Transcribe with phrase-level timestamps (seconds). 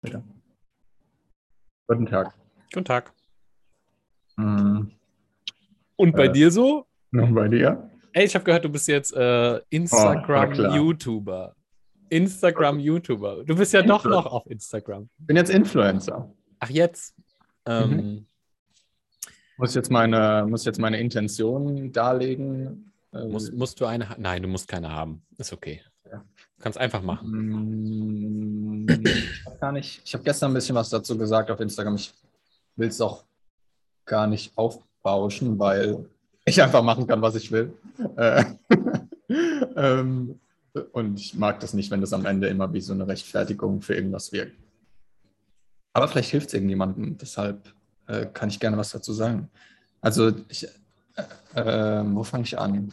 [0.00, 0.22] Bitte.
[1.88, 2.34] Guten Tag.
[2.72, 3.12] Guten Tag.
[4.36, 4.92] Mhm.
[5.96, 6.32] Und bei Äh.
[6.32, 6.86] dir so?
[7.12, 7.90] Und bei dir?
[8.12, 10.44] Ey, ich habe gehört, du bist jetzt äh, Oh, war klar.
[10.50, 11.54] Instagram-YouTuber.
[12.10, 13.44] Instagram-YouTuber.
[13.44, 15.08] Du bist ja doch noch auf Instagram.
[15.18, 16.32] Ich bin jetzt Influencer.
[16.60, 17.14] Ach, jetzt?
[17.66, 18.26] Ähm, Mhm.
[19.60, 22.92] Muss jetzt meine, muss jetzt meine Intention darlegen.
[23.12, 25.22] Ähm, musst, musst du eine Nein, du musst keine haben.
[25.36, 25.82] Ist okay.
[26.10, 26.18] Ja.
[26.18, 28.86] Du kannst einfach machen.
[29.60, 30.02] Gar nicht.
[30.04, 31.96] Ich habe gestern ein bisschen was dazu gesagt auf Instagram.
[31.96, 32.14] Ich
[32.76, 33.24] will es auch
[34.04, 36.08] gar nicht aufbauschen, weil
[36.44, 37.72] ich einfach machen kann, was ich will.
[38.16, 38.44] Äh,
[39.76, 40.38] ähm,
[40.92, 43.94] und ich mag das nicht, wenn das am Ende immer wie so eine Rechtfertigung für
[43.94, 44.56] irgendwas wirkt.
[45.92, 47.18] Aber vielleicht hilft es irgendjemandem.
[47.18, 47.74] Deshalb
[48.06, 49.50] äh, kann ich gerne was dazu sagen.
[50.00, 50.68] Also, ich,
[51.54, 52.92] äh, äh, wo fange ich an?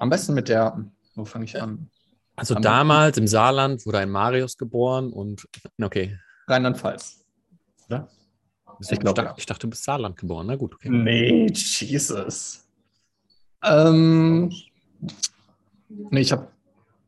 [0.00, 0.84] Am besten mit der.
[1.14, 1.88] Wo fange ich an?
[2.40, 5.46] Also Am- damals im Saarland wurde ein Marius geboren und
[5.78, 6.18] okay.
[6.48, 7.22] Rheinland-Pfalz.
[7.86, 8.08] Oder?
[8.80, 9.34] Ich glaub, dachte, ja.
[9.36, 10.46] ich dachte, du bist Saarland geboren.
[10.46, 10.88] Na gut, okay.
[10.88, 12.66] Nee, Jesus.
[13.62, 14.50] Ähm,
[15.88, 16.48] nee, ich habe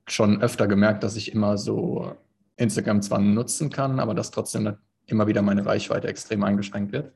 [0.06, 2.14] schon öfter gemerkt, dass ich immer so
[2.56, 7.10] Instagram zwar nutzen kann, aber dass trotzdem immer wieder meine Reichweite extrem eingeschränkt wird.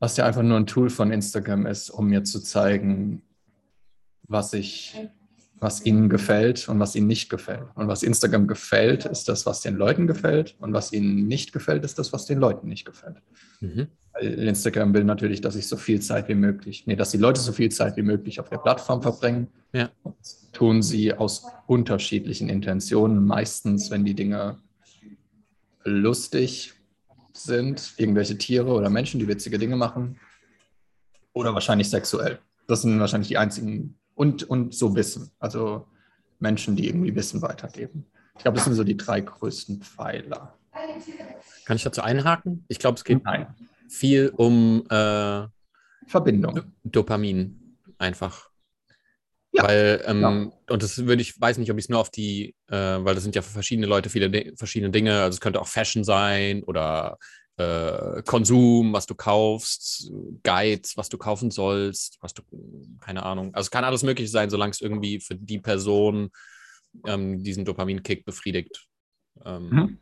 [0.00, 3.22] Was ja einfach nur ein Tool von Instagram ist, um mir zu zeigen,
[4.24, 4.98] was ich,
[5.64, 7.64] was ihnen gefällt und was ihnen nicht gefällt.
[7.74, 10.54] Und was Instagram gefällt, ist das, was den Leuten gefällt.
[10.60, 13.16] Und was ihnen nicht gefällt, ist das, was den Leuten nicht gefällt.
[13.60, 13.88] Mhm.
[14.20, 17.50] Instagram will natürlich, dass ich so viel Zeit wie möglich, nee, dass die Leute so
[17.50, 19.48] viel Zeit wie möglich auf der Plattform verbringen.
[19.72, 19.90] Ja.
[20.52, 23.26] Tun sie aus unterschiedlichen Intentionen.
[23.26, 24.58] Meistens, wenn die Dinge
[25.82, 26.74] lustig
[27.32, 30.20] sind, irgendwelche Tiere oder Menschen, die witzige Dinge machen.
[31.32, 32.38] Oder wahrscheinlich sexuell.
[32.68, 33.96] Das sind wahrscheinlich die einzigen.
[34.14, 35.30] Und, und so Wissen.
[35.38, 35.86] Also
[36.38, 38.06] Menschen, die irgendwie Wissen weitergeben.
[38.36, 40.58] Ich glaube, das sind so die drei größten Pfeiler.
[41.64, 42.64] Kann ich dazu einhaken?
[42.68, 43.46] Ich glaube, es geht Nein.
[43.88, 45.46] viel um äh,
[46.06, 46.60] Verbindung.
[46.82, 48.50] Dopamin einfach.
[49.52, 52.56] Ja, Weil, ähm, und das würde ich, weiß nicht, ob ich es nur auf die,
[52.66, 55.22] äh, weil das sind ja für verschiedene Leute viele verschiedene Dinge.
[55.22, 57.18] Also es könnte auch Fashion sein oder
[57.56, 60.10] äh, Konsum, was du kaufst,
[60.42, 62.42] Guides, was du kaufen sollst, was du,
[63.00, 63.54] keine Ahnung.
[63.54, 66.30] Also es kann alles Mögliche sein, solange es irgendwie für die Person
[67.06, 68.86] ähm, diesen Dopaminkick befriedigt.
[69.44, 69.98] Ähm, Mhm.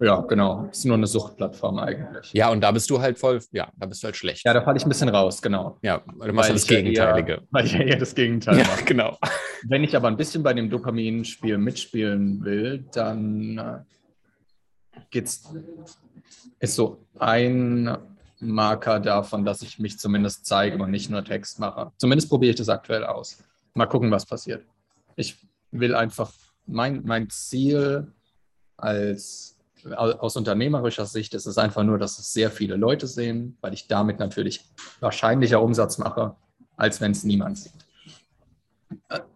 [0.00, 0.66] Ja, genau.
[0.72, 2.32] Ist nur eine Suchtplattform eigentlich.
[2.32, 4.44] Ja, und da bist du halt voll, ja, da bist du halt schlecht.
[4.44, 5.78] Ja, da falle ich ein bisschen raus, genau.
[5.82, 7.32] Ja, du machst ja das Gegenteilige.
[7.34, 8.84] Eher, weil ich ja eher das Gegenteil Ja, mache.
[8.84, 9.16] genau.
[9.68, 13.78] Wenn ich aber ein bisschen bei dem Dopaminspiel mitspielen will, dann äh,
[15.10, 15.44] geht's,
[16.58, 17.96] ist so ein
[18.40, 21.92] Marker davon, dass ich mich zumindest zeige und nicht nur Text mache.
[21.98, 23.42] Zumindest probiere ich das aktuell aus.
[23.74, 24.64] Mal gucken, was passiert.
[25.16, 25.36] Ich
[25.70, 26.32] will einfach,
[26.66, 28.12] mein, mein Ziel
[28.76, 29.56] als
[29.96, 33.86] aus unternehmerischer Sicht ist es einfach nur, dass es sehr viele Leute sehen, weil ich
[33.86, 34.64] damit natürlich
[35.00, 36.34] wahrscheinlicher Umsatz mache,
[36.76, 37.72] als wenn es niemand sieht.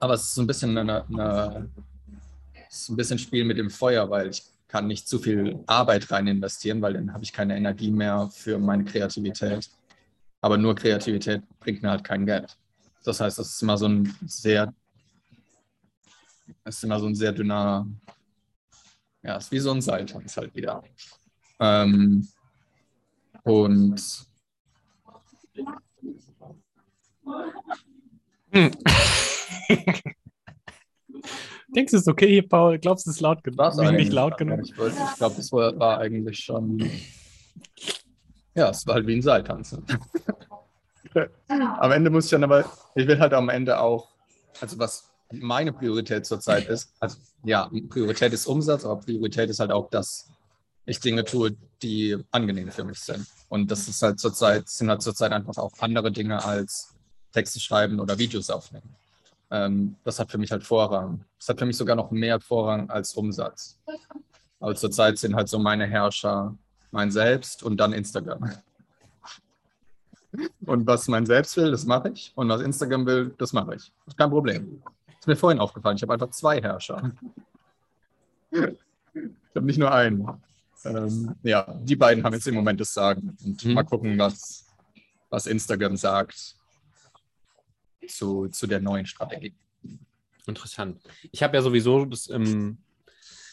[0.00, 1.68] Aber es ist so ein bisschen eine, eine
[2.88, 6.82] ein bisschen Spiel mit dem Feuer, weil ich kann nicht zu viel Arbeit rein investieren,
[6.82, 9.70] weil dann habe ich keine Energie mehr für meine Kreativität.
[10.40, 12.56] Aber nur Kreativität bringt mir halt kein Geld.
[13.04, 14.72] Das heißt, es ist immer so ein sehr,
[16.64, 17.86] es ist immer so ein sehr dünner,
[19.22, 20.82] ja, es ist wie so ein Seiltanz halt wieder.
[21.58, 22.28] Ähm,
[23.42, 24.28] und
[31.74, 32.78] Denkst du, es ist okay hier, Paul?
[32.78, 33.60] Glaubst du, es ist laut genug?
[33.60, 34.06] Eigentlich.
[34.06, 34.60] nicht laut genug?
[34.62, 36.90] Ich, ich glaube, das war, war eigentlich schon.
[38.54, 39.76] Ja, es war halt wie ein Seiltanz.
[41.48, 42.64] am Ende muss ich dann aber,
[42.94, 44.08] ich will halt am Ende auch,
[44.60, 49.70] also was meine Priorität zurzeit ist, also ja, Priorität ist Umsatz, aber Priorität ist halt
[49.70, 50.28] auch, dass
[50.86, 53.26] ich Dinge tue, die angenehm für mich sind.
[53.48, 56.94] Und das ist halt zurzeit, sind halt zurzeit einfach auch andere Dinge als
[57.32, 58.96] Texte schreiben oder Videos aufnehmen.
[59.50, 61.24] Ähm, das hat für mich halt Vorrang.
[61.38, 63.78] Das hat für mich sogar noch mehr Vorrang als Umsatz.
[64.60, 66.54] Aber zurzeit sind halt so meine Herrscher
[66.90, 68.50] mein Selbst und dann Instagram.
[70.66, 72.32] Und was mein Selbst will, das mache ich.
[72.34, 73.92] Und was Instagram will, das mache ich.
[74.06, 74.82] Das kein Problem.
[75.18, 75.96] Ist mir vorhin aufgefallen.
[75.96, 77.12] Ich habe einfach zwei Herrscher.
[78.50, 78.60] Ich
[79.54, 80.28] habe nicht nur einen.
[80.84, 83.36] Ähm, ja, die beiden haben jetzt im Moment das Sagen.
[83.44, 83.74] Und Mhm.
[83.74, 84.66] mal gucken, was,
[85.30, 86.54] was Instagram sagt
[88.10, 89.54] zu, zu der neuen Strategie.
[90.46, 91.00] Interessant.
[91.30, 92.78] Ich habe ja sowieso das ähm,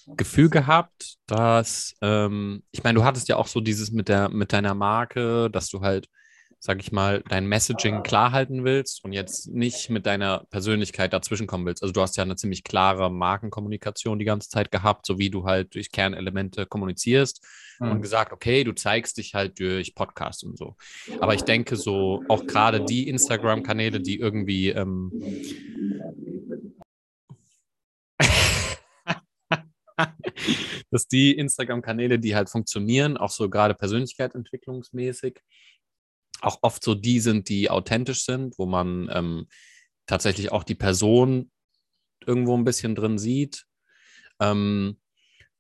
[0.08, 4.54] Gefühl gehabt, dass, ähm, ich meine, du hattest ja auch so dieses mit der, mit
[4.54, 6.10] deiner Marke, dass du halt
[6.66, 11.68] sag ich mal, dein Messaging klar halten willst und jetzt nicht mit deiner Persönlichkeit dazwischenkommen
[11.68, 11.84] willst.
[11.84, 15.46] Also du hast ja eine ziemlich klare Markenkommunikation die ganze Zeit gehabt, so wie du
[15.46, 17.46] halt durch Kernelemente kommunizierst
[17.80, 17.92] mhm.
[17.92, 20.76] und gesagt, okay, du zeigst dich halt durch Podcasts und so.
[21.20, 25.12] Aber ich denke so, auch gerade die Instagram-Kanäle, die irgendwie ähm,
[30.90, 35.42] dass die Instagram-Kanäle, die halt funktionieren, auch so gerade persönlichkeitsentwicklungsmäßig,
[36.42, 39.48] auch oft so die sind, die authentisch sind, wo man ähm,
[40.06, 41.52] tatsächlich auch die Person
[42.26, 43.66] irgendwo ein bisschen drin sieht.
[44.40, 44.98] Ähm,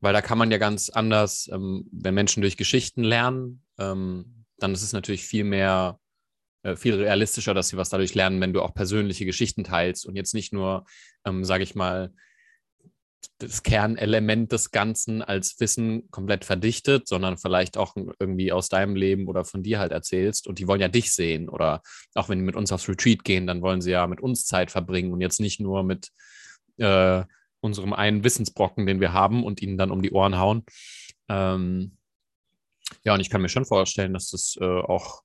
[0.01, 4.73] weil da kann man ja ganz anders, ähm, wenn Menschen durch Geschichten lernen, ähm, dann
[4.73, 5.99] ist es natürlich viel mehr,
[6.63, 10.15] äh, viel realistischer, dass sie was dadurch lernen, wenn du auch persönliche Geschichten teilst und
[10.15, 10.85] jetzt nicht nur,
[11.25, 12.13] ähm, sage ich mal,
[13.37, 19.27] das Kernelement des Ganzen als Wissen komplett verdichtet, sondern vielleicht auch irgendwie aus deinem Leben
[19.27, 20.47] oder von dir halt erzählst.
[20.47, 21.49] Und die wollen ja dich sehen.
[21.49, 21.81] Oder
[22.13, 24.71] auch wenn die mit uns aufs Retreat gehen, dann wollen sie ja mit uns Zeit
[24.71, 26.09] verbringen und jetzt nicht nur mit
[26.77, 27.23] äh,
[27.61, 30.63] unserem einen Wissensbrocken, den wir haben und ihnen dann um die Ohren hauen.
[31.29, 31.97] Ähm,
[33.03, 35.23] ja, und ich kann mir schon vorstellen, dass das äh, auch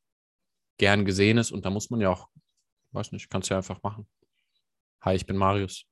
[0.79, 2.29] gern gesehen ist und da muss man ja auch,
[2.93, 4.09] weiß nicht, kannst du ja einfach machen.
[5.03, 5.90] Hi, ich bin Marius.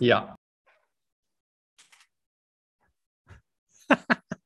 [0.00, 0.36] Ja.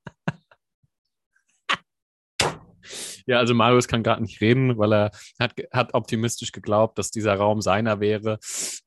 [3.26, 7.36] Ja, also Marius kann gerade nicht reden, weil er hat, hat optimistisch geglaubt, dass dieser
[7.36, 8.38] Raum seiner wäre.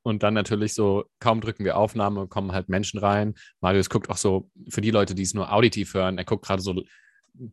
[0.01, 3.35] Und dann natürlich so, kaum drücken wir Aufnahme, kommen halt Menschen rein.
[3.61, 6.61] Marius guckt auch so, für die Leute, die es nur auditiv hören, er guckt gerade
[6.61, 6.83] so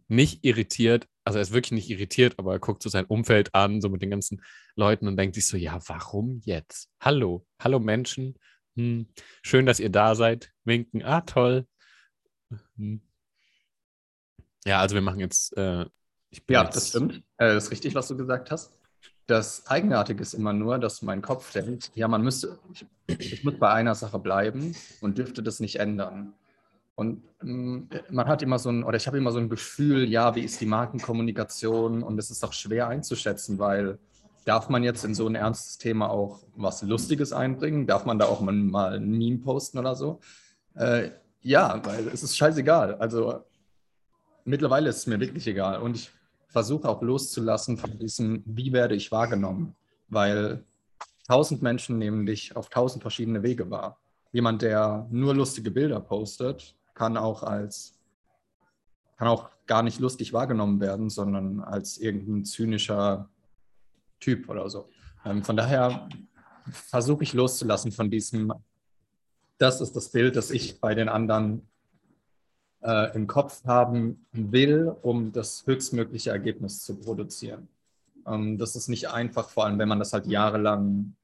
[0.09, 3.81] nicht irritiert, also er ist wirklich nicht irritiert, aber er guckt so sein Umfeld an,
[3.81, 4.43] so mit den ganzen
[4.75, 6.89] Leuten und denkt sich so, ja, warum jetzt?
[7.01, 8.35] Hallo, hallo Menschen,
[8.77, 9.07] hm.
[9.43, 11.67] schön, dass ihr da seid, winken, ah, toll.
[12.77, 13.01] Hm.
[14.67, 15.57] Ja, also wir machen jetzt.
[15.57, 15.87] Äh,
[16.49, 17.17] ja, jetzt das stimmt.
[17.39, 18.79] Äh, das ist richtig, was du gesagt hast.
[19.27, 23.59] Das Eigenartige ist immer nur, dass mein Kopf denkt, ja, man müsste, ich, ich muss
[23.59, 26.35] bei einer Sache bleiben und dürfte das nicht ändern.
[27.01, 30.35] Und ähm, man hat immer so ein, oder ich habe immer so ein Gefühl, ja,
[30.35, 32.03] wie ist die Markenkommunikation?
[32.03, 33.99] Und es ist auch schwer einzuschätzen, weil
[34.45, 37.87] darf man jetzt in so ein ernstes Thema auch was Lustiges einbringen?
[37.87, 40.21] Darf man da auch mal, mal ein Meme posten oder so?
[40.75, 42.97] Äh, ja, weil es ist scheißegal.
[42.97, 43.45] Also
[44.45, 45.81] mittlerweile ist es mir wirklich egal.
[45.81, 46.11] Und ich
[46.49, 49.75] versuche auch loszulassen von diesem, wie werde ich wahrgenommen?
[50.09, 50.65] Weil
[51.27, 53.99] tausend Menschen nehmen dich auf tausend verschiedene Wege wahr.
[54.33, 57.95] Jemand, der nur lustige Bilder postet, kann auch als
[59.21, 63.29] kann auch gar nicht lustig wahrgenommen werden, sondern als irgendein zynischer
[64.19, 64.89] Typ oder so.
[65.27, 66.09] Ähm, von daher
[66.71, 68.51] versuche ich loszulassen von diesem,
[69.59, 71.69] das ist das Bild, das ich bei den anderen
[72.83, 77.69] äh, im Kopf haben will, um das höchstmögliche Ergebnis zu produzieren.
[78.27, 81.15] Ähm, das ist nicht einfach, vor allem wenn man das halt jahrelang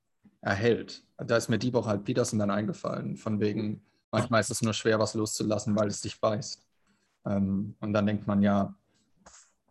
[0.42, 1.02] erhält.
[1.16, 3.80] Da ist mir die Woche halt Peterson dann eingefallen, von wegen,
[4.16, 6.62] Manchmal ist es nur schwer, was loszulassen, weil es dich beißt.
[7.26, 8.74] Ähm, und dann denkt man ja,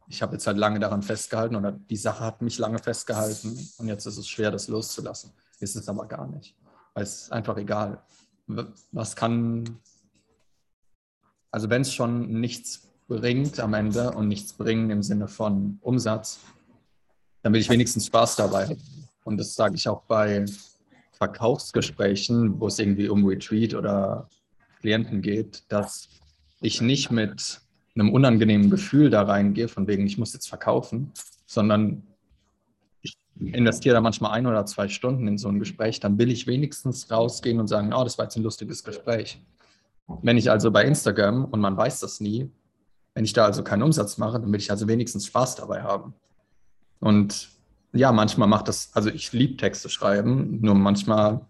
[0.08, 3.88] ich habe jetzt halt lange daran festgehalten oder die Sache hat mich lange festgehalten und
[3.88, 5.32] jetzt ist es schwer, das loszulassen.
[5.60, 6.56] Ist es aber gar nicht.
[6.94, 8.04] Weil es ist einfach egal.
[8.92, 9.80] Was kann,
[11.50, 16.40] also wenn es schon nichts bringt am Ende und nichts bringen im Sinne von Umsatz,
[17.42, 18.78] dann will ich wenigstens Spaß dabei.
[19.24, 20.46] Und das sage ich auch bei
[21.14, 24.28] Verkaufsgesprächen, wo es irgendwie um Retreat oder
[24.86, 26.10] Klienten geht, dass
[26.62, 27.60] ich nicht mit
[27.96, 31.12] einem unangenehmen Gefühl da reingehe, von wegen, ich muss jetzt verkaufen,
[31.48, 32.04] sondern
[33.02, 36.46] ich investiere da manchmal ein oder zwei Stunden in so ein Gespräch, dann will ich
[36.46, 39.42] wenigstens rausgehen und sagen, oh, das war jetzt ein lustiges Gespräch.
[40.22, 42.52] Wenn ich also bei Instagram, und man weiß das nie,
[43.16, 46.14] wenn ich da also keinen Umsatz mache, dann will ich also wenigstens Spaß dabei haben.
[47.00, 47.50] Und
[47.92, 51.48] ja, manchmal macht das, also ich liebe Texte schreiben, nur manchmal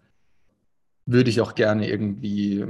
[1.05, 2.67] würde ich auch gerne irgendwie äh,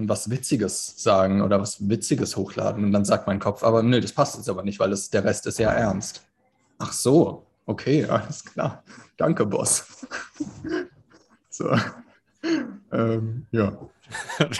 [0.00, 2.84] was Witziges sagen oder was Witziges hochladen.
[2.84, 5.24] Und dann sagt mein Kopf, aber nö, das passt jetzt aber nicht, weil das, der
[5.24, 6.24] Rest ist ja ernst.
[6.78, 8.84] Ach so, okay, alles klar.
[9.16, 10.06] Danke, Boss.
[11.50, 11.76] so.
[12.92, 13.78] Ähm, ja.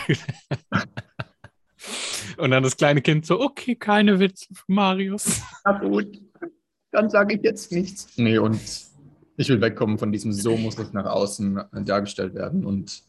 [2.37, 5.41] Und dann das kleine Kind so, okay, keine Witze für Marius.
[5.63, 6.19] Na gut
[6.95, 8.07] dann sage ich jetzt nichts.
[8.17, 8.59] Nee, und
[9.37, 13.03] ich will wegkommen von diesem So muss es nach außen dargestellt werden und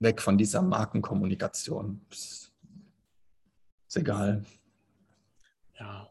[0.00, 2.00] weg von dieser Markenkommunikation.
[2.10, 2.52] Ist
[3.94, 4.44] egal.
[5.78, 6.08] Ja.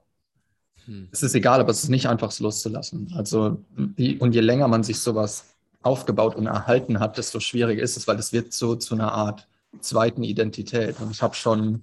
[0.85, 1.09] Hm.
[1.11, 3.13] Es ist egal, aber es ist nicht einfach, es loszulassen.
[3.15, 5.45] Also, und je länger man sich sowas
[5.81, 9.47] aufgebaut und erhalten hat, desto schwieriger ist es, weil es wird so zu einer Art
[9.81, 10.99] zweiten Identität.
[10.99, 11.81] Und ich habe schon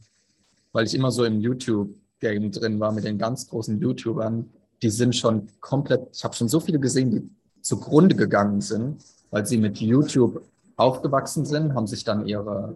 [0.73, 4.49] weil ich immer so im YouTube-Game drin war mit den ganz großen YouTubern.
[4.82, 7.30] Die sind schon komplett, ich habe schon so viele gesehen, die
[7.62, 10.42] zugrunde gegangen sind, weil sie mit YouTube
[10.76, 12.75] aufgewachsen sind, haben sich dann ihre,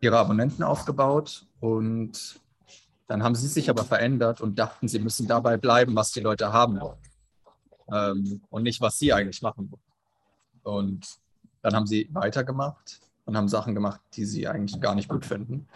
[0.00, 2.40] ihre Abonnenten aufgebaut und
[3.08, 6.52] dann haben sie sich aber verändert und dachten, sie müssen dabei bleiben, was die Leute
[6.52, 6.98] haben wollen
[7.92, 9.82] ähm, und nicht, was sie eigentlich machen wollen.
[10.62, 11.06] Und
[11.62, 15.68] dann haben sie weitergemacht und haben Sachen gemacht, die sie eigentlich gar nicht gut finden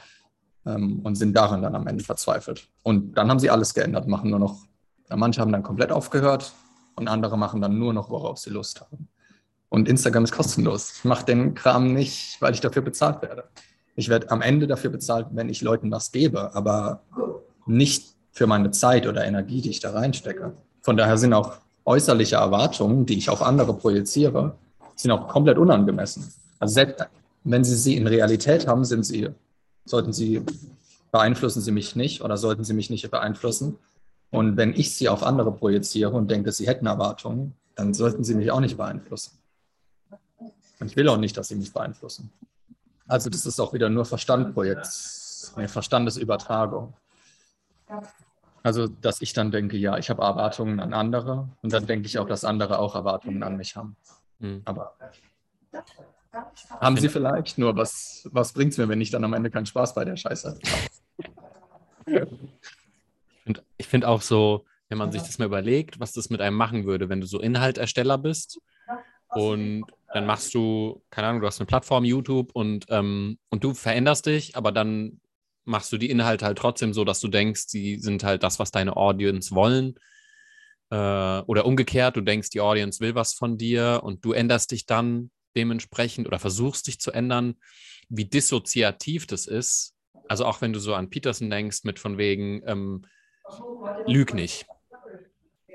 [0.67, 2.69] ähm, und sind daran dann am Ende verzweifelt.
[2.83, 4.67] Und dann haben sie alles geändert, machen nur noch,
[5.17, 6.53] manche haben dann komplett aufgehört
[6.97, 9.09] und andere machen dann nur noch, worauf sie Lust haben.
[9.69, 10.95] Und Instagram ist kostenlos.
[10.99, 13.45] Ich mache den Kram nicht, weil ich dafür bezahlt werde.
[13.95, 17.03] Ich werde am Ende dafür bezahlt, wenn ich Leuten was gebe, aber
[17.67, 20.55] nicht für meine Zeit oder Energie, die ich da reinstecke.
[20.83, 24.57] Von daher sind auch äußerliche Erwartungen, die ich auf andere projiziere,
[24.97, 26.33] sind auch komplett unangemessen.
[26.59, 27.07] Also selbst
[27.45, 29.31] wenn Sie sie in Realität haben, sind sie,
[29.85, 30.43] sollten Sie,
[31.11, 33.79] beeinflussen Sie mich nicht oder sollten Sie mich nicht beeinflussen.
[34.31, 38.35] Und wenn ich sie auf andere projiziere und denke, sie hätten Erwartungen, dann sollten sie
[38.35, 39.39] mich auch nicht beeinflussen.
[40.79, 42.33] Und ich will auch nicht, dass sie mich beeinflussen.
[43.07, 44.89] Also das ist auch wieder nur Verstandprojekt,
[45.57, 46.95] eine Verstandesübertragung.
[48.63, 52.19] Also, dass ich dann denke, ja, ich habe Erwartungen an andere und dann denke ich
[52.19, 53.97] auch, dass andere auch Erwartungen an mich haben.
[54.39, 54.63] Mhm.
[54.65, 54.95] Aber
[56.81, 59.67] haben sie vielleicht, nur was, was bringt es mir, wenn ich dann am Ende keinen
[59.67, 60.61] Spaß bei der Scheiße habe?
[63.51, 66.57] Und ich finde auch so, wenn man sich das mal überlegt, was das mit einem
[66.57, 68.61] machen würde, wenn du so Inhaltersteller bist
[69.29, 73.75] und dann machst du, keine Ahnung, du hast eine Plattform, YouTube und, ähm, und du
[73.75, 75.21] veränderst dich, aber dann
[75.65, 78.71] machst du die Inhalte halt trotzdem so, dass du denkst, die sind halt das, was
[78.71, 79.95] deine Audience wollen.
[80.91, 84.87] Äh, oder umgekehrt, du denkst, die Audience will was von dir und du änderst dich
[84.87, 87.57] dann dementsprechend oder versuchst dich zu ändern,
[88.09, 89.95] wie dissoziativ das ist.
[90.29, 93.03] Also auch wenn du so an Peterson denkst, mit von wegen, ähm,
[94.07, 94.67] lüg nicht.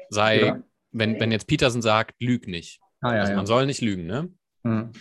[0.09, 0.63] Sei, ja.
[0.91, 2.79] wenn, wenn jetzt Peterson sagt, lüg nicht.
[3.01, 3.45] Ah, ja, also man ja.
[3.45, 4.29] soll nicht lügen, ne?
[4.63, 4.91] Mhm.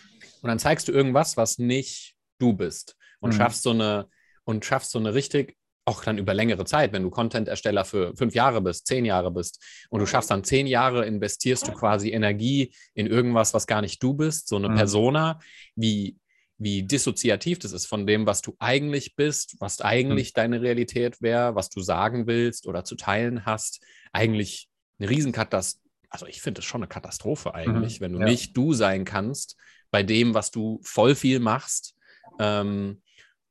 [0.42, 3.36] Und dann zeigst du irgendwas, was nicht du bist und mhm.
[3.36, 4.08] schaffst so eine
[4.44, 8.34] und schaffst so eine richtig auch dann über längere Zeit, wenn du Content-Ersteller für fünf
[8.34, 12.74] Jahre bist, zehn Jahre bist und du schaffst dann zehn Jahre, investierst du quasi Energie
[12.94, 14.76] in irgendwas, was gar nicht du bist, so eine mhm.
[14.76, 15.40] Persona,
[15.76, 16.16] wie,
[16.58, 20.34] wie dissoziativ das ist von dem, was du eigentlich bist, was eigentlich mhm.
[20.36, 23.84] deine Realität wäre, was du sagen willst oder zu teilen hast.
[24.12, 24.68] Eigentlich
[24.98, 25.82] eine Riesenkatastrophe.
[26.10, 28.04] Also ich finde es schon eine Katastrophe eigentlich, mhm.
[28.04, 28.26] wenn du ja.
[28.26, 29.56] nicht du sein kannst
[29.90, 31.94] bei dem, was du voll viel machst.
[32.38, 33.00] Ähm,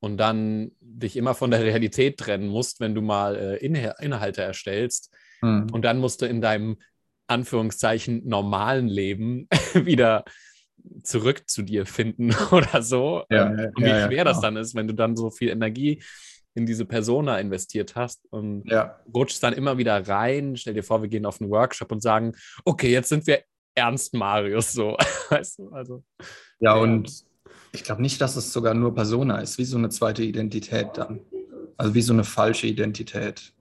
[0.00, 4.42] und dann dich immer von der Realität trennen musst, wenn du mal äh, Inha Inhalte
[4.42, 5.10] erstellst.
[5.40, 5.68] Mhm.
[5.72, 6.76] Und dann musst du in deinem
[7.26, 10.24] Anführungszeichen normalen Leben wieder
[11.02, 13.24] zurück zu dir finden oder so.
[13.30, 15.48] Ja, ähm, und wie ja, schwer ja, das dann ist, wenn du dann so viel
[15.48, 16.02] Energie
[16.54, 19.00] in diese Persona investiert hast und ja.
[19.12, 20.56] rutschst dann immer wieder rein.
[20.56, 22.32] Stell dir vor, wir gehen auf einen Workshop und sagen,
[22.64, 23.42] okay, jetzt sind wir
[23.74, 24.96] ernst Marius so.
[25.30, 26.04] weißt du, also.
[26.60, 27.24] Ja, und
[27.72, 31.20] ich glaube nicht, dass es sogar nur Persona ist, wie so eine zweite Identität dann.
[31.76, 33.53] Also wie so eine falsche Identität.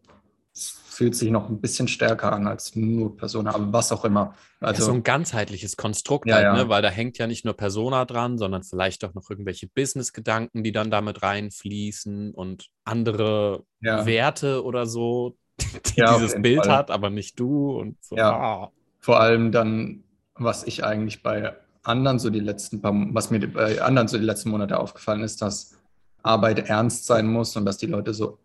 [0.94, 4.36] Fühlt sich noch ein bisschen stärker an als nur Persona, aber was auch immer.
[4.60, 6.54] Also ja, so ein ganzheitlich Konstrukt ja, halt, ja.
[6.54, 6.70] Ne?
[6.70, 10.72] weil da hängt ja nicht nur Persona dran, sondern vielleicht auch noch irgendwelche Business-Gedanken, die
[10.72, 13.64] dann damit reinfließen und andere.
[13.82, 16.78] Werte oder so, die dieses Bild Fall.
[16.78, 18.16] hat, aber nicht du und so.
[18.16, 18.32] Ja.
[18.32, 18.72] Ah.
[19.00, 20.04] Vor allem dann,
[20.36, 24.24] was ich eigentlich bei anderen so die letzten paar, was mir bei anderen so die
[24.24, 25.78] letzten Monate aufgefallen ist, dass
[26.24, 28.40] Arbeit ernst sein muss und dass die Leute so,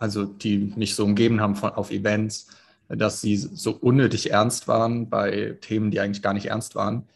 [0.00, 2.48] also die mich so umgeben haben von, auf Events,
[2.88, 7.06] dass sie so unnötig ernst waren bei Themen, die eigentlich gar nicht ernst waren.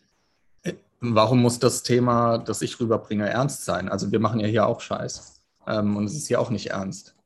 [1.01, 3.89] Warum muss das Thema, das ich rüberbringe, ernst sein?
[3.89, 7.17] Also wir machen ja hier auch Scheiß ähm, und es ist hier auch nicht ernst.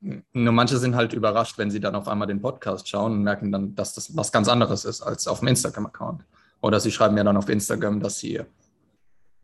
[0.00, 3.52] Nur manche sind halt überrascht, wenn sie dann auf einmal den Podcast schauen und merken
[3.52, 6.24] dann, dass das was ganz anderes ist als auf dem Instagram-Account.
[6.60, 8.40] Oder sie schreiben mir dann auf Instagram, dass sie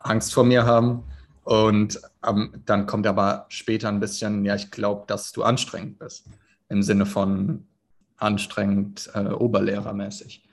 [0.00, 1.04] Angst vor mir haben.
[1.48, 6.26] Und ähm, dann kommt aber später ein bisschen, ja, ich glaube, dass du anstrengend bist.
[6.68, 7.66] Im Sinne von
[8.18, 10.44] anstrengend, äh, oberlehrermäßig.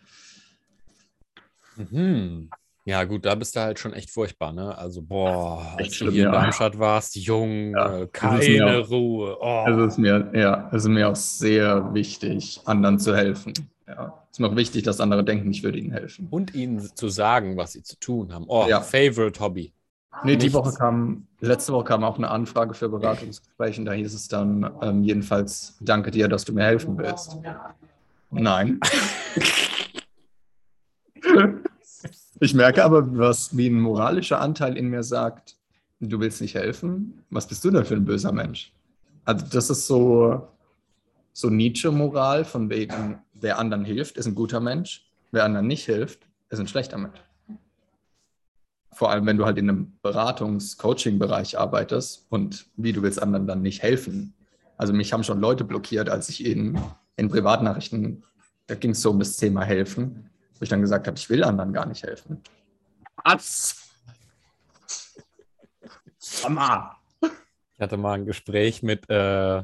[1.76, 2.50] Mhm.
[2.86, 4.78] Ja, gut, da bist du halt schon echt furchtbar, ne?
[4.78, 9.38] Also, boah, als du hier in Darmstadt warst, jung, ja, äh, keine auch, Ruhe.
[9.42, 9.66] Oh.
[9.68, 13.52] Es ist mir, ja, es ist mir auch sehr wichtig, anderen zu helfen.
[13.86, 14.24] Ja.
[14.32, 16.30] Es ist mir auch wichtig, dass andere denken, ich würde ihnen helfen.
[16.32, 18.46] Und ihnen zu sagen, was sie zu tun haben.
[18.48, 18.80] Oh, ja.
[18.80, 19.74] Favorite Hobby.
[20.24, 24.14] Nee, die Woche kam, letzte Woche kam auch eine Anfrage für Beratungsgespräche und da hieß
[24.14, 27.38] es dann ähm, jedenfalls, danke dir, dass du mir helfen willst.
[28.32, 28.80] Nein.
[32.40, 35.58] ich merke aber, was wie ein moralischer Anteil in mir sagt,
[36.00, 37.24] du willst nicht helfen?
[37.30, 38.72] Was bist du denn für ein böser Mensch?
[39.26, 40.48] Also das ist so,
[41.34, 46.28] so Nietzsche-Moral, von wegen, wer anderen hilft, ist ein guter Mensch, wer anderen nicht hilft,
[46.50, 47.20] ist ein schlechter Mensch.
[48.96, 53.62] Vor allem, wenn du halt in einem Beratungs-Coaching-Bereich arbeitest und wie du willst anderen dann
[53.62, 54.34] nicht helfen.
[54.78, 56.80] Also mich haben schon Leute blockiert, als ich in,
[57.18, 58.24] in Privatnachrichten,
[58.68, 61.44] da ging es so um das Thema helfen, wo ich dann gesagt habe, ich will
[61.44, 62.42] anderen gar nicht helfen.
[63.26, 63.76] Was?
[66.44, 66.96] Mama.
[67.22, 69.62] Ich hatte mal ein Gespräch mit äh,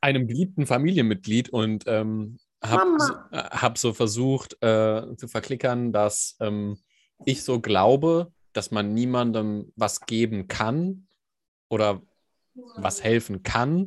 [0.00, 2.96] einem geliebten Familienmitglied und ähm, habe
[3.32, 6.78] äh, hab so versucht äh, zu verklickern, dass ähm,
[7.24, 11.06] ich so glaube, dass man niemandem was geben kann
[11.68, 12.02] oder
[12.76, 13.86] was helfen kann.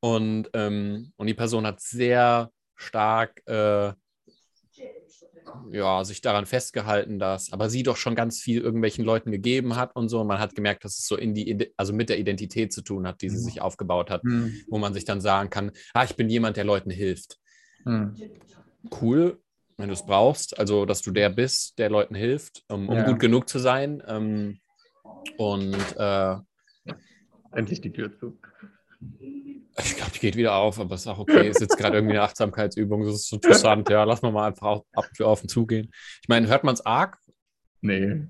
[0.00, 3.92] Und, ähm, und die Person hat sehr stark äh,
[5.70, 9.94] ja, sich daran festgehalten, dass aber sie doch schon ganz viel irgendwelchen Leuten gegeben hat
[9.94, 10.20] und so.
[10.20, 13.06] Und man hat gemerkt, dass es so in die, also mit der Identität zu tun
[13.06, 13.42] hat, die sie mhm.
[13.42, 14.54] sich aufgebaut hat, mhm.
[14.68, 17.38] wo man sich dann sagen kann, ah, ich bin jemand, der Leuten hilft.
[17.84, 18.14] Mhm.
[19.00, 19.40] Cool,
[19.76, 23.04] wenn du es brauchst, also dass du der bist, der Leuten hilft, um, um ja.
[23.04, 24.02] gut genug zu sein.
[24.06, 24.60] Ähm,
[25.36, 26.36] und äh,
[27.52, 28.38] endlich die Tür zu.
[29.78, 31.48] Ich glaube, die geht wieder auf, aber ist auch okay.
[31.48, 33.04] Ist jetzt gerade irgendwie eine Achtsamkeitsübung.
[33.04, 33.88] Das ist interessant.
[33.90, 35.90] Ja, lass mal mal einfach auf, auf, auf den zugehen.
[36.22, 37.18] Ich meine, hört man es arg?
[37.80, 38.28] Nee.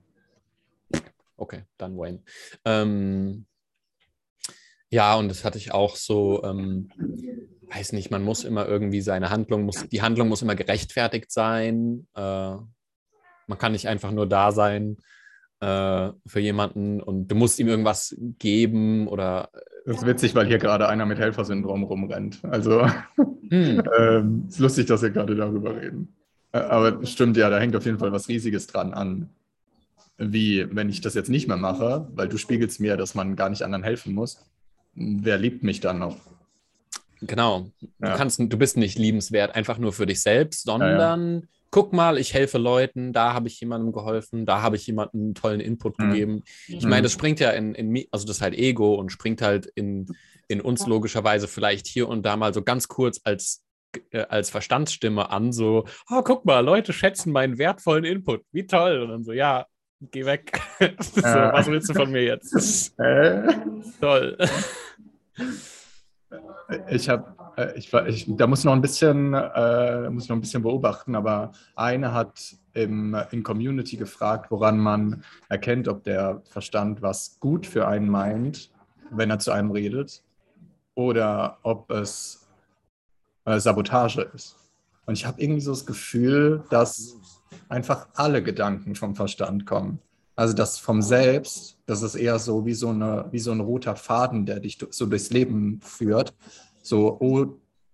[1.37, 2.23] Okay, dann Wayne.
[2.65, 3.47] Ähm,
[4.89, 6.89] ja, und das hatte ich auch so, ähm,
[7.73, 12.07] weiß nicht, man muss immer irgendwie seine Handlung, muss, die Handlung muss immer gerechtfertigt sein.
[12.15, 12.57] Äh,
[13.47, 14.97] man kann nicht einfach nur da sein
[15.61, 19.51] äh, für jemanden und du musst ihm irgendwas geben oder
[19.87, 22.41] das ist witzig, weil hier gerade einer mit Helfersyndrom rumrennt.
[22.45, 22.87] Also
[23.51, 23.83] hm.
[23.99, 26.15] ähm, ist lustig, dass wir gerade darüber reden.
[26.53, 29.29] Äh, aber stimmt ja, da hängt auf jeden Fall was Riesiges dran an.
[30.17, 33.51] Wie, wenn ich das jetzt nicht mehr mache, weil du spiegelst mir, dass man gar
[33.51, 34.39] nicht anderen helfen muss,
[34.95, 36.17] wer liebt mich dann noch?
[37.21, 37.71] Genau.
[38.01, 38.13] Ja.
[38.13, 41.43] Du, kannst, du bist nicht liebenswert einfach nur für dich selbst, sondern ja, ja
[41.75, 45.35] guck mal, ich helfe Leuten, da habe ich jemandem geholfen, da habe ich jemandem einen
[45.35, 46.11] tollen Input mhm.
[46.11, 46.43] gegeben.
[46.69, 49.67] Ich meine, das springt ja in, in, also das ist halt Ego und springt halt
[49.75, 50.07] in,
[50.47, 53.65] in uns logischerweise vielleicht hier und da mal so ganz kurz als,
[54.13, 59.03] äh, als Verstandsstimme an, so, oh, guck mal, Leute schätzen meinen wertvollen Input, wie toll.
[59.03, 59.67] Und dann so, ja,
[60.01, 60.61] geh weg.
[61.01, 62.95] so, was willst du von mir jetzt?
[63.01, 63.49] Äh?
[64.01, 64.39] Toll.
[66.89, 70.63] Ich habe, äh, ich, ich, da muss noch ein bisschen, äh, muss noch ein bisschen
[70.63, 77.39] beobachten, aber eine hat im, in Community gefragt, woran man erkennt, ob der Verstand was
[77.41, 78.71] gut für einen meint,
[79.11, 80.23] wenn er zu einem redet,
[80.95, 82.47] oder ob es
[83.45, 84.57] äh, Sabotage ist.
[85.07, 87.17] Und ich habe irgendwie so das Gefühl, dass
[87.69, 90.01] einfach alle Gedanken vom Verstand kommen.
[90.37, 93.97] Also das vom Selbst, das ist eher so wie so, eine, wie so ein roter
[93.97, 96.35] Faden, der dich so durchs Leben führt.
[96.83, 97.47] So, oh,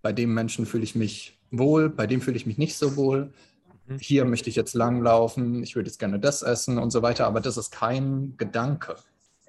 [0.02, 3.32] bei dem Menschen fühle ich mich wohl, bei dem fühle ich mich nicht so wohl.
[3.86, 3.98] Mhm.
[3.98, 7.40] Hier möchte ich jetzt langlaufen, ich würde jetzt gerne das essen und so weiter, aber
[7.40, 8.96] das ist kein Gedanke.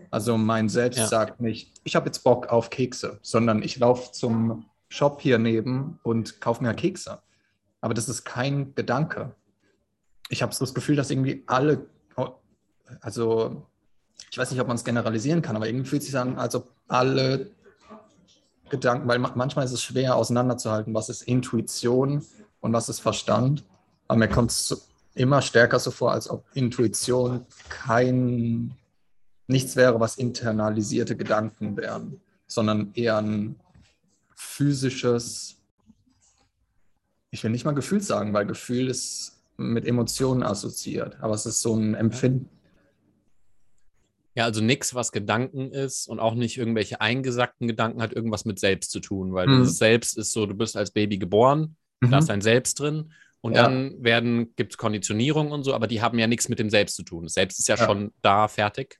[0.09, 1.07] Also mein Selbst ja.
[1.07, 5.99] sagt nicht, ich habe jetzt Bock auf Kekse, sondern ich laufe zum Shop hier neben
[6.03, 7.19] und kaufe mir Kekse.
[7.81, 9.35] Aber das ist kein Gedanke.
[10.29, 11.87] Ich habe so das Gefühl, dass irgendwie alle
[12.99, 13.65] also
[14.29, 16.55] ich weiß nicht, ob man es generalisieren kann, aber irgendwie fühlt es sich an, als
[16.55, 17.51] ob alle
[18.69, 22.25] Gedanken, weil manchmal ist es schwer auseinanderzuhalten, was ist Intuition
[22.61, 23.65] und was ist Verstand.
[24.07, 28.75] Aber mir kommt es immer stärker so vor, als ob Intuition kein
[29.47, 33.59] nichts wäre, was internalisierte Gedanken wären, sondern eher ein
[34.35, 35.57] physisches,
[37.29, 41.61] ich will nicht mal Gefühl sagen, weil Gefühl ist mit Emotionen assoziiert, aber es ist
[41.61, 42.49] so ein Empfinden.
[44.33, 48.59] Ja, also nichts, was Gedanken ist und auch nicht irgendwelche eingesackten Gedanken hat irgendwas mit
[48.59, 49.59] Selbst zu tun, weil mhm.
[49.59, 52.11] das Selbst ist so, du bist als Baby geboren, mhm.
[52.11, 53.63] da ist dein Selbst drin und ja.
[53.63, 56.95] dann werden, gibt es Konditionierung und so, aber die haben ja nichts mit dem Selbst
[56.95, 57.23] zu tun.
[57.23, 57.85] Das Selbst ist ja, ja.
[57.85, 58.99] schon da, fertig.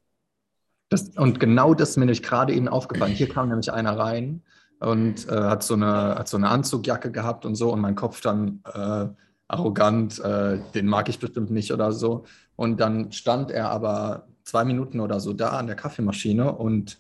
[0.90, 3.14] Das, und genau das ist mir nämlich gerade eben aufgefallen.
[3.14, 4.42] Hier kam nämlich einer rein
[4.82, 8.20] und äh, hat, so eine, hat so eine Anzugjacke gehabt und so und mein Kopf
[8.20, 9.08] dann äh,
[9.52, 12.26] arrogant, äh, den mag ich bestimmt nicht oder so.
[12.56, 17.00] Und dann stand er aber zwei Minuten oder so da an der Kaffeemaschine und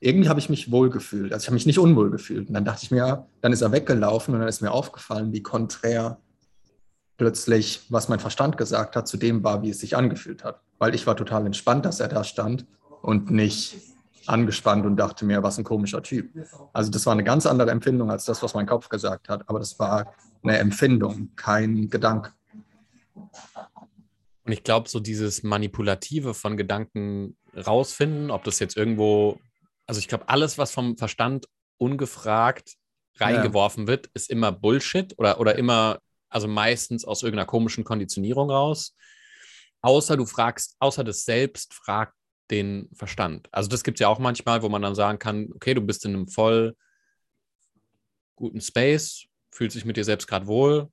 [0.00, 1.32] irgendwie habe ich mich wohl gefühlt.
[1.32, 2.48] Also ich habe mich nicht unwohl gefühlt.
[2.48, 5.42] Und dann dachte ich mir, dann ist er weggelaufen und dann ist mir aufgefallen, wie
[5.42, 6.18] konträr
[7.16, 10.60] plötzlich, was mein Verstand gesagt hat, zu dem war, wie es sich angefühlt hat.
[10.78, 12.66] Weil ich war total entspannt, dass er da stand
[13.00, 13.76] und nicht
[14.26, 16.30] angespannt und dachte mir, was ein komischer Typ.
[16.72, 19.48] Also das war eine ganz andere Empfindung als das, was mein Kopf gesagt hat.
[19.48, 22.32] Aber das war eine Empfindung, kein Gedanke.
[24.44, 29.38] Und ich glaube, so dieses Manipulative von Gedanken rausfinden, ob das jetzt irgendwo,
[29.86, 31.46] also ich glaube, alles, was vom Verstand
[31.78, 32.74] ungefragt
[33.16, 33.88] reingeworfen ja.
[33.88, 38.94] wird, ist immer Bullshit oder, oder immer, also meistens aus irgendeiner komischen Konditionierung raus.
[39.80, 42.14] Außer du fragst, außer das Selbst fragt
[42.50, 43.48] den Verstand.
[43.52, 46.04] Also das gibt es ja auch manchmal, wo man dann sagen kann, okay, du bist
[46.04, 46.76] in einem voll
[48.36, 50.90] guten Space, fühlt sich mit dir selbst gerade wohl,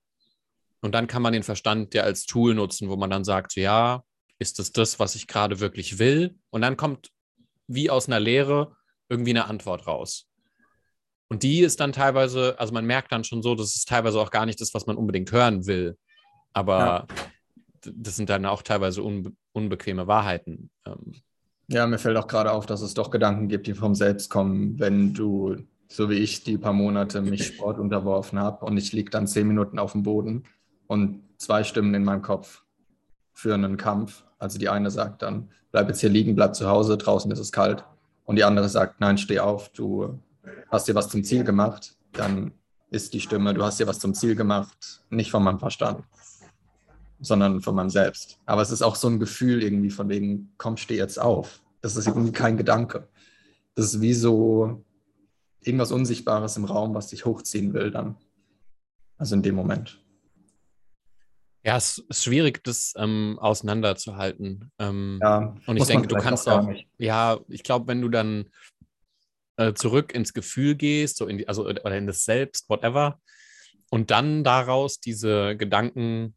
[0.82, 4.04] und dann kann man den Verstand ja als Tool nutzen, wo man dann sagt, ja,
[4.40, 6.36] ist es das, was ich gerade wirklich will?
[6.50, 7.10] Und dann kommt
[7.68, 8.76] wie aus einer Lehre
[9.08, 10.28] irgendwie eine Antwort raus.
[11.30, 14.32] Und die ist dann teilweise, also man merkt dann schon so, das ist teilweise auch
[14.32, 15.98] gar nicht das, was man unbedingt hören will.
[16.52, 17.08] Aber ja.
[17.86, 20.72] das sind dann auch teilweise unbe unbequeme Wahrheiten.
[20.86, 21.22] Ähm.
[21.72, 24.78] Ja, mir fällt auch gerade auf, dass es doch Gedanken gibt, die vom Selbst kommen,
[24.78, 25.56] wenn du,
[25.88, 29.48] so wie ich, die paar Monate mich Sport unterworfen habe und ich liege dann zehn
[29.48, 30.44] Minuten auf dem Boden
[30.88, 32.66] und zwei Stimmen in meinem Kopf
[33.32, 34.26] führen einen Kampf.
[34.38, 37.54] Also die eine sagt dann, bleib jetzt hier liegen, bleib zu Hause, draußen ist es
[37.54, 37.86] kalt.
[38.26, 40.20] Und die andere sagt, nein, steh auf, du
[40.70, 41.96] hast dir was zum Ziel gemacht.
[42.12, 42.52] Dann
[42.90, 46.04] ist die Stimme, du hast dir was zum Ziel gemacht, nicht von meinem Verstand,
[47.22, 48.40] sondern von meinem Selbst.
[48.46, 51.61] Aber es ist auch so ein Gefühl irgendwie von wegen, komm, steh jetzt auf.
[51.82, 53.10] Das ist irgendwie kein Gedanke.
[53.76, 54.84] Das ist wie so
[55.62, 58.18] irgendwas Unsichtbares im Raum, was dich hochziehen will dann.
[59.18, 60.02] Also in dem Moment.
[61.64, 64.72] Ja, es ist schwierig, das ähm, auseinanderzuhalten.
[64.80, 68.46] Ähm, ja, und ich denke, du kannst auch, auch ja, ich glaube, wenn du dann
[69.58, 73.20] äh, zurück ins Gefühl gehst, so in die, also oder in das Selbst, whatever,
[73.92, 76.36] und dann daraus diese Gedanken,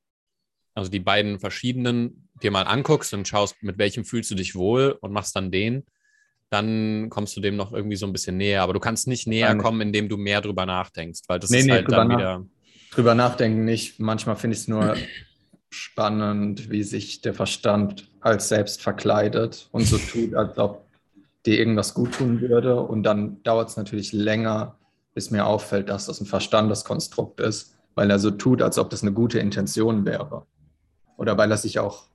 [0.75, 4.97] also die beiden verschiedenen, dir mal anguckst und schaust, mit welchem fühlst du dich wohl
[5.01, 5.85] und machst dann den,
[6.51, 8.63] dann kommst du dem noch irgendwie so ein bisschen näher.
[8.63, 11.67] Aber du kannst nicht näher kommen, indem du mehr drüber nachdenkst, weil das nee, ist
[11.67, 12.45] nee, halt dann wieder
[12.95, 13.99] drüber nachdenken nicht.
[14.01, 14.97] Manchmal finde ich es nur
[15.71, 20.87] spannend, wie sich der Verstand als selbst verkleidet und so tut, als ob
[21.45, 22.81] dir irgendwas gut tun würde.
[22.81, 24.79] Und dann dauert es natürlich länger,
[25.15, 29.03] bis mir auffällt, dass das ein Verstandeskonstrukt ist, weil er so tut, als ob das
[29.03, 30.47] eine gute Intention wäre.
[31.17, 32.07] Oder weil er sich auch,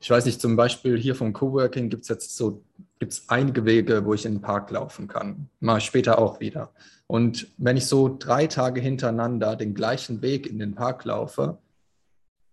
[0.00, 2.62] ich weiß nicht, zum Beispiel hier vom Coworking gibt es jetzt so,
[2.98, 5.48] gibt es einige Wege, wo ich in den Park laufen kann.
[5.60, 6.72] Mal später auch wieder.
[7.06, 11.58] Und wenn ich so drei Tage hintereinander den gleichen Weg in den Park laufe,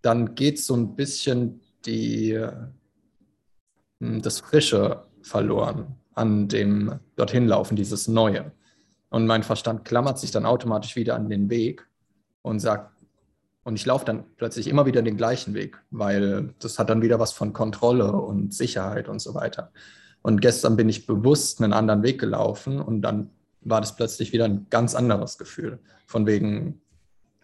[0.01, 2.39] dann geht so ein bisschen die,
[3.99, 8.51] hm, das Frische verloren an dem dorthin laufen, dieses Neue.
[9.09, 11.87] Und mein Verstand klammert sich dann automatisch wieder an den Weg
[12.41, 12.92] und sagt,
[13.63, 17.19] und ich laufe dann plötzlich immer wieder den gleichen Weg, weil das hat dann wieder
[17.19, 19.71] was von Kontrolle und Sicherheit und so weiter.
[20.21, 23.29] Und gestern bin ich bewusst einen anderen Weg gelaufen und dann
[23.61, 25.79] war das plötzlich wieder ein ganz anderes Gefühl.
[26.05, 26.81] Von wegen,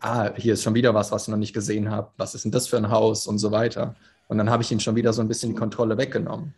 [0.01, 2.11] ah, hier ist schon wieder was, was ich noch nicht gesehen habe.
[2.17, 3.95] Was ist denn das für ein Haus und so weiter.
[4.27, 6.53] Und dann habe ich ihn schon wieder so ein bisschen die Kontrolle weggenommen.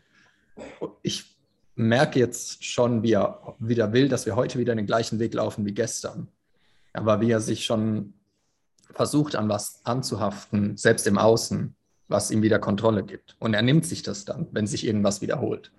[1.04, 1.36] Ich
[1.76, 5.65] merke jetzt schon, wie er wieder will, dass wir heute wieder den gleichen Weg laufen
[5.65, 6.28] wie gestern.
[6.93, 8.13] Aber wie er sich schon
[8.93, 11.75] versucht, an was anzuhaften, selbst im Außen,
[12.08, 13.36] was ihm wieder Kontrolle gibt.
[13.39, 15.71] Und er nimmt sich das dann, wenn sich irgendwas wiederholt.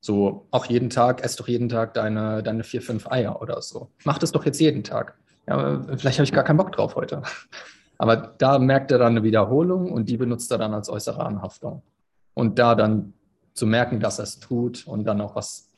[0.00, 3.90] So, auch jeden Tag, ess doch jeden Tag deine, deine vier, fünf Eier oder so.
[4.04, 5.18] Mach das doch jetzt jeden Tag.
[5.48, 7.22] Ja, vielleicht habe ich gar keinen Bock drauf heute.
[7.98, 11.82] Aber da merkt er dann eine Wiederholung und die benutzt er dann als äußere Anhaftung.
[12.34, 13.14] Und da dann
[13.54, 15.70] zu merken, dass er es tut und dann auch was.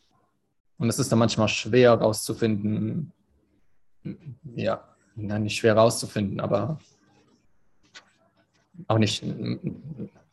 [0.79, 3.13] Und es ist dann manchmal schwer rauszufinden,
[4.55, 4.83] ja,
[5.19, 6.79] nicht schwer rauszufinden, aber
[8.87, 9.25] auch nicht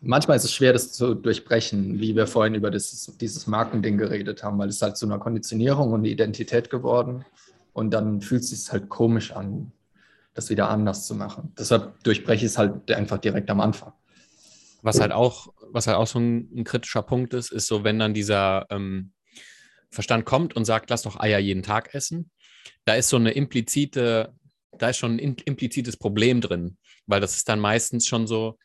[0.06, 4.44] manchmal ist es schwer, das zu durchbrechen, wie wir vorhin über das, dieses Markending geredet
[4.44, 7.26] haben, weil es halt zu einer Konditionierung und Identität geworden.
[7.74, 9.72] Und dann fühlt es sich halt komisch an,
[10.34, 11.52] das wieder anders zu machen.
[11.58, 13.92] Deshalb durchbreche ich es halt einfach direkt am Anfang.
[14.82, 18.00] Was halt auch, was halt auch so ein, ein kritischer Punkt ist, ist so, wenn
[18.00, 19.12] dann dieser ähm,
[19.90, 22.30] Verstand kommt und sagt, lass doch Eier jeden Tag essen,
[22.86, 24.34] da ist so eine implizite,
[24.78, 28.58] da ist schon ein implizites Problem drin, weil das ist dann meistens schon so,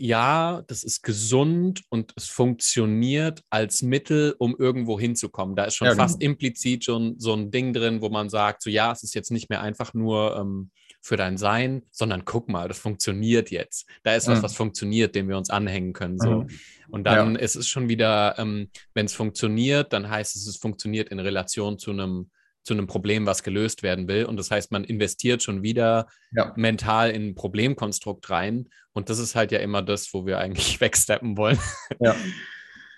[0.00, 5.56] ja, das ist gesund und es funktioniert als Mittel, um irgendwo hinzukommen.
[5.56, 6.04] Da ist schon ja, genau.
[6.04, 9.30] fast implizit schon so ein Ding drin, wo man sagt, so ja, es ist jetzt
[9.30, 13.86] nicht mehr einfach nur ähm, für dein Sein, sondern guck mal, das funktioniert jetzt.
[14.02, 16.18] Da ist was, was funktioniert, dem wir uns anhängen können.
[16.18, 16.42] So.
[16.42, 16.48] Mhm.
[16.90, 17.40] Und dann ja.
[17.40, 21.78] ist es schon wieder, ähm, wenn es funktioniert, dann heißt es, es funktioniert in Relation
[21.78, 22.30] zu einem
[22.68, 24.26] zu einem Problem, was gelöst werden will.
[24.26, 26.52] Und das heißt, man investiert schon wieder ja.
[26.54, 28.68] mental in ein Problemkonstrukt rein.
[28.92, 31.58] Und das ist halt ja immer das, wo wir eigentlich wegsteppen wollen.
[31.98, 32.14] Ja.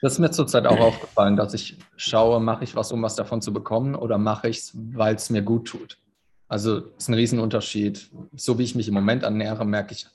[0.02, 3.40] Das ist mir zurzeit auch aufgefallen, dass ich schaue, mache ich was, um was davon
[3.40, 5.98] zu bekommen oder mache ich es, weil es mir gut tut.
[6.48, 8.11] Also ist ein Riesenunterschied.
[8.35, 10.06] So wie ich mich im Moment ernähre, merke ich,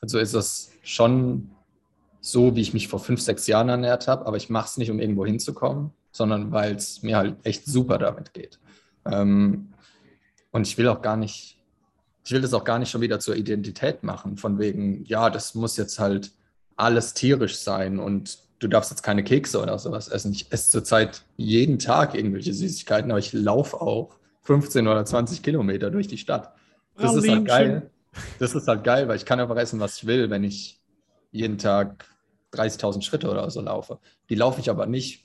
[0.00, 1.50] Also ist das schon
[2.20, 4.90] so, wie ich mich vor fünf, sechs Jahren ernährt habe, aber ich mache es nicht,
[4.90, 8.58] um irgendwo hinzukommen, sondern weil es mir halt echt super damit geht.
[9.04, 9.72] Ähm,
[10.50, 11.58] und ich will auch gar nicht,
[12.24, 15.54] ich will das auch gar nicht schon wieder zur Identität machen, von wegen, ja, das
[15.54, 16.32] muss jetzt halt
[16.76, 20.32] alles tierisch sein und du darfst jetzt keine Kekse oder sowas essen.
[20.32, 25.90] Ich esse zurzeit jeden Tag irgendwelche Süßigkeiten, aber ich laufe auch 15 oder 20 Kilometer
[25.90, 26.54] durch die Stadt.
[26.96, 27.90] Das ist halt geil.
[28.38, 30.80] Das ist halt geil, weil ich kann einfach essen, was ich will, wenn ich
[31.30, 32.06] jeden Tag
[32.52, 33.98] 30.000 Schritte oder so laufe.
[34.28, 35.24] Die laufe ich aber nicht,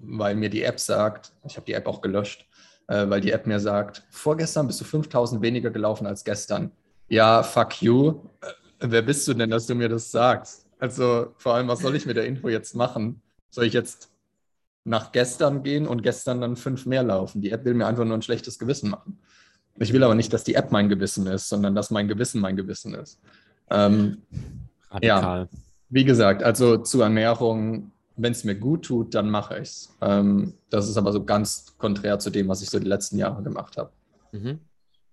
[0.00, 2.46] weil mir die App sagt, ich habe die App auch gelöscht,
[2.88, 6.72] äh, weil die App mir sagt, vorgestern bist du 5.000 weniger gelaufen als gestern.
[7.08, 8.20] Ja, fuck you.
[8.40, 10.66] Äh, wer bist du denn, dass du mir das sagst?
[10.78, 13.20] Also vor allem, was soll ich mit der Info jetzt machen?
[13.50, 14.10] Soll ich jetzt
[14.84, 17.42] nach gestern gehen und gestern dann fünf mehr laufen?
[17.42, 19.18] Die App will mir einfach nur ein schlechtes Gewissen machen.
[19.78, 22.56] Ich will aber nicht, dass die App mein Gewissen ist, sondern dass mein Gewissen mein
[22.56, 23.20] Gewissen ist.
[23.70, 24.22] Ähm,
[24.90, 25.48] Radikal.
[25.52, 25.58] Ja,
[25.90, 29.96] wie gesagt, also zur Ernährung, wenn es mir gut tut, dann mache ich es.
[30.00, 33.42] Ähm, das ist aber so ganz konträr zu dem, was ich so die letzten Jahre
[33.42, 33.92] gemacht habe.
[34.32, 34.58] Mhm.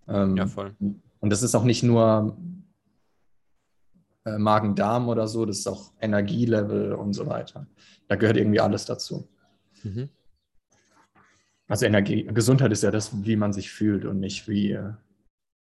[0.07, 0.75] Ähm, ja, voll.
[0.79, 2.37] Und das ist auch nicht nur
[4.25, 7.67] äh, Magen-Darm oder so, das ist auch Energielevel und so weiter.
[8.07, 9.27] Da gehört irgendwie alles dazu.
[9.83, 10.09] Mhm.
[11.67, 14.79] Also Energie, Gesundheit ist ja das, wie man sich fühlt und nicht wie,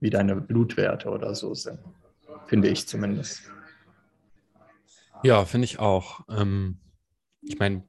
[0.02, 1.80] wie deine Blutwerte oder so sind.
[2.48, 3.44] Finde ich zumindest.
[5.24, 6.22] Ja, finde ich auch.
[6.30, 6.78] Ähm,
[7.46, 7.84] ich meine,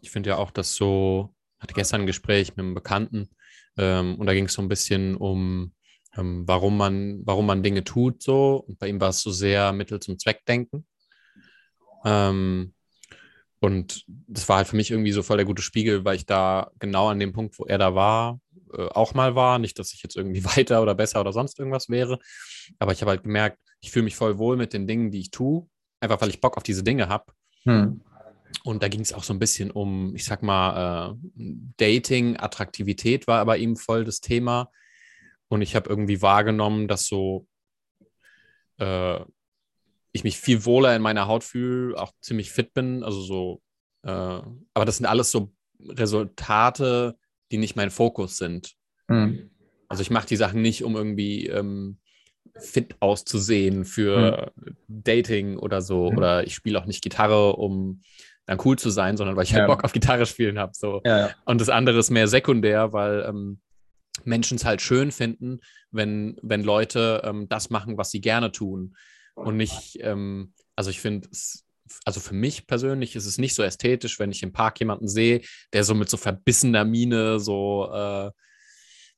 [0.00, 3.30] ich finde ja auch, dass so, hatte gestern ein Gespräch mit einem Bekannten
[3.76, 5.72] ähm, und da ging es so ein bisschen um
[6.16, 8.64] ähm, warum, man, warum man Dinge tut so.
[8.66, 10.86] Und bei ihm war es so sehr Mittel zum Zweck denken.
[12.04, 12.74] Ähm,
[13.60, 16.70] und das war halt für mich irgendwie so voll der gute Spiegel, weil ich da
[16.80, 18.40] genau an dem Punkt, wo er da war,
[18.74, 19.58] äh, auch mal war.
[19.58, 22.18] Nicht, dass ich jetzt irgendwie weiter oder besser oder sonst irgendwas wäre.
[22.78, 25.30] Aber ich habe halt gemerkt, ich fühle mich voll wohl mit den Dingen, die ich
[25.30, 25.66] tue.
[26.00, 27.32] Einfach weil ich Bock auf diese Dinge habe.
[27.64, 28.02] Hm.
[28.64, 31.44] Und da ging es auch so ein bisschen um, ich sag mal, äh,
[31.76, 34.70] Dating, Attraktivität war aber eben voll das Thema.
[35.48, 37.46] Und ich habe irgendwie wahrgenommen, dass so
[38.78, 39.20] äh,
[40.12, 43.02] ich mich viel wohler in meiner Haut fühle, auch ziemlich fit bin.
[43.02, 43.62] Also so,
[44.02, 47.16] äh, aber das sind alles so Resultate,
[47.50, 48.74] die nicht mein Fokus sind.
[49.08, 49.50] Mhm.
[49.88, 51.98] Also ich mache die Sachen nicht, um irgendwie ähm,
[52.56, 54.76] fit auszusehen für mhm.
[54.88, 56.10] Dating oder so.
[56.10, 56.18] Mhm.
[56.18, 58.02] Oder ich spiele auch nicht Gitarre, um
[58.46, 59.66] dann cool zu sein, sondern weil ich halt ja.
[59.66, 60.72] Bock auf Gitarre spielen habe.
[60.74, 61.00] So.
[61.04, 61.30] Ja.
[61.44, 63.60] Und das andere ist mehr sekundär, weil ähm,
[64.24, 68.96] Menschen es halt schön finden, wenn, wenn Leute ähm, das machen, was sie gerne tun.
[69.34, 71.28] Und nicht, ähm, also ich finde,
[72.04, 75.40] also für mich persönlich ist es nicht so ästhetisch, wenn ich im Park jemanden sehe,
[75.72, 78.30] der so mit so verbissener Miene so äh,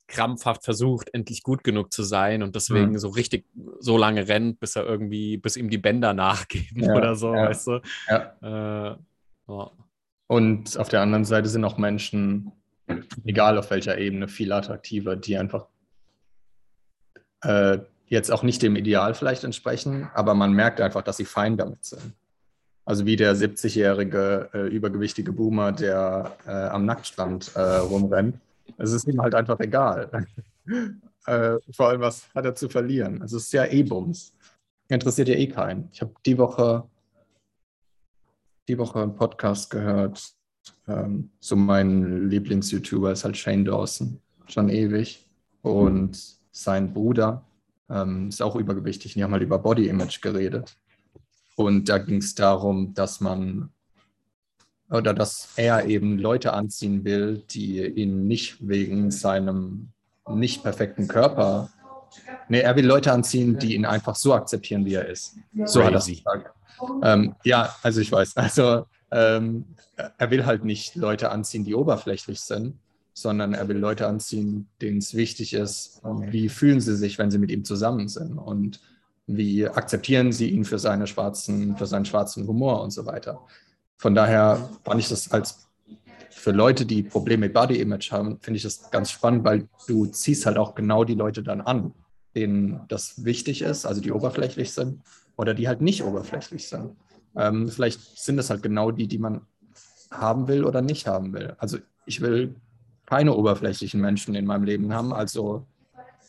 [0.07, 2.99] krampfhaft versucht, endlich gut genug zu sein und deswegen mhm.
[2.99, 3.47] so richtig
[3.79, 7.49] so lange rennt, bis er irgendwie, bis ihm die Bänder nachgeben ja, oder so, ja,
[7.49, 7.81] weißt du?
[8.07, 8.91] Ja.
[8.93, 8.97] Äh,
[9.47, 9.71] ja.
[10.27, 12.51] Und auf der anderen Seite sind auch Menschen,
[13.25, 15.67] egal auf welcher Ebene, viel attraktiver, die einfach
[17.43, 21.57] äh, jetzt auch nicht dem Ideal vielleicht entsprechen, aber man merkt einfach, dass sie fein
[21.57, 22.13] damit sind.
[22.85, 28.39] Also wie der 70-jährige äh, übergewichtige Boomer, der äh, am Nacktstrand äh, rumrennt.
[28.77, 30.25] Es ist ihm halt einfach egal.
[31.27, 33.19] Äh, vor allem, was hat er zu verlieren?
[33.23, 34.31] Es ist ja eh Bums.
[34.89, 35.89] Interessiert ja eh keinen.
[35.91, 36.83] Ich habe die Woche
[38.67, 40.35] die Woche einen Podcast gehört
[40.87, 45.27] ähm, so mein Lieblings-YouTuber ist halt Shane Dawson, schon ewig.
[45.61, 46.19] Und
[46.51, 47.43] sein Bruder
[47.89, 49.13] ähm, ist auch übergewichtig.
[49.13, 50.77] Die haben halt über Body Image geredet.
[51.55, 53.69] Und da ging es darum, dass man
[54.91, 59.89] oder dass er eben Leute anziehen will, die ihn nicht wegen seinem
[60.29, 61.71] nicht perfekten Körper.
[62.49, 65.35] Nee, er will Leute anziehen, die ihn einfach so akzeptieren, wie er ist.
[65.65, 65.83] So Crazy.
[65.83, 66.55] hat er es gesagt.
[67.03, 68.37] Ähm, ja, also ich weiß.
[68.37, 69.65] Also ähm,
[70.17, 72.77] er will halt nicht Leute anziehen, die oberflächlich sind,
[73.13, 77.37] sondern er will Leute anziehen, denen es wichtig ist, wie fühlen sie sich, wenn sie
[77.37, 78.81] mit ihm zusammen sind und
[79.25, 83.41] wie akzeptieren sie ihn für, seine schwarzen, für seinen schwarzen Humor und so weiter.
[83.97, 85.65] Von daher fand ich das als
[86.29, 90.05] für Leute, die Probleme mit Body Image haben, finde ich das ganz spannend, weil du
[90.05, 91.93] ziehst halt auch genau die Leute dann an,
[92.35, 95.01] denen das wichtig ist, also die oberflächlich sind
[95.37, 96.95] oder die halt nicht oberflächlich sind.
[97.35, 99.41] Ähm, vielleicht sind es halt genau die, die man
[100.11, 101.55] haben will oder nicht haben will.
[101.57, 102.55] Also ich will
[103.05, 105.65] keine oberflächlichen Menschen in meinem Leben haben, also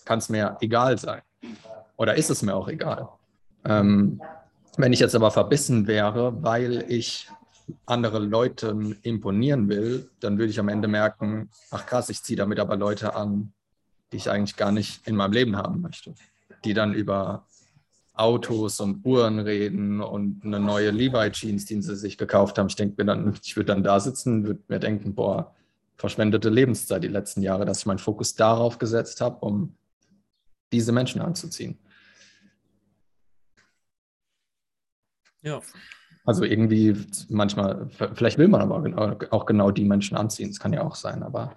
[0.05, 1.23] kann es mir egal sein.
[1.97, 3.09] Oder ist es mir auch egal.
[3.65, 4.21] Ähm,
[4.77, 7.29] wenn ich jetzt aber verbissen wäre, weil ich
[7.87, 12.61] andere Leuten imponieren will, dann würde ich am Ende merken, ach krass, ich ziehe damit
[12.61, 13.53] aber Leute an,
[14.13, 16.15] die ich eigentlich gar nicht in meinem Leben haben möchte,
[16.65, 17.47] die dann über
[18.15, 22.69] Autos und Uhren reden und eine neue Levi-Jeans, die sie sich gekauft haben.
[22.69, 25.55] Ich denke mir dann, ich würde dann da sitzen, würde mir denken, boah,
[25.97, 29.77] verschwendete Lebenszeit die letzten Jahre, dass ich meinen Fokus darauf gesetzt habe, um
[30.73, 31.79] diese Menschen anzuziehen.
[35.43, 35.61] Ja.
[36.25, 36.97] Also irgendwie
[37.29, 41.23] manchmal, vielleicht will man aber auch genau die Menschen anziehen, das kann ja auch sein,
[41.23, 41.57] aber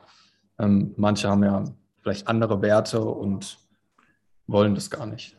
[0.60, 1.64] ähm, manche haben ja
[2.02, 3.58] vielleicht andere Werte und
[4.48, 5.36] wollen das gar nicht.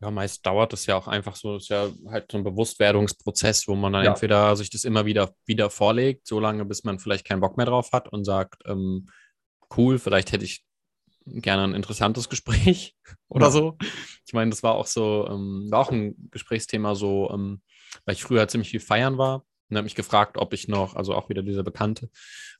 [0.00, 3.66] Ja, meist dauert es ja auch einfach so, das ist ja halt so ein Bewusstwerdungsprozess,
[3.66, 4.12] wo man dann ja.
[4.12, 7.66] entweder sich das immer wieder, wieder vorlegt, so lange, bis man vielleicht keinen Bock mehr
[7.66, 9.08] drauf hat und sagt, ähm,
[9.76, 10.64] cool, vielleicht hätte ich
[11.26, 12.94] gerne ein interessantes Gespräch
[13.28, 13.50] oder ja.
[13.50, 13.76] so.
[14.24, 17.60] Ich meine, das war auch so, ähm, war auch ein Gesprächsthema so, ähm,
[18.04, 21.14] weil ich früher ziemlich viel feiern war und habe mich gefragt, ob ich noch, also
[21.14, 22.08] auch wieder dieser Bekannte,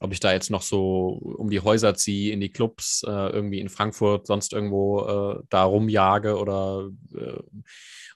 [0.01, 3.61] ob ich da jetzt noch so um die Häuser ziehe, in die Clubs, äh, irgendwie
[3.61, 7.41] in Frankfurt, sonst irgendwo äh, da rumjage oder äh,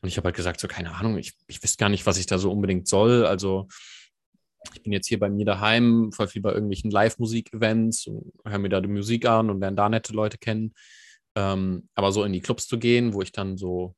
[0.03, 2.27] und ich habe halt gesagt, so keine Ahnung, ich, ich wüsste gar nicht, was ich
[2.27, 3.25] da so unbedingt soll.
[3.25, 3.69] Also
[4.75, 8.11] ich bin jetzt hier bei mir daheim, voll viel bei irgendwelchen Live-Musik-Events
[8.45, 10.75] höre mir da die Musik an und lerne da nette Leute kennen.
[11.35, 13.95] Ähm, aber so in die Clubs zu gehen, wo ich dann so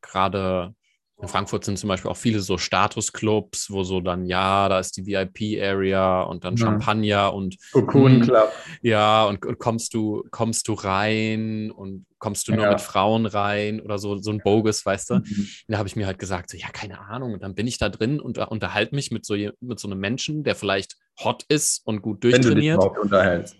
[0.00, 0.74] gerade
[1.20, 4.96] in Frankfurt sind zum Beispiel auch viele so Statusclubs, wo so dann, ja, da ist
[4.96, 6.66] die VIP-Area und dann ja.
[6.66, 8.52] Champagner und Cocoon hm, Club.
[8.82, 12.70] Ja, und, und, kommst du, kommst du rein und kommst du nur ja.
[12.70, 15.14] mit Frauen rein oder so, so ein Bogus, weißt du?
[15.16, 15.48] Mhm.
[15.66, 17.32] Da habe ich mir halt gesagt, so, ja, keine Ahnung.
[17.32, 20.44] Und dann bin ich da drin und unterhalte mich mit so, mit so einem Menschen,
[20.44, 22.78] der vielleicht hot ist und gut durchtrainiert.
[22.78, 23.56] Wenn du dich unterhältst.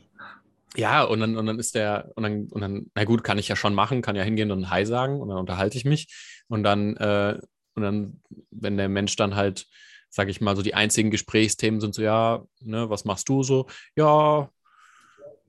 [0.79, 3.49] Ja, und dann, und dann ist der, und dann, und dann, na gut, kann ich
[3.49, 6.07] ja schon machen, kann ja hingehen und Hi sagen und dann unterhalte ich mich.
[6.47, 7.41] Und dann, äh,
[7.75, 9.67] und dann, wenn der Mensch dann halt,
[10.09, 13.67] sage ich mal, so die einzigen Gesprächsthemen sind so, ja, ne, was machst du so?
[13.97, 14.51] Ja,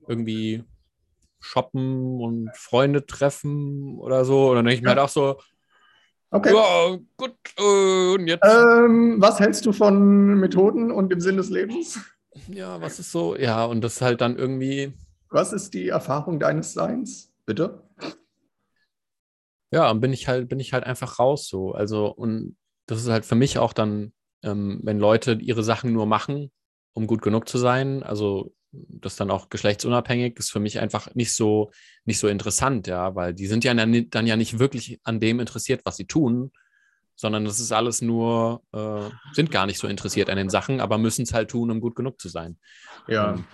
[0.08, 0.64] irgendwie
[1.38, 4.50] shoppen und Freunde treffen oder so.
[4.50, 5.38] Und dann denke ich mir halt auch so,
[6.32, 6.54] Okay.
[6.54, 7.34] Ja, gut.
[7.56, 8.44] Äh, und jetzt.
[8.44, 12.00] Ähm, was hältst du von Methoden und dem Sinn des Lebens?
[12.48, 13.36] Ja, was ist so?
[13.36, 14.92] Ja, und das halt dann irgendwie.
[15.30, 17.32] Was ist die Erfahrung deines Seins?
[17.46, 17.82] Bitte?
[19.72, 21.72] Ja, bin ich halt, bin ich halt einfach raus so.
[21.72, 24.12] Also, und das ist halt für mich auch dann,
[24.42, 26.50] ähm, wenn Leute ihre Sachen nur machen,
[26.92, 31.34] um gut genug zu sein, also das dann auch geschlechtsunabhängig, ist für mich einfach nicht
[31.34, 31.70] so,
[32.04, 35.40] nicht so interessant, ja, weil die sind ja dann, dann ja nicht wirklich an dem
[35.40, 36.52] interessiert, was sie tun,
[37.14, 40.98] sondern das ist alles nur, äh, sind gar nicht so interessiert an den Sachen, aber
[40.98, 42.58] müssen es halt tun, um gut genug zu sein.
[43.08, 43.32] Ja.
[43.32, 43.44] Und,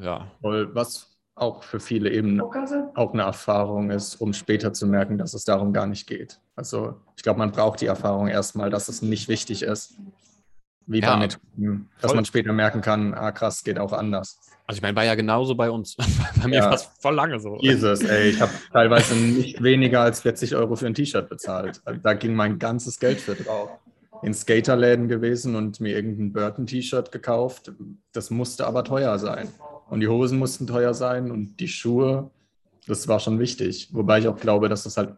[0.00, 0.30] ja.
[0.40, 5.44] Was auch für viele eben auch eine Erfahrung ist, um später zu merken, dass es
[5.44, 6.40] darum gar nicht geht.
[6.54, 9.94] Also ich glaube, man braucht die Erfahrung erstmal, dass es nicht wichtig ist,
[10.86, 11.38] wie ja, damit,
[12.00, 12.16] dass voll.
[12.16, 14.38] man später merken kann, ah krass, geht auch anders.
[14.66, 15.96] Also ich meine, war ja genauso bei uns.
[16.42, 16.70] bei mir ja.
[16.70, 17.56] fast voll lange so.
[17.60, 21.80] Jesus, ey, ich habe teilweise nicht weniger als 40 Euro für ein T-Shirt bezahlt.
[21.84, 23.70] Also da ging mein ganzes Geld für drauf.
[24.22, 27.72] In Skaterläden gewesen und mir irgendein Burton-T-Shirt gekauft.
[28.12, 29.48] Das musste aber teuer sein.
[29.90, 32.30] Und die Hosen mussten teuer sein und die Schuhe,
[32.86, 33.88] das war schon wichtig.
[33.92, 35.16] Wobei ich auch glaube, dass das halt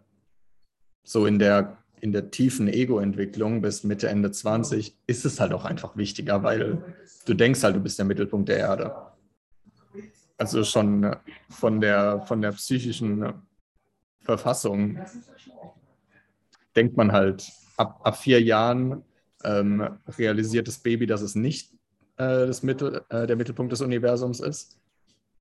[1.04, 5.66] so in der, in der tiefen Ego-Entwicklung bis Mitte, Ende 20 ist es halt auch
[5.66, 6.82] einfach wichtiger, weil
[7.26, 8.96] du denkst halt, du bist der Mittelpunkt der Erde.
[10.38, 11.16] Also schon
[11.50, 13.30] von der, von der psychischen
[14.20, 14.98] Verfassung
[16.74, 19.04] denkt man halt, ab, ab vier Jahren
[19.44, 21.72] ähm, realisiert das Baby, dass es nicht
[22.16, 24.78] äh, das Mittel, äh, der Mittelpunkt des Universums ist.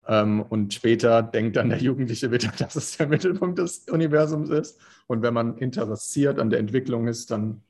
[0.07, 4.79] Ähm, und später denkt dann der Jugendliche wieder, dass es der Mittelpunkt des Universums ist.
[5.07, 7.61] Und wenn man interessiert an der Entwicklung ist, dann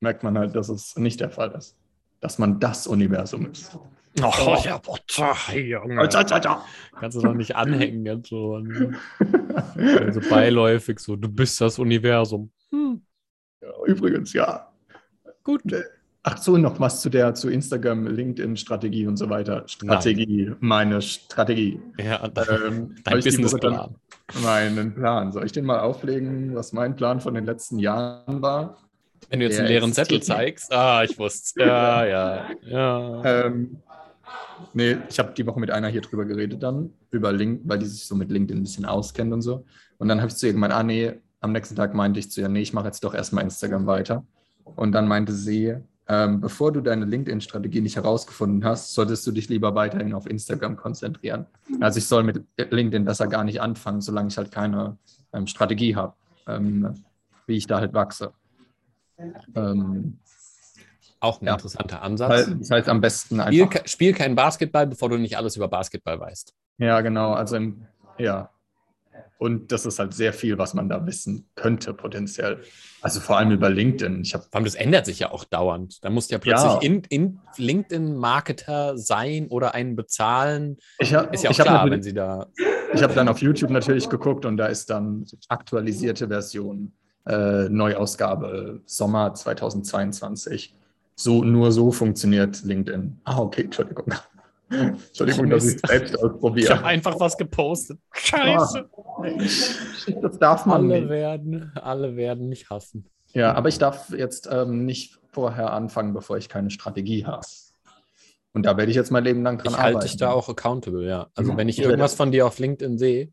[0.00, 1.76] merkt man halt, dass es nicht der Fall ist.
[2.20, 3.78] Dass man das Universum ist.
[4.22, 4.56] Oh, oh.
[4.64, 5.96] ja, Butter, Junge.
[6.98, 8.62] Kannst du doch nicht anhängen jetzt so.
[9.76, 12.50] Also beiläufig so, du bist das Universum.
[12.70, 13.02] Hm.
[13.60, 14.72] Ja, übrigens, ja.
[15.42, 15.62] Gut.
[16.28, 19.62] Ach so, noch was zu der, zu Instagram, LinkedIn-Strategie und so weiter.
[19.68, 20.56] Strategie, Nein.
[20.58, 21.80] meine Strategie.
[21.98, 23.94] Ja, ähm, dein Businessplan.
[24.42, 25.30] Meinen Plan.
[25.30, 28.76] Soll ich den mal auflegen, was mein Plan von den letzten Jahren war?
[29.30, 30.72] Wenn du jetzt einen leeren Zettel zeigst.
[30.72, 33.24] Ah, ich wusste Ja, ja, ja.
[33.24, 33.76] Ähm,
[34.74, 37.86] nee, ich habe die Woche mit einer hier drüber geredet dann, über Link, weil die
[37.86, 39.64] sich so mit LinkedIn ein bisschen auskennt und so.
[39.98, 42.40] Und dann habe ich zu ihr gemeint, ah nee, am nächsten Tag meinte ich zu
[42.40, 44.26] ihr, nee, ich mache jetzt doch erstmal Instagram weiter.
[44.64, 45.76] Und dann meinte sie,
[46.08, 50.76] ähm, bevor du deine LinkedIn-Strategie nicht herausgefunden hast, solltest du dich lieber weiterhin auf Instagram
[50.76, 51.46] konzentrieren.
[51.80, 54.98] Also ich soll mit LinkedIn besser gar nicht anfangen, solange ich halt keine
[55.32, 56.14] ähm, Strategie habe,
[56.46, 56.94] ähm,
[57.46, 58.32] wie ich da halt wachse.
[59.54, 60.18] Ähm,
[61.18, 61.54] Auch ein ja.
[61.54, 62.50] interessanter Ansatz.
[62.58, 63.72] Das heißt am besten einfach.
[63.72, 66.54] Spiel, spiel kein Basketball, bevor du nicht alles über Basketball weißt.
[66.78, 67.32] Ja, genau.
[67.32, 67.86] Also im,
[68.18, 68.50] ja,
[69.38, 72.62] Und das ist halt sehr viel, was man da wissen könnte, potenziell.
[73.02, 74.22] Also vor allem über LinkedIn.
[74.22, 76.02] Ich Vor allem, das ändert sich ja auch dauernd.
[76.02, 76.78] Da musst du ja plötzlich Ja.
[76.80, 80.78] in, in LinkedIn-Marketer sein oder einen bezahlen.
[80.98, 82.46] ich hab, Ist ja auch ich hab klar, wenn sie da.
[82.94, 86.92] Ich habe dann auf YouTube natürlich geguckt und da ist dann aktualisierte Version,
[87.26, 90.74] äh, Neuausgabe Sommer 2022.
[91.14, 93.20] So, nur so funktioniert LinkedIn.
[93.24, 94.06] Ah, okay, Entschuldigung.
[94.68, 96.84] Entschuldigung, dass ich es selbst Ich habe ausprobiere.
[96.84, 97.98] einfach was gepostet.
[100.20, 101.08] Das darf man Alle nicht.
[101.08, 103.08] werden, alle werden mich hassen.
[103.32, 107.46] Ja, aber ich darf jetzt ähm, nicht vorher anfangen, bevor ich keine Strategie habe.
[108.54, 109.94] Und da werde ich jetzt mein Leben lang dran Ich arbeiten.
[109.96, 111.26] halte dich da auch accountable, ja.
[111.34, 111.56] Also Ja.
[111.58, 113.32] wenn ich Ich irgendwas von dir auf LinkedIn sehe,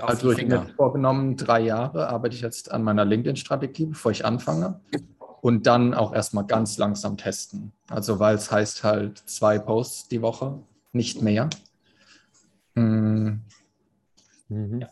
[0.00, 4.24] auf also ich habe vorgenommen, drei Jahre arbeite ich jetzt an meiner LinkedIn-Strategie, bevor ich
[4.24, 4.80] anfange.
[5.40, 7.72] Und dann auch erstmal ganz langsam testen.
[7.88, 10.58] Also weil es heißt halt zwei Posts die Woche,
[10.92, 11.48] nicht mehr.
[12.74, 13.42] Hm,
[14.48, 14.86] Mhm.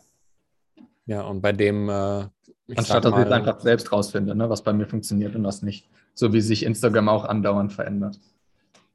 [1.05, 2.27] Ja, und bei dem, äh,
[2.75, 5.89] Anstatt dass ich es einfach selbst rausfinde, ne, was bei mir funktioniert und was nicht.
[6.13, 8.19] So wie sich Instagram auch andauernd verändert.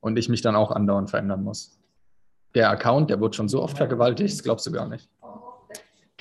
[0.00, 1.78] Und ich mich dann auch andauernd verändern muss.
[2.54, 5.08] Der Account, der wurde schon so oft vergewaltigt, das glaubst du gar nicht.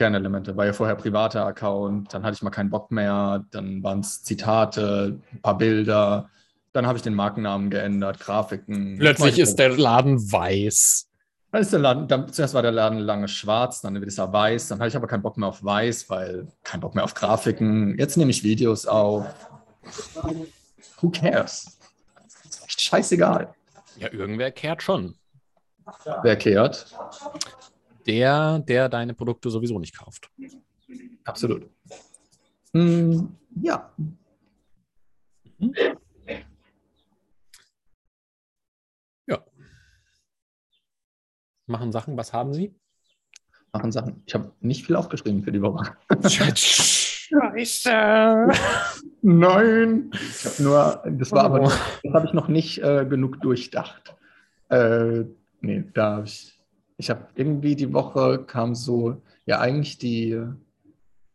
[0.02, 4.00] Kernelemente, war ja vorher privater Account, dann hatte ich mal keinen Bock mehr, dann waren
[4.00, 6.28] es Zitate, ein paar Bilder,
[6.74, 8.98] dann habe ich den Markennamen geändert, Grafiken.
[8.98, 11.08] plötzlich ist der Laden weiß.
[11.52, 14.70] Dann ist der Laden, dann, zuerst war der Laden lange schwarz, dann ist er weiß,
[14.70, 17.96] dann hatte ich aber keinen Bock mehr auf weiß, weil kein Bock mehr auf Grafiken.
[18.00, 19.28] Jetzt nehme ich Videos auf.
[21.00, 21.78] Who cares?
[22.50, 23.54] Ist echt scheißegal.
[23.98, 25.14] Ja, irgendwer kehrt schon.
[26.24, 26.88] Wer kehrt?
[28.08, 30.30] Der, der deine Produkte sowieso nicht kauft.
[31.24, 31.70] Absolut.
[32.74, 33.92] Hm, ja.
[41.68, 42.76] Machen Sachen, was haben sie?
[43.72, 44.24] Machen Sachen.
[44.26, 45.96] Ich habe nicht viel aufgeschrieben für die Woche.
[46.28, 47.30] Scheiße.
[49.22, 50.12] Nein.
[50.14, 51.72] Ich habe nur, das war aber, Oh.
[52.04, 54.16] das habe ich noch nicht äh, genug durchdacht.
[54.70, 55.24] Äh,
[55.62, 56.61] nee, da habe ich,
[57.02, 60.40] ich habe irgendwie die Woche kam so, ja, eigentlich die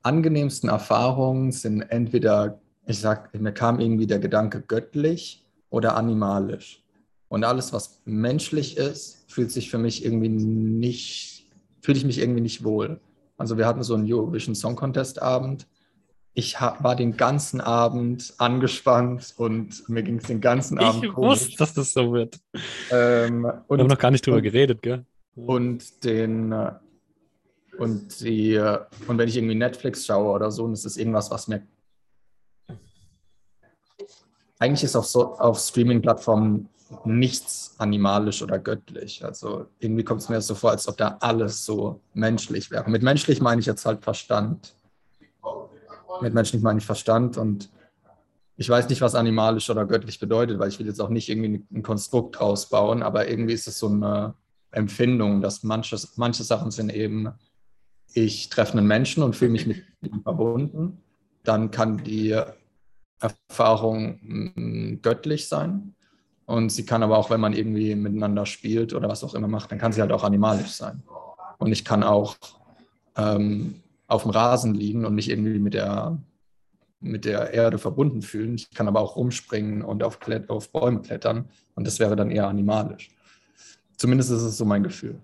[0.02, 6.84] angenehmsten Erfahrungen sind entweder, ich sag, mir kam irgendwie der Gedanke göttlich oder animalisch.
[7.28, 11.48] Und alles, was menschlich ist, fühlt sich für mich irgendwie nicht,
[11.80, 13.00] fühle ich mich irgendwie nicht wohl.
[13.36, 15.66] Also wir hatten so einen Eurovision Song Contest Abend.
[16.32, 21.40] Ich war den ganzen Abend angespannt und mir ging es den ganzen Abend Ich komisch.
[21.40, 22.38] wusste, dass das so wird.
[22.92, 25.04] Ähm, Wir haben und, noch gar nicht drüber und- geredet, gell?
[25.36, 26.72] Und den äh,
[27.78, 31.30] und die äh, und wenn ich irgendwie Netflix schaue oder so, und es ist irgendwas,
[31.30, 31.62] was mir
[34.58, 36.68] eigentlich ist auf so auf Streaming-Plattformen
[37.04, 39.24] nichts animalisch oder göttlich.
[39.24, 42.88] Also irgendwie kommt es mir so vor, als ob da alles so menschlich wäre.
[42.88, 44.74] Mit menschlich meine ich jetzt halt Verstand.
[46.22, 47.70] Mit menschlich meine ich Verstand und
[48.56, 51.66] ich weiß nicht, was animalisch oder göttlich bedeutet, weil ich will jetzt auch nicht irgendwie
[51.70, 54.34] ein Konstrukt draus bauen, aber irgendwie ist es so eine
[54.70, 57.30] Empfindung, dass manche, manche Sachen sind eben,
[58.12, 61.02] ich treffe einen Menschen und fühle mich mit ihm verbunden.
[61.44, 62.38] Dann kann die
[63.20, 65.94] Erfahrung mm, göttlich sein.
[66.46, 69.72] Und sie kann aber auch, wenn man irgendwie miteinander spielt oder was auch immer macht,
[69.72, 71.02] dann kann sie halt auch animalisch sein.
[71.58, 72.36] Und ich kann auch
[73.16, 76.18] ähm, auf dem Rasen liegen und mich irgendwie mit der,
[77.00, 78.54] mit der Erde verbunden fühlen.
[78.54, 81.48] Ich kann aber auch rumspringen und auf, Klett auf Bäume klettern.
[81.74, 83.10] Und das wäre dann eher animalisch.
[83.96, 85.20] Zumindest ist es so mein Gefühl.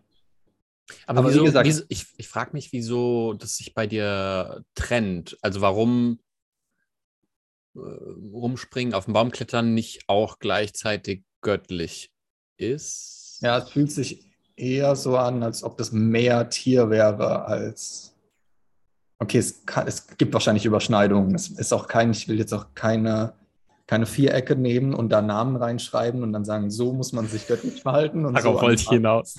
[1.07, 4.65] Aber, Aber wie wieso, gesagt- wieso, ich, ich frage mich, wieso das sich bei dir
[4.75, 5.39] trennt.
[5.43, 6.19] Also warum
[7.75, 12.11] äh, rumspringen, auf den Baum klettern nicht auch gleichzeitig göttlich
[12.57, 13.39] ist?
[13.43, 18.15] Ja, es fühlt sich eher so an, als ob das mehr Tier wäre als.
[19.19, 21.35] Okay, es, kann, es gibt wahrscheinlich Überschneidungen.
[21.35, 23.35] Es ist auch kein, ich will jetzt auch keine,
[23.87, 27.83] keine Vierecke nehmen und da Namen reinschreiben und dann sagen, so muss man sich göttlich
[27.83, 28.25] verhalten.
[28.25, 29.37] Und Darauf so wollte ich hinaus.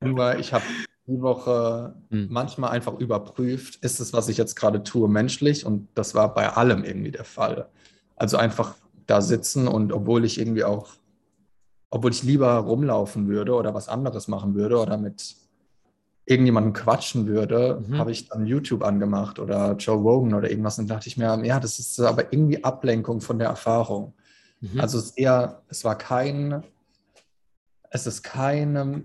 [0.00, 0.64] Nur ich habe
[1.06, 2.28] die Woche Hm.
[2.30, 5.66] manchmal einfach überprüft, ist es, was ich jetzt gerade tue, menschlich?
[5.66, 7.68] Und das war bei allem irgendwie der Fall.
[8.16, 8.76] Also einfach
[9.06, 10.90] da sitzen und obwohl ich irgendwie auch,
[11.90, 15.36] obwohl ich lieber rumlaufen würde oder was anderes machen würde oder mit
[16.24, 17.98] irgendjemandem quatschen würde, Mhm.
[17.98, 21.58] habe ich dann YouTube angemacht oder Joe Rogan oder irgendwas und dachte ich mir, ja,
[21.58, 24.14] das ist aber irgendwie Ablenkung von der Erfahrung.
[24.60, 24.80] Mhm.
[24.80, 26.62] Also es ist eher, es war kein,
[27.90, 29.02] es ist keine,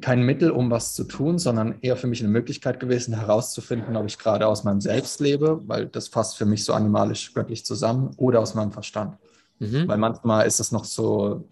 [0.00, 4.06] kein Mittel, um was zu tun, sondern eher für mich eine Möglichkeit gewesen, herauszufinden, ob
[4.06, 8.10] ich gerade aus meinem Selbst lebe, weil das passt für mich so animalisch göttlich zusammen,
[8.16, 9.18] oder aus meinem Verstand.
[9.58, 9.86] Mhm.
[9.86, 11.48] Weil manchmal ist es noch so,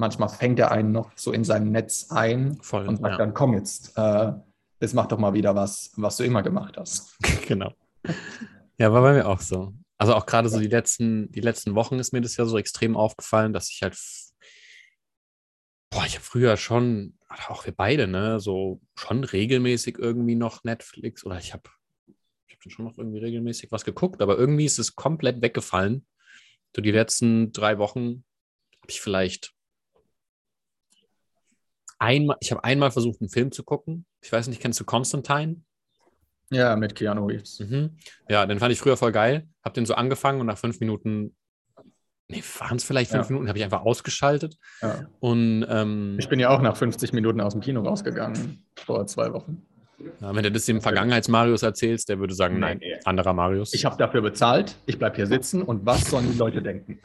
[0.00, 2.88] manchmal fängt er einen noch so in sein Netz ein Voll.
[2.88, 3.18] und sagt ja.
[3.18, 4.32] dann, komm jetzt, äh,
[4.80, 7.16] jetzt mach doch mal wieder was, was du immer gemacht hast.
[7.46, 7.72] genau.
[8.78, 9.74] Ja, war bei mir auch so.
[9.98, 12.96] Also auch gerade so die letzten, die letzten Wochen ist mir das ja so extrem
[12.96, 13.96] aufgefallen, dass ich halt,
[15.90, 21.24] boah, ich habe früher schon, auch wir beide, ne, so schon regelmäßig irgendwie noch Netflix
[21.24, 21.64] oder ich habe
[22.46, 26.06] ich habe schon noch irgendwie regelmäßig was geguckt, aber irgendwie ist es komplett weggefallen.
[26.74, 28.24] So die letzten drei Wochen
[28.80, 29.54] habe ich vielleicht
[32.00, 34.04] einmal, ich habe einmal versucht, einen Film zu gucken.
[34.20, 35.62] Ich weiß nicht, kennst du Constantine?
[36.50, 37.60] Ja, mit Keanu Reeves.
[37.60, 37.96] Mhm.
[38.28, 39.46] Ja, den fand ich früher voll geil.
[39.62, 41.36] Hab den so angefangen und nach fünf Minuten,
[42.28, 43.32] nee, waren es vielleicht fünf ja.
[43.32, 44.56] Minuten, habe ich einfach ausgeschaltet.
[44.82, 45.06] Ja.
[45.20, 49.32] Und ähm, ich bin ja auch nach 50 Minuten aus dem Kino rausgegangen vor zwei
[49.32, 49.62] Wochen.
[50.20, 53.74] Ja, wenn du das dem Vergangenheits-Marius erzählst, der würde sagen, nein, nein anderer Marius.
[53.74, 57.00] Ich habe dafür bezahlt, ich bleibe hier sitzen und was sollen die Leute denken?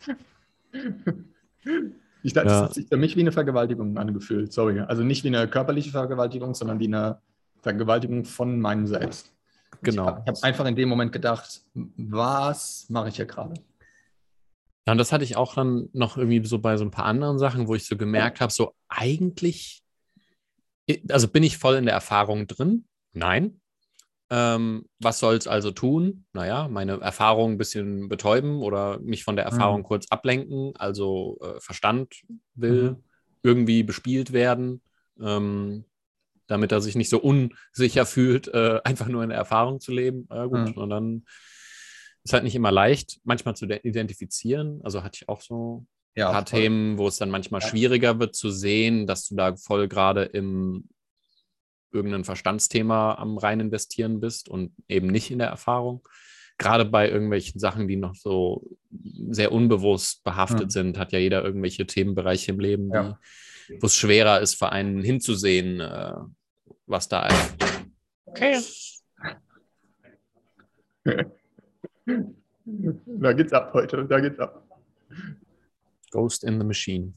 [2.22, 2.62] Ich, das ja.
[2.62, 4.80] hat sich für mich wie eine Vergewaltigung angefühlt, sorry.
[4.80, 7.20] Also nicht wie eine körperliche Vergewaltigung, sondern wie eine
[7.62, 9.32] Vergewaltigung von meinem Selbst.
[9.82, 10.04] Genau.
[10.04, 13.54] Ich habe hab einfach in dem Moment gedacht, was mache ich hier gerade?
[14.86, 17.38] Ja, und das hatte ich auch dann noch irgendwie so bei so ein paar anderen
[17.38, 19.82] Sachen, wo ich so gemerkt habe, so eigentlich,
[21.10, 22.86] also bin ich voll in der Erfahrung drin?
[23.12, 23.60] Nein.
[24.28, 26.24] Ähm, was soll es also tun?
[26.32, 29.84] Naja, meine Erfahrung ein bisschen betäuben oder mich von der Erfahrung mhm.
[29.84, 30.74] kurz ablenken.
[30.76, 32.22] Also äh, Verstand
[32.54, 33.04] will mhm.
[33.42, 34.82] irgendwie bespielt werden.
[35.20, 35.84] Ähm,
[36.48, 40.28] damit er sich nicht so unsicher fühlt, äh, einfach nur in der Erfahrung zu leben.
[40.30, 40.82] Äh, gut, mhm.
[40.82, 41.24] und dann
[42.24, 44.80] ist halt nicht immer leicht, manchmal zu identifizieren.
[44.82, 46.60] Also hatte ich auch so ja, ein paar voll.
[46.60, 47.68] Themen, wo es dann manchmal ja.
[47.68, 50.88] schwieriger wird zu sehen, dass du da voll gerade im
[51.92, 56.06] irgendein Verstandsthema am rein investieren bist und eben nicht in der Erfahrung.
[56.58, 58.78] Gerade bei irgendwelchen Sachen, die noch so
[59.30, 60.70] sehr unbewusst behaftet mhm.
[60.70, 63.18] sind, hat ja jeder irgendwelche Themenbereiche im Leben, ja.
[63.80, 66.14] wo es schwerer ist, für einen hinzusehen, äh,
[66.86, 67.56] was da ist.
[68.26, 68.60] Okay.
[73.06, 74.66] Da geht's ab heute, da geht's ab.
[76.10, 77.14] Ghost in the Machine.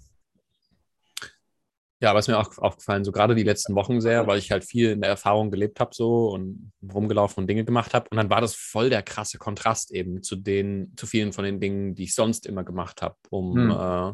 [2.01, 4.51] Ja, aber es ist mir auch aufgefallen, so gerade die letzten Wochen sehr, weil ich
[4.51, 8.07] halt viel in der Erfahrung gelebt habe so und rumgelaufen und Dinge gemacht habe.
[8.09, 11.59] Und dann war das voll der krasse Kontrast eben zu den, zu vielen von den
[11.59, 13.71] Dingen, die ich sonst immer gemacht habe, um, hm.
[13.71, 14.13] äh,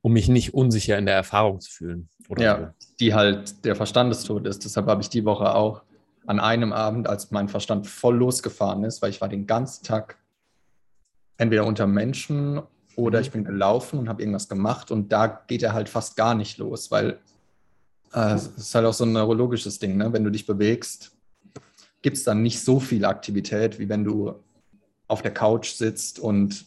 [0.00, 2.08] um mich nicht unsicher in der Erfahrung zu fühlen.
[2.38, 4.64] ja, die halt der Verstandestod ist.
[4.64, 5.82] Deshalb habe ich die Woche auch
[6.26, 10.18] an einem Abend, als mein Verstand voll losgefahren ist, weil ich war den ganzen Tag
[11.36, 12.62] entweder unter Menschen
[12.98, 13.24] oder mhm.
[13.24, 16.58] ich bin gelaufen und habe irgendwas gemacht und da geht er halt fast gar nicht
[16.58, 17.20] los, weil
[18.12, 20.12] äh, es ist halt auch so ein neurologisches Ding, ne?
[20.12, 21.12] wenn du dich bewegst,
[22.02, 24.34] gibt es dann nicht so viel Aktivität, wie wenn du
[25.06, 26.66] auf der Couch sitzt und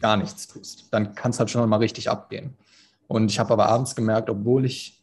[0.00, 0.86] gar nichts tust.
[0.90, 2.56] Dann kann es halt schon mal richtig abgehen.
[3.06, 5.02] Und ich habe aber abends gemerkt, obwohl ich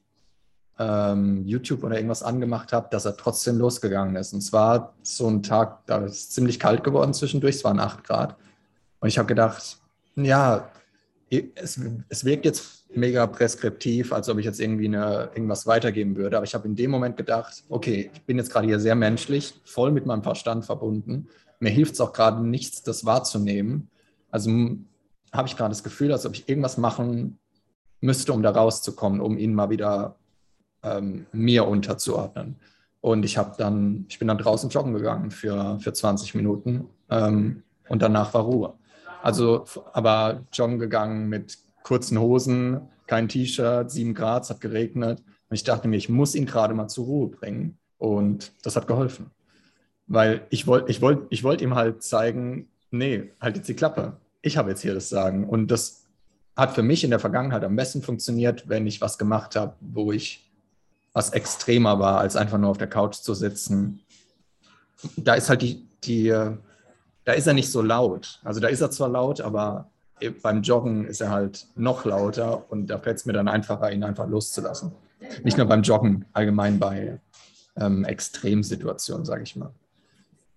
[0.78, 4.34] ähm, YouTube oder irgendwas angemacht habe, dass er trotzdem losgegangen ist.
[4.34, 8.03] Und zwar so ein Tag, da ist es ziemlich kalt geworden zwischendurch, es waren 8
[8.03, 8.36] Grad.
[8.99, 9.80] Und ich habe gedacht,
[10.16, 10.72] ja,
[11.55, 16.38] es, es wirkt jetzt mega preskriptiv, als ob ich jetzt irgendwie eine, irgendwas weitergeben würde.
[16.38, 19.59] Aber ich habe in dem Moment gedacht, okay, ich bin jetzt gerade hier sehr menschlich,
[19.66, 21.28] voll mit meinem Verstand verbunden.
[21.59, 23.89] Mir hilft es auch gerade nichts, das wahrzunehmen.
[24.30, 24.49] Also
[25.34, 27.39] habe ich gerade das Gefühl, als ob ich irgendwas machen
[28.01, 30.18] müsste, um da rauszukommen, um ihn mal wieder
[30.84, 32.57] ähm, mir unterzuordnen.
[33.01, 37.63] Und ich habe dann, ich bin dann draußen joggen gegangen für, für 20 Minuten ähm,
[37.88, 38.74] und danach war Ruhe.
[39.26, 45.23] Also, aber joggen gegangen mit kurzen Hosen, kein T-Shirt, sieben Grad, es hat geregnet.
[45.49, 47.80] Und ich dachte mir, ich muss ihn gerade mal zur Ruhe bringen.
[47.97, 49.32] Und das hat geholfen.
[50.05, 54.17] Weil ich wollte ich wollt, ich wollt ihm halt zeigen, nee, halt jetzt die Klappe.
[54.43, 55.49] Ich habe jetzt hier das Sagen.
[55.49, 56.03] Und das
[56.55, 60.11] hat für mich in der Vergangenheit am besten funktioniert, wenn ich was gemacht habe, wo
[60.11, 60.51] ich
[61.13, 64.01] was extremer war, als einfach nur auf der Couch zu sitzen.
[65.17, 66.32] Da ist halt die, die,
[67.26, 68.39] da ist er nicht so laut.
[68.43, 69.89] Also da ist er zwar laut, aber
[70.41, 74.03] beim Joggen ist er halt noch lauter und da fällt es mir dann einfacher, ihn
[74.03, 74.93] einfach loszulassen.
[75.43, 77.19] Nicht nur beim Joggen, allgemein bei
[77.76, 79.71] ähm, Extremsituationen, sage ich mal.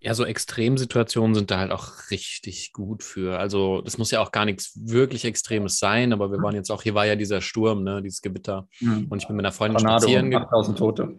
[0.01, 3.39] Ja, so Extremsituationen sind da halt auch richtig gut für.
[3.39, 6.83] Also, das muss ja auch gar nichts wirklich Extremes sein, aber wir waren jetzt auch,
[6.83, 8.69] hier war ja dieser Sturm, ne, dieses Gewitter.
[8.79, 9.07] Mhm.
[9.09, 10.47] Und ich bin mit einer Freundin Tornado, spazieren gegangen.
[10.47, 11.19] 8000 Tote.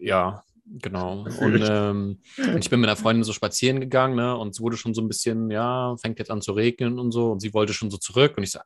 [0.00, 1.24] Ja, genau.
[1.40, 2.20] Und ähm,
[2.58, 5.08] ich bin mit einer Freundin so spazieren gegangen, ne, und es wurde schon so ein
[5.08, 7.32] bisschen, ja, fängt jetzt an zu regnen und so.
[7.32, 8.34] Und sie wollte schon so zurück.
[8.36, 8.60] Und ich so,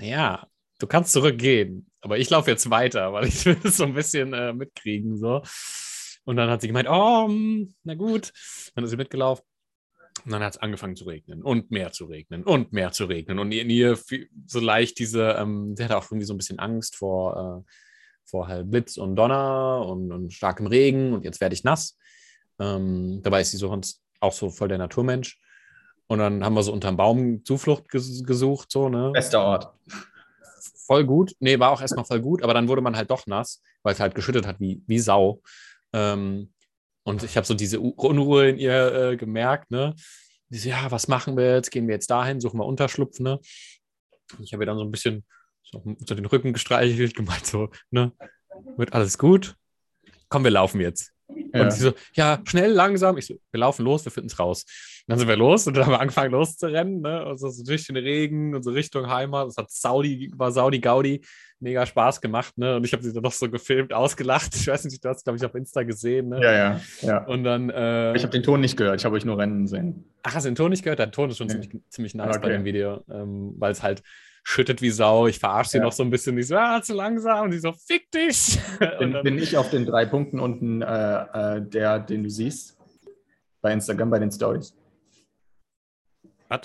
[0.00, 0.46] ja,
[0.78, 4.32] du kannst zurückgehen, aber ich laufe jetzt weiter, weil ich will es so ein bisschen
[4.32, 5.42] äh, mitkriegen, so.
[6.24, 8.32] Und dann hat sie gemeint, oh, hm, na gut.
[8.74, 9.44] Dann ist sie mitgelaufen.
[10.24, 13.38] Und dann hat es angefangen zu regnen und mehr zu regnen und mehr zu regnen.
[13.38, 13.98] Und in ihr
[14.46, 17.70] so leicht diese, ähm, sie hatte auch irgendwie so ein bisschen Angst vor, äh,
[18.24, 21.98] vor halt Blitz und Donner und, und starkem Regen und jetzt werde ich nass.
[22.58, 23.80] Ähm, dabei ist sie so
[24.20, 25.38] auch so voll der Naturmensch.
[26.06, 29.10] Und dann haben wir so unterm Baum Zuflucht ges gesucht, so, ne?
[29.12, 29.72] Bester Ort.
[30.86, 31.34] Voll gut.
[31.40, 34.00] Nee, war auch erstmal voll gut, aber dann wurde man halt doch nass, weil es
[34.00, 35.40] halt geschüttet hat wie, wie Sau.
[35.94, 36.52] Ähm,
[37.04, 39.94] und ich habe so diese Unruhe in ihr äh, gemerkt, ne?
[40.50, 41.70] Die so, ja, was machen wir jetzt?
[41.70, 43.40] Gehen wir jetzt dahin, suchen wir Unterschlupf, ne?
[44.40, 45.24] Ich habe ihr dann so ein bisschen
[46.06, 48.12] so den Rücken gestreichelt, gemeint so, ne?
[48.76, 49.56] Wird alles gut?
[50.28, 51.12] Komm, wir laufen jetzt.
[51.52, 51.62] Ja.
[51.62, 53.16] Und sie so, ja, schnell, langsam.
[53.18, 54.64] Ich so, wir laufen los, wir finden es raus.
[55.06, 57.26] Und dann sind wir los und dann haben wir angefangen loszurennen, ne?
[57.26, 59.48] Und so, so durch den Regen und so Richtung Heimat.
[59.48, 61.20] Das hat Saudi, war Saudi Gaudi,
[61.60, 62.76] mega Spaß gemacht, ne?
[62.76, 64.54] Und ich habe sie dann noch so gefilmt, ausgelacht.
[64.54, 66.40] Ich weiß nicht, du hast, glaube ich, auf Insta gesehen, ne?
[66.42, 67.24] Ja, ja, ja.
[67.24, 67.70] Und dann.
[67.70, 70.04] Äh, ich habe den Ton nicht gehört, ich habe euch nur rennen sehen.
[70.22, 70.98] Ach, hast du den Ton nicht gehört?
[70.98, 71.52] Der Ton ist schon nee.
[71.52, 72.46] ziemlich, ziemlich nice okay.
[72.46, 74.02] bei dem Video, ähm, weil es halt
[74.44, 75.26] schüttet wie Sau.
[75.26, 75.84] Ich verarsche sie ja.
[75.84, 76.36] noch so ein bisschen.
[76.36, 77.46] Die so, ah, zu langsam.
[77.46, 78.60] Und die so, fick dich.
[79.00, 82.76] Bin, bin ich auf den drei Punkten unten, äh, äh, der, den du siehst?
[83.60, 84.76] Bei Instagram, bei den Stories.
[86.48, 86.60] Was?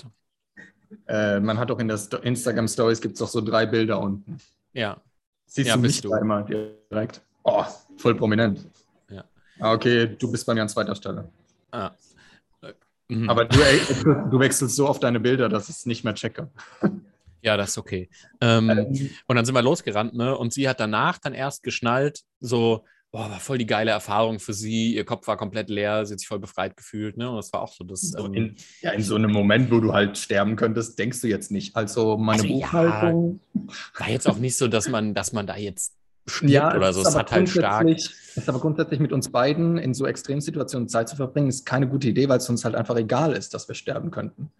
[1.08, 4.00] Äh, man hat auch in der Sto Instagram Stories gibt es auch so drei Bilder
[4.00, 4.38] unten.
[4.72, 5.00] Ja.
[5.46, 6.12] Siehst ja, du mich du.
[6.12, 6.44] einmal
[6.90, 7.22] direkt?
[7.42, 7.64] Oh,
[7.96, 8.68] voll prominent.
[9.08, 9.24] Ja.
[9.58, 11.28] Ah, okay, du bist bei mir an zweiter Stelle.
[11.70, 11.92] Ah.
[13.08, 13.28] Mhm.
[13.28, 13.58] Aber du,
[14.30, 16.48] du, wechselst so auf deine Bilder, dass ich es nicht mehr checke.
[17.42, 18.10] Ja, das ist okay.
[18.40, 20.36] Ähm, ähm, und dann sind wir losgerannt, ne?
[20.36, 24.52] Und sie hat danach dann erst geschnallt, so, boah, war voll die geile Erfahrung für
[24.52, 24.94] sie.
[24.94, 27.30] Ihr Kopf war komplett leer, sie hat sich voll befreit gefühlt, ne?
[27.30, 28.14] Und das war auch so das.
[28.18, 31.50] Ähm, in, ja, in so einem Moment, wo du halt sterben könntest, denkst du jetzt
[31.50, 31.76] nicht.
[31.76, 33.40] Also meine also, Buchhaltung.
[33.54, 35.94] Ja, war jetzt auch nicht so, dass man, dass man da jetzt
[36.42, 37.02] ja, oder so.
[37.02, 37.88] Es hat halt stark.
[37.88, 42.08] Ist aber grundsätzlich mit uns beiden in so Extremsituationen Zeit zu verbringen, ist keine gute
[42.08, 44.52] Idee, weil es uns halt einfach egal ist, dass wir sterben könnten.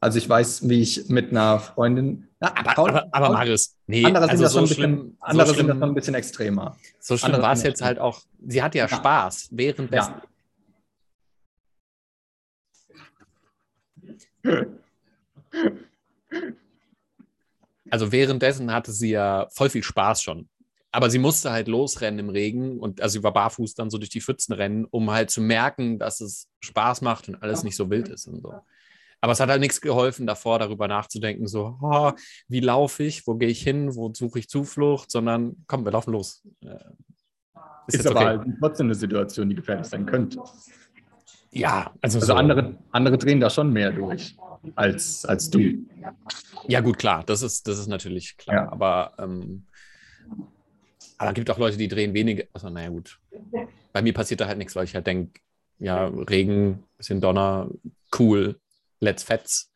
[0.00, 2.28] Also ich weiß, wie ich mit einer Freundin.
[2.40, 5.46] Ja, aber, Paul, aber, aber Marius, nee, andere, sind, also das so schlimm, bisschen, andere
[5.46, 6.76] so schlimm, das schon ein bisschen extremer.
[7.00, 8.20] So schlimm war es jetzt halt auch.
[8.46, 8.96] Sie hatte ja, ja.
[8.96, 10.14] Spaß währenddessen.
[14.44, 14.66] Ja.
[17.90, 20.48] Also währenddessen hatte sie ja voll viel Spaß schon.
[20.92, 24.10] Aber sie musste halt losrennen im Regen und also sie war barfuß dann so durch
[24.10, 27.90] die Pfützen rennen, um halt zu merken, dass es Spaß macht und alles nicht so
[27.90, 28.54] wild ist und so.
[29.20, 32.12] Aber es hat halt nichts geholfen, davor darüber nachzudenken, so, oh,
[32.46, 36.12] wie laufe ich, wo gehe ich hin, wo suche ich Zuflucht, sondern komm, wir laufen
[36.12, 36.46] los.
[36.64, 36.76] Äh,
[37.88, 38.26] ist, ist aber okay.
[38.26, 40.40] halt trotzdem eine Situation, die gefährlich sein könnte.
[41.50, 42.34] Ja, also, also so.
[42.34, 44.36] andere, andere drehen da schon mehr durch
[44.74, 45.86] als, als du.
[46.66, 48.56] Ja, gut, klar, das ist, das ist natürlich klar.
[48.56, 48.72] Ja.
[48.72, 49.64] Aber, ähm,
[51.16, 52.44] aber es gibt auch Leute, die drehen weniger.
[52.52, 53.18] Also, naja, gut.
[53.92, 55.40] Bei mir passiert da halt nichts, weil ich halt denke,
[55.78, 57.68] ja, Regen, bisschen Donner,
[58.18, 58.60] cool,
[59.00, 59.72] Let's Fets.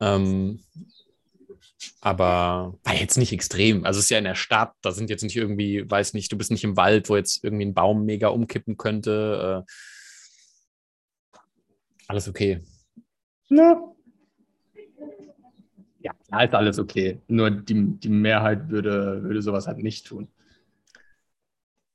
[0.00, 0.62] Ähm,
[2.00, 3.84] aber war jetzt nicht extrem.
[3.84, 6.38] Also es ist ja in der Stadt, da sind jetzt nicht irgendwie, weiß nicht, du
[6.38, 9.64] bist nicht im Wald, wo jetzt irgendwie ein Baum mega umkippen könnte.
[9.66, 11.38] Äh,
[12.08, 12.62] alles okay.
[13.48, 13.88] Ja.
[16.00, 17.20] Ja, ist alles okay.
[17.28, 20.28] Nur die, die Mehrheit würde, würde sowas halt nicht tun.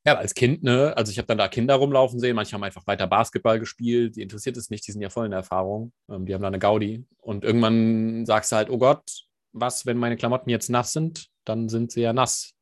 [0.07, 0.95] Ja, als Kind, ne?
[0.95, 4.21] Also ich habe dann da Kinder rumlaufen sehen, manche haben einfach weiter Basketball gespielt, die
[4.21, 6.59] interessiert es nicht, die sind ja voll in der Erfahrung, ähm, die haben da eine
[6.59, 7.05] Gaudi.
[7.19, 11.27] Und irgendwann sagst du halt, oh Gott, was, wenn meine Klamotten jetzt nass sind?
[11.43, 12.53] Dann sind sie ja nass.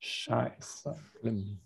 [0.00, 0.96] Scheiße.
[1.20, 1.60] Schlimm.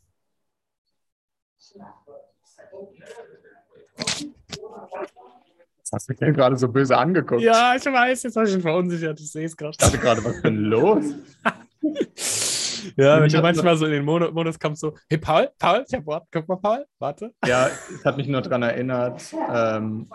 [5.78, 7.40] Das hast du mir gerade so böse angeguckt.
[7.40, 9.70] Ja, ich weiß, jetzt habe ich schon verunsichert, ich sehe es gerade.
[9.70, 11.04] Ich dachte gerade, was ist denn los?
[12.96, 16.06] Ja, wenn du manchmal so in den Modus kommst, so, hey Paul, Paul, ich hab
[16.06, 17.32] Wort, guck mal, Paul, warte.
[17.46, 19.22] Ja, es hat mich nur daran erinnert,
[19.52, 20.06] ähm,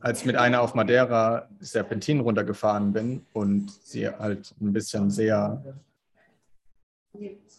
[0.00, 5.62] als ich mit einer auf Madeira Serpentin runtergefahren bin und sie halt ein bisschen sehr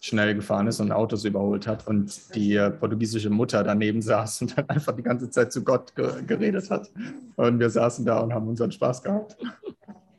[0.02, 4.70] schnell gefahren ist und Autos überholt hat und die portugiesische Mutter daneben saß und dann
[4.70, 6.92] einfach die ganze Zeit zu Gott ge geredet hat.
[7.36, 9.38] Und wir saßen da und haben unseren Spaß gehabt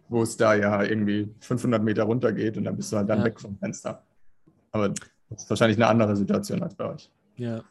[0.09, 3.21] wo es da ja irgendwie 500 Meter runter geht und dann bist du halt dann
[3.21, 3.25] ja.
[3.25, 4.03] weg vom Fenster.
[4.73, 7.11] Aber das ist wahrscheinlich eine andere Situation als bei euch.
[7.37, 7.63] Ja.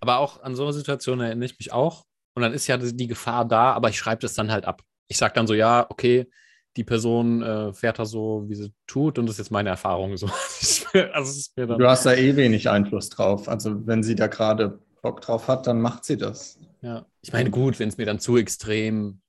[0.00, 2.04] Aber auch an so eine Situation erinnere ich mich auch.
[2.34, 4.82] Und dann ist ja die Gefahr da, aber ich schreibe das dann halt ab.
[5.08, 6.28] Ich sage dann so, ja, okay,
[6.76, 10.16] die Person äh, fährt da so, wie sie tut, und das ist jetzt meine Erfahrung.
[10.16, 10.26] So.
[11.12, 13.48] also du hast da eh wenig Einfluss drauf.
[13.48, 16.58] Also wenn sie da gerade Bock drauf hat, dann macht sie das.
[16.80, 19.20] Ja, ich meine, gut, wenn es mir dann zu extrem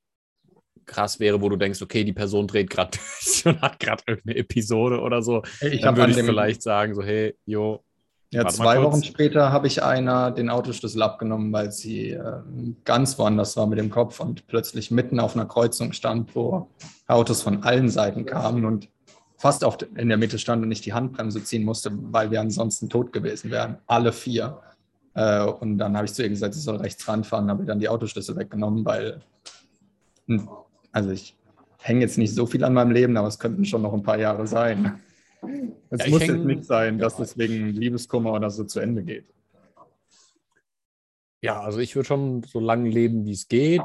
[0.85, 4.37] krass wäre, wo du denkst, okay, die Person dreht gerade durch und hat gerade irgendeine
[4.39, 7.81] Episode oder so, ich dann würde ich vielleicht sagen, so, hey, jo.
[8.31, 12.41] Ja, zwei Wochen später habe ich einer den Autoschlüssel abgenommen, weil sie äh,
[12.83, 16.67] ganz woanders war mit dem Kopf und plötzlich mitten auf einer Kreuzung stand, wo
[17.07, 18.89] Autos von allen Seiten kamen und
[19.37, 22.89] fast auf, in der Mitte stand und nicht die Handbremse ziehen musste, weil wir ansonsten
[22.89, 23.77] tot gewesen wären.
[23.87, 24.59] Alle vier.
[25.13, 27.89] Äh, und dann habe ich zu ihr gesagt, sie soll rechts ranfahren, habe dann die
[27.89, 29.21] Autoschlüssel weggenommen, weil,
[30.27, 30.49] hm,
[30.95, 31.35] also ich
[31.81, 34.17] hänge jetzt nicht so viel an meinem Leben, aber es könnten schon noch ein paar
[34.17, 35.01] Jahre sein.
[35.89, 39.25] Es Ja, muss häng- jetzt nicht sein, dass deswegen Liebeskummer oder so zu Ende geht.
[41.41, 43.81] Ja, also ich würde schon so lange leben, wie es geht.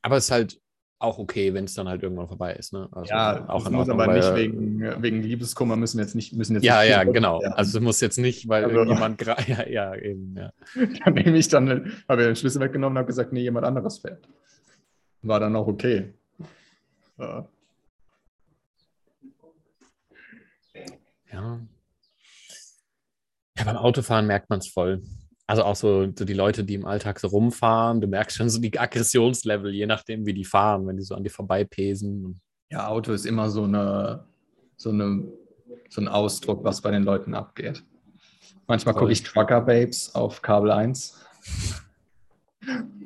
[0.00, 0.60] Aber es ist halt
[1.00, 2.72] auch okay, wenn es dann halt irgendwann vorbei ist.
[2.72, 2.88] Ne?
[2.90, 6.32] Also Ja, auch es in muss Ordnung, aber nicht wegen, wegen Liebeskummer müssen jetzt nicht
[6.32, 7.40] müssen jetzt Ja, nicht ja, genau.
[7.40, 7.52] werden.
[7.52, 10.52] Also es muss jetzt nicht, weil Also- irgendjemand gra- ja, ja, eben, ja.
[11.04, 13.98] dann nehme ich dann, habe ich den Schlüssel weggenommen und habe gesagt, nee, jemand anderes
[13.98, 14.28] fährt.
[15.22, 16.12] War dann auch okay.
[17.18, 17.48] Ja.
[21.32, 21.60] Ja.
[23.56, 25.02] Ja, beim Autofahren merkt man es voll.
[25.48, 28.60] Also auch so, so die Leute, die im Alltag so rumfahren, du merkst schon so
[28.60, 32.38] die Aggressionslevel, je nachdem, wie die fahren, wenn die so an dir vorbeipesen.
[32.70, 34.26] ja, Auto ist immer so eine,
[34.76, 35.26] so eine,
[35.88, 37.82] so ein Ausdruck, was bei den Leuten abgeht.
[38.66, 41.18] Manchmal gucke ich Trucker Babes auf Kabel 1.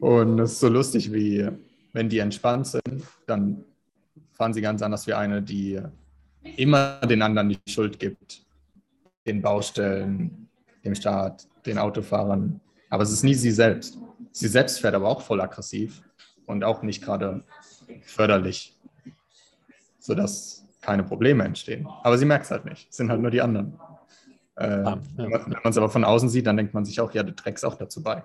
[0.01, 1.49] Und es ist so lustig, wie
[1.93, 3.64] wenn die entspannt sind, dann
[4.32, 5.80] fahren sie ganz anders wie eine, die
[6.57, 8.45] immer den anderen die Schuld gibt.
[9.24, 10.49] Den Baustellen,
[10.84, 12.61] dem Staat, den Autofahrern.
[12.91, 13.99] Aber es ist nie sie selbst.
[14.33, 16.03] Sie selbst fährt aber auch voll aggressiv
[16.47, 17.45] und auch nicht gerade
[18.03, 18.79] förderlich,
[19.99, 21.87] sodass keine Probleme entstehen.
[22.03, 22.89] Aber sie merkt es halt nicht.
[22.91, 23.79] Es sind halt nur die anderen.
[24.57, 25.31] Äh, Ah, ja.
[25.31, 27.65] Wenn man es aber von außen sieht, dann denkt man sich auch, ja, du trägst
[27.65, 28.23] auch dazu bei.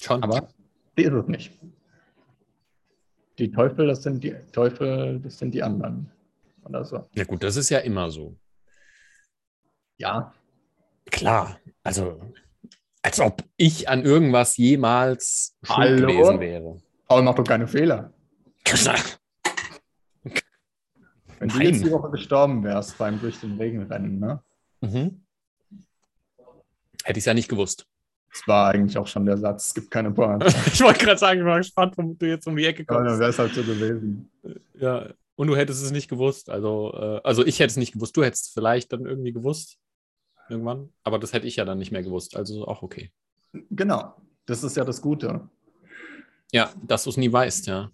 [0.00, 0.22] Schon.
[0.22, 0.48] Aber
[0.96, 1.52] die ist es nicht.
[3.38, 6.10] Die Teufel, das sind die Teufel, das sind die anderen.
[6.64, 7.08] Oder so.
[7.14, 8.36] ja gut, das ist ja immer so.
[9.96, 10.32] Ja,
[11.10, 12.20] Klar, also
[13.02, 16.82] als ob ich an irgendwas jemals schuld gewesen wäre.
[17.06, 18.12] Paul macht doch keine Fehler.
[21.38, 24.42] Wenn du jetzt die Woche gestorben wärst beim durch den Regen rennen, ne?
[24.80, 25.22] Mhm.
[27.04, 27.86] Hätte ich es ja nicht gewusst.
[28.30, 30.46] Das war eigentlich auch schon der Satz, es gibt keine Pointe.
[30.66, 33.06] ich wollte gerade sagen, ich war gespannt, wo du jetzt um die Ecke Aber dann
[33.06, 33.20] kommst.
[33.20, 34.30] wäre es halt so gewesen.
[34.74, 36.50] Ja, und du hättest es nicht gewusst.
[36.50, 38.16] Also, äh, also ich hätte es nicht gewusst.
[38.16, 39.78] Du hättest es vielleicht dann irgendwie gewusst.
[40.48, 40.90] Irgendwann.
[41.04, 42.36] Aber das hätte ich ja dann nicht mehr gewusst.
[42.36, 43.10] Also auch okay.
[43.70, 44.14] Genau,
[44.46, 45.48] das ist ja das Gute.
[46.52, 47.90] Ja, dass du es nie weißt, ja.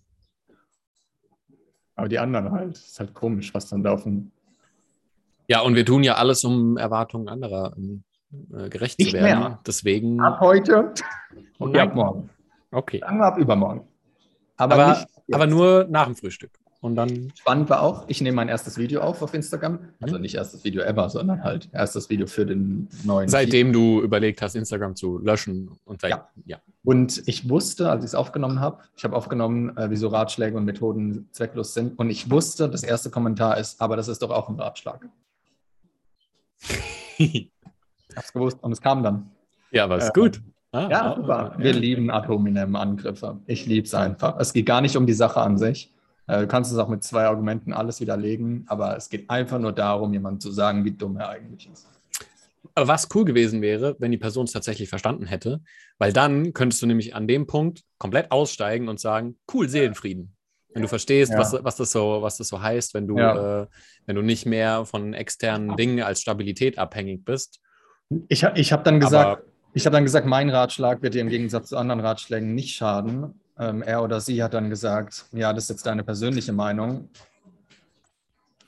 [1.96, 4.30] Aber die anderen halt, ist halt komisch, was dann da auf dem.
[5.48, 8.02] Ja, und wir tun ja alles, um Erwartungen anderer ähm,
[8.52, 9.40] äh, gerecht Nicht zu werden.
[9.40, 9.60] mehr.
[9.66, 10.20] Deswegen.
[10.20, 10.94] Ab heute
[11.58, 12.30] Oh und ab morgen.
[12.70, 13.00] Okay.
[13.00, 13.86] Wir ab übermorgen.
[14.56, 16.58] Aber, Aber, aber nur nach dem Frühstück.
[16.84, 17.32] Und dann.
[17.34, 19.78] Spannend war auch, ich nehme mein erstes Video auf auf Instagram.
[20.02, 20.20] Also Mhm.
[20.20, 23.26] nicht erstes Video ever, sondern halt erstes Video für den neuen.
[23.30, 26.28] Seitdem du überlegt hast, Instagram zu löschen und seit, Ja.
[26.44, 26.58] ja.
[26.84, 30.66] Und ich wusste, als ich es aufgenommen habe, ich habe aufgenommen, äh, wieso Ratschläge und
[30.66, 31.98] Methoden zwecklos sind.
[31.98, 35.08] Und ich wusste, das erste Kommentar ist, aber das ist doch auch ein Ratschlag.
[37.18, 37.50] Ich
[38.16, 39.30] habe es gewusst und es kam dann.
[39.70, 40.42] ja, aber ist Äh, gut.
[40.72, 41.54] Ah, Ja, ah, super.
[41.54, 41.78] ah, Wir ja.
[41.78, 43.38] lieben ad hominem Angriffe.
[43.46, 44.38] Ich liebe es einfach.
[44.38, 45.93] Es geht gar nicht um die Sache an sich.
[46.26, 49.72] Äh, Du kannst es auch mit zwei Argumenten alles widerlegen, aber es geht einfach nur
[49.72, 51.86] darum, jemandem zu sagen, wie dumm er eigentlich ist.
[52.74, 55.60] Aber was cool gewesen wäre, wenn die Person es tatsächlich verstanden hätte,
[55.98, 60.34] weil dann könntest du nämlich an dem Punkt komplett aussteigen und sagen, cool, Seelenfrieden.
[60.72, 61.38] Wenn du verstehst, Ja.
[61.38, 63.62] was, was, das so, was das so heißt, wenn du, Ja.
[63.62, 63.66] äh,
[64.06, 67.60] wenn du nicht mehr von externen Dingen als Stabilität abhängig bist.
[68.28, 71.28] Ich, ich habe dann gesagt, Aber- ich habe dann gesagt, mein Ratschlag wird dir im
[71.28, 73.40] Gegensatz zu anderen Ratschlägen nicht schaden.
[73.58, 77.08] Ähm, er oder sie hat dann gesagt, ja, das ist jetzt deine persönliche Meinung.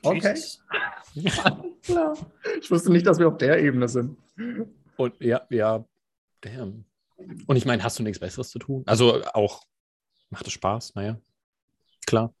[0.01, 0.35] Okay.
[1.83, 2.17] Klar.
[2.61, 4.17] Ich wusste nicht, dass wir auf der Ebene sind.
[4.97, 5.85] Und ja, ja,
[6.41, 6.83] damn.
[7.45, 8.83] Und ich meine, hast du nichts Besseres zu tun?
[8.85, 9.63] Also auch,
[10.29, 10.95] macht es Spaß?
[10.95, 11.17] Naja,
[12.05, 12.33] klar.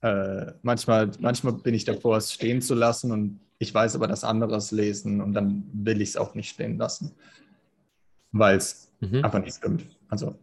[0.00, 4.24] Äh, manchmal, manchmal bin ich davor, es stehen zu lassen und ich weiß aber, dass
[4.24, 7.14] andere es lesen und dann will ich es auch nicht stehen lassen,
[8.32, 9.24] weil es Mhm.
[9.24, 9.84] einfach nicht stimmt.
[10.08, 10.34] Also,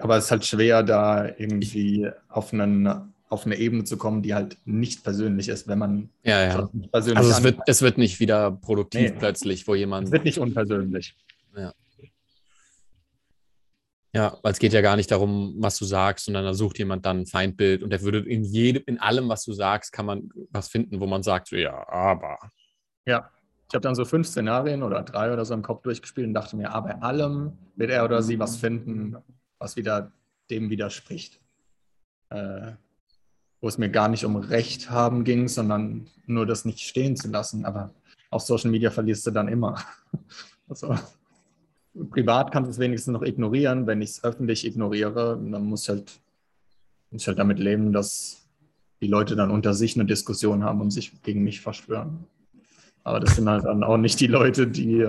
[0.00, 4.34] aber es ist halt schwer, da irgendwie auf, einen, auf eine Ebene zu kommen, die
[4.34, 6.68] halt nicht persönlich ist, wenn man Ja, ja.
[6.92, 9.18] persönlich Also es wird, es wird nicht wieder produktiv Nee.
[9.18, 11.14] plötzlich, wo jemand es wird nicht unpersönlich.
[14.16, 17.04] Ja, weil es geht ja gar nicht darum, was du sagst, sondern da sucht jemand
[17.04, 20.30] dann ein Feindbild und der würde in jedem, in allem, was du sagst, kann man
[20.50, 22.38] was finden, wo man sagt, so, ja, aber.
[23.06, 23.28] Ja,
[23.68, 26.56] ich habe dann so fünf Szenarien oder drei oder so im Kopf durchgespielt und dachte
[26.56, 29.16] mir, ah, bei allem wird er oder sie was finden,
[29.58, 30.12] was wieder
[30.50, 31.40] dem widerspricht.
[32.30, 32.72] Äh,
[33.64, 37.28] wo es mir gar nicht um Recht haben ging, sondern nur das nicht stehen zu
[37.28, 37.64] lassen.
[37.64, 37.94] Aber
[38.28, 39.82] auf Social Media verlierst du dann immer.
[40.68, 40.94] also,
[42.10, 43.86] privat kannst du es wenigstens noch ignorieren.
[43.86, 46.20] Wenn ich es öffentlich ignoriere, dann muss ich halt,
[47.10, 48.46] muss ich halt damit leben, dass
[49.00, 52.26] die Leute dann unter sich eine Diskussion haben und sich gegen mich verschwören.
[53.04, 55.06] Aber das sind halt dann auch nicht die Leute, die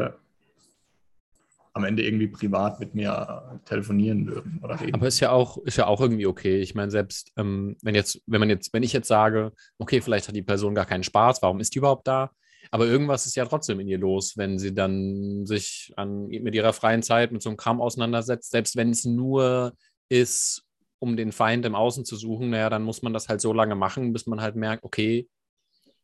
[1.74, 4.93] am Ende irgendwie privat mit mir telefonieren würden oder reden.
[4.93, 6.62] Aber ist ja auch, ist ja auch irgendwie okay.
[6.62, 10.28] Ich meine, selbst ähm, wenn jetzt, wenn man jetzt, wenn ich jetzt sage, okay, vielleicht
[10.28, 12.32] hat die Person gar keinen Spaß, warum ist die überhaupt da?
[12.72, 16.74] Aber irgendwas ist ja trotzdem in ihr los, wenn sie dann sich an, mit ihrer
[16.74, 18.52] freien Zeit mit so einem Kram auseinandersetzt.
[18.52, 19.74] Selbst wenn es nur
[20.08, 20.64] ist,
[21.00, 23.76] um den Feind im Außen zu suchen, naja, dann muss man das halt so lange
[23.76, 25.28] machen, bis man halt merkt, okay,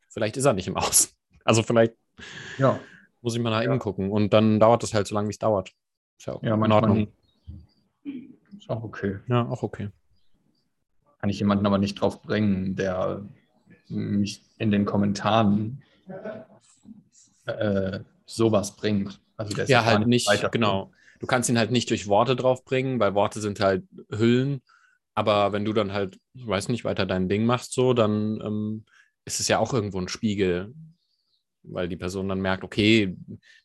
[0.09, 1.11] vielleicht ist er nicht im Außen.
[1.43, 1.95] Also vielleicht
[2.57, 2.79] ja
[3.21, 4.11] muss ich mal nach innen gucken.
[4.11, 5.73] Und dann dauert das halt so lange, wie es dauert.
[6.17, 7.07] Ist ja, auch ja in Ordnung.
[8.03, 9.19] Ist auch okay.
[9.27, 9.89] Ja, auch okay.
[11.19, 13.23] Kann ich jemanden aber nicht drauf bringen, der
[13.87, 15.83] mich in den Kommentaren
[17.45, 19.19] äh, sowas bringt.
[19.37, 20.91] Also der ja, halt nicht, genau.
[21.19, 24.61] Du kannst ihn halt nicht durch Worte drauf bringen, weil Worte sind halt Hüllen.
[25.13, 28.85] Aber wenn du dann halt, weiß nicht, weiter dein Ding machst, so, dann ähm,
[29.25, 30.73] ist es ja auch irgendwo ein Spiegel
[31.63, 33.15] weil die Person dann merkt, okay,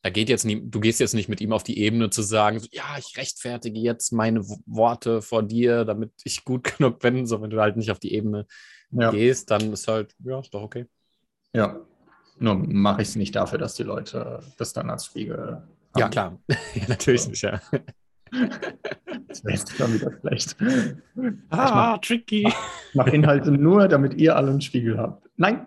[0.02, 2.58] da geht jetzt nie, du gehst jetzt nicht mit ihm auf die Ebene zu sagen,
[2.58, 7.26] so, ja, ich rechtfertige jetzt meine Worte vor dir, damit ich gut genug bin.
[7.26, 8.46] So, wenn du halt nicht auf die Ebene
[8.90, 9.10] ja.
[9.10, 10.86] gehst, dann ist halt, ja, ist doch okay.
[11.54, 11.80] Ja,
[12.38, 15.38] nur mache ich es nicht dafür, dass die Leute das dann als Spiegel.
[15.38, 15.68] Haben.
[15.96, 16.38] Ja, klar.
[16.48, 17.30] ja, natürlich so.
[17.30, 17.60] nicht, ja.
[19.28, 20.56] Das wäre jetzt schon wieder schlecht.
[21.50, 22.48] Ah, mach, tricky.
[22.48, 25.28] Ich mache Inhalte nur, damit ihr alle einen Spiegel habt.
[25.36, 25.66] Nein.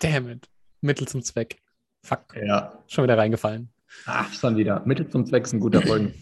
[0.00, 0.48] Damn it.
[0.80, 1.60] Mittel zum Zweck.
[2.02, 2.36] Fuck.
[2.36, 2.78] Ja.
[2.86, 3.70] Schon wieder reingefallen.
[4.06, 4.82] Ach, schon wieder.
[4.86, 6.14] Mittel zum Zweck ist ein guter Folgen.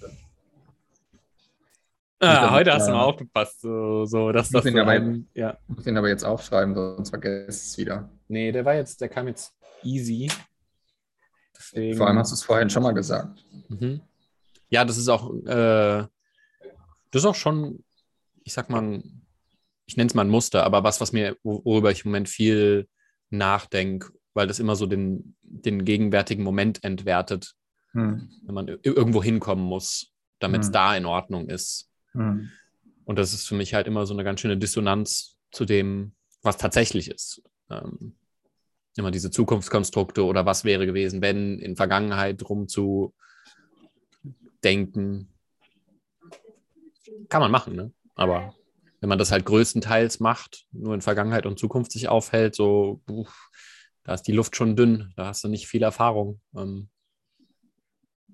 [2.21, 4.65] ah, heute hast du mal aufgepasst, so, so dass das.
[4.65, 5.57] So ein, ja.
[5.69, 8.09] muss ihn aber jetzt aufschreiben, sonst vergesst es wieder.
[8.27, 10.31] Nee, der war jetzt, der kam jetzt easy.
[11.57, 11.97] Deswegen...
[11.97, 13.45] Vor allem hast du es vorhin schon mal gesagt.
[13.69, 14.01] Mhm.
[14.71, 16.07] Ja, das ist auch, äh,
[17.11, 17.85] das ist auch schon,
[18.45, 19.03] ich sag mal,
[19.87, 22.89] ich nenne es mal ein Muster, aber was, was mir, worüber ich im Moment viel
[23.31, 27.57] nachdenke weil das immer so den, den gegenwärtigen Moment entwertet,
[27.91, 28.31] hm.
[28.47, 30.73] wenn man irgendwo hinkommen muss, damit es hm.
[30.75, 31.91] da in Ordnung ist.
[32.13, 32.49] Hm.
[33.05, 36.57] Und das ist für mich halt immer so eine ganz schöne Dissonanz zu dem, was
[36.57, 37.43] tatsächlich ist.
[37.69, 38.15] Ähm,
[38.97, 43.17] immer diese Zukunftskonstrukte oder was wäre gewesen, wenn in Vergangenheit rum zu
[44.63, 45.35] denken.
[47.29, 47.93] Kann man machen, ne?
[48.15, 48.55] Aber
[49.01, 53.51] wenn man das halt größtenteils macht, nur in Vergangenheit und Zukunft sich aufhält, so, uff,
[54.09, 56.41] da ist die Luft schon dünn, da hast du nicht viel Erfahrung.
[56.57, 56.89] Ähm,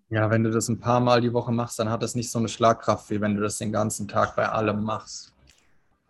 [0.09, 2.39] ja, wenn du das ein paar Mal die Woche machst, dann hat das nicht so
[2.39, 5.33] eine Schlagkraft, wie wenn du das den ganzen Tag bei allem machst.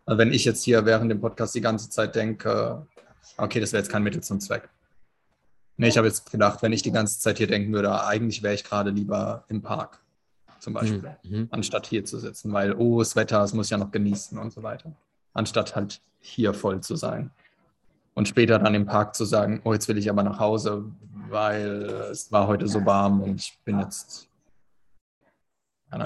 [0.04, 2.86] Also wenn ich jetzt hier während dem Podcast die ganze Zeit denke,
[3.38, 4.68] okay, das wäre jetzt kein Mittel zum Zweck.
[5.78, 8.52] Nee, ich habe jetzt gedacht, wenn ich die ganze Zeit hier denken würde, eigentlich wäre
[8.52, 9.98] ich gerade lieber im Park,
[10.60, 11.38] zum Beispiel, mhm.
[11.38, 11.48] mhm.
[11.52, 14.62] anstatt hier zu sitzen, weil, oh, das Wetter, das muss ja noch genießen und so
[14.62, 14.92] weiter.
[15.32, 17.30] Anstatt halt hier voll zu sein
[18.14, 20.84] und später dann im Park zu sagen, oh, jetzt will ich aber nach Hause,
[21.28, 24.28] weil es war heute so warm und ich bin jetzt,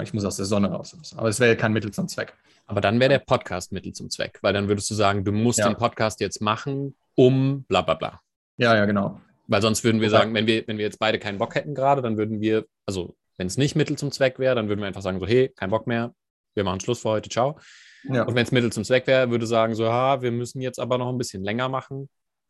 [0.01, 0.95] ich muss aus der Sonne raus.
[1.17, 2.33] Aber es wäre kein Mittel zum Zweck.
[2.67, 5.59] Aber dann wäre der Podcast Mittel zum Zweck, weil dann würdest du sagen, du musst
[5.59, 5.67] ja.
[5.67, 8.21] den Podcast jetzt machen, um bla bla bla.
[8.57, 9.19] Ja, ja, genau.
[9.47, 12.03] Weil sonst würden wir sagen, wenn wir, wenn wir jetzt beide keinen Bock hätten gerade,
[12.03, 15.01] dann würden wir, also wenn es nicht Mittel zum Zweck wäre, dann würden wir einfach
[15.01, 16.13] sagen, so, hey, kein Bock mehr,
[16.53, 17.57] wir machen Schluss für heute, ciao.
[18.03, 18.23] Ja.
[18.23, 20.97] Und wenn es Mittel zum Zweck wäre, würde sagen so, ha, wir müssen jetzt aber
[20.97, 22.09] noch ein bisschen länger machen.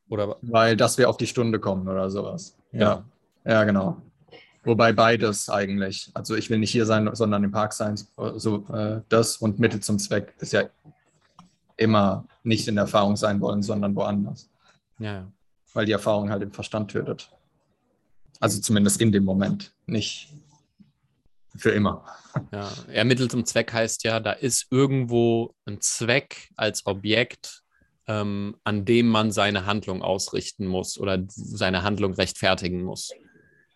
[0.10, 0.38] Oder?
[0.42, 2.56] Weil dass wir auf die Stunde kommen oder sowas.
[2.72, 3.04] Ja.
[3.46, 3.98] Ja, ja genau.
[4.64, 6.12] Wobei beides eigentlich.
[6.14, 7.96] Also ich will nicht hier sein, sondern im Park sein.
[8.36, 10.64] So äh, das und Mittel zum Zweck ist ja
[11.78, 14.50] immer nicht in der Erfahrung sein wollen, sondern woanders.
[15.00, 15.28] Ja.
[15.74, 17.32] Weil die Erfahrung halt im Verstand tötet.
[18.40, 20.34] Also zumindest in dem Moment, nicht
[21.58, 22.06] für immer.
[22.52, 27.62] Ja, ja, Mittel zum Zweck heißt ja, da ist irgendwo ein Zweck als Objekt,
[28.08, 33.12] ähm, an dem man seine Handlung ausrichten muss oder seine Handlung rechtfertigen muss.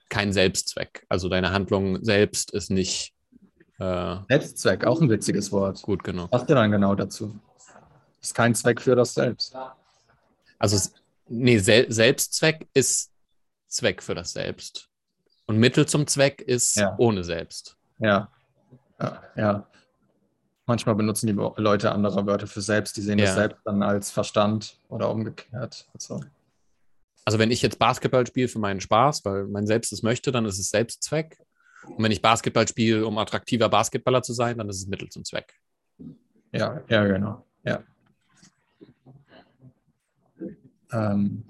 [0.09, 1.05] Kein Selbstzweck.
[1.09, 3.13] Also deine Handlung selbst ist nicht.
[3.79, 5.81] Äh, Selbstzweck, auch ein witziges Wort.
[5.81, 6.27] Gut, genau.
[6.31, 7.39] Was denn dann genau dazu?
[8.21, 9.55] Ist kein Zweck für das Selbst.
[10.59, 10.89] Also,
[11.27, 13.11] nee, Sel Selbstzweck ist
[13.67, 14.89] Zweck für das Selbst.
[15.45, 16.95] Und Mittel zum Zweck ist ja.
[16.97, 17.77] ohne Selbst.
[17.99, 18.29] Ja.
[18.99, 19.23] ja.
[19.35, 19.67] ja.
[20.65, 22.95] Manchmal benutzen die Leute andere Wörter für selbst.
[22.95, 23.25] Die sehen ja.
[23.25, 25.89] das selbst dann als Verstand oder umgekehrt.
[25.93, 26.21] Also.
[27.25, 30.45] also wenn ich jetzt Basketball spiele für meinen Spaß, weil mein Selbst es möchte, dann
[30.45, 31.37] ist es Selbstzweck.
[31.85, 35.25] Und wenn ich Basketball spiele, um attraktiver Basketballer zu sein, dann ist es Mittel zum
[35.25, 35.53] Zweck.
[36.53, 37.45] Ja, ja, genau.
[37.65, 37.83] Ja.
[40.93, 41.43] Ähm.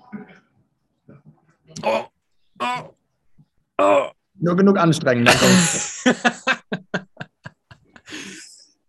[1.83, 2.05] Oh,
[2.59, 2.92] oh,
[3.78, 4.09] oh.
[4.36, 5.26] Nur genug anstrengen.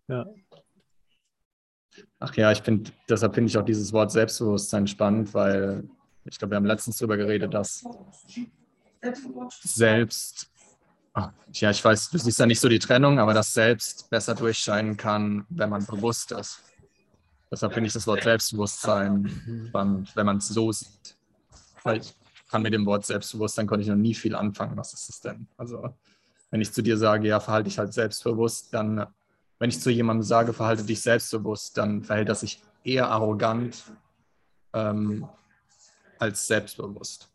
[0.08, 0.26] ja.
[2.18, 5.86] Ach ja, ich finde, deshalb finde ich auch dieses Wort Selbstbewusstsein spannend, weil
[6.24, 7.84] ich glaube, wir haben letztens darüber geredet, dass
[9.62, 10.50] selbst,
[11.12, 14.34] ach, ja, ich weiß, du siehst ja nicht so die Trennung, aber das Selbst besser
[14.34, 16.62] durchscheinen kann, wenn man bewusst ist.
[17.50, 21.16] Deshalb finde ich das Wort Selbstbewusstsein spannend, wenn man es so sieht.
[21.82, 22.14] Weil ich
[22.54, 24.76] kann mit dem Wort Selbstbewusstsein konnte ich noch nie viel anfangen.
[24.76, 25.48] Was ist das denn?
[25.56, 25.88] Also,
[26.50, 29.08] wenn ich zu dir sage, ja, verhalte dich halt selbstbewusst, dann
[29.58, 33.82] wenn ich zu jemandem sage, verhalte dich selbstbewusst, dann verhält er sich eher arrogant
[34.72, 35.26] ähm,
[36.20, 37.28] als selbstbewusst.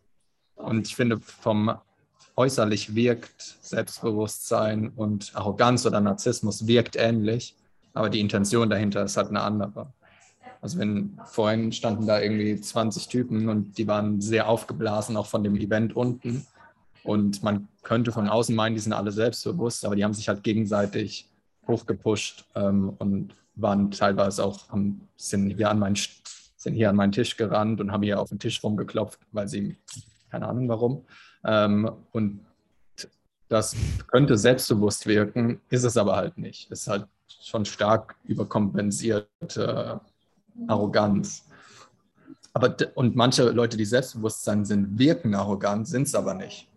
[0.55, 1.77] Und ich finde, vom
[2.37, 7.55] äußerlich wirkt Selbstbewusstsein und Arroganz oder Narzissmus wirkt ähnlich,
[7.93, 9.91] aber die Intention dahinter ist halt eine andere.
[10.61, 15.43] Also wenn vorhin standen da irgendwie 20 Typen und die waren sehr aufgeblasen, auch von
[15.43, 16.45] dem Event unten.
[17.03, 20.43] Und man könnte von außen meinen, die sind alle selbstbewusst, aber die haben sich halt
[20.43, 21.29] gegenseitig
[21.67, 25.95] hochgepusht ähm, und waren teilweise auch, haben, sind, hier an meinen,
[26.57, 29.77] sind hier an meinen Tisch gerannt und haben hier auf den Tisch rumgeklopft, weil sie,
[30.29, 31.05] keine Ahnung warum.
[31.45, 32.45] Ähm, und
[33.47, 33.75] das
[34.07, 36.69] könnte selbstbewusst wirken, ist es aber halt nicht.
[36.69, 37.07] Ist halt
[37.41, 40.01] schon stark überkompensierte
[40.67, 41.45] Arroganz.
[42.53, 46.67] Aber, und manche Leute, die selbstbewusst sind, wirken arrogant, sind es aber nicht.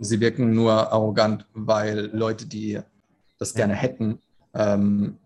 [0.00, 2.80] Sie wirken nur arrogant, weil Leute, die
[3.38, 4.20] das gerne hätten.
[4.54, 5.18] Ähm,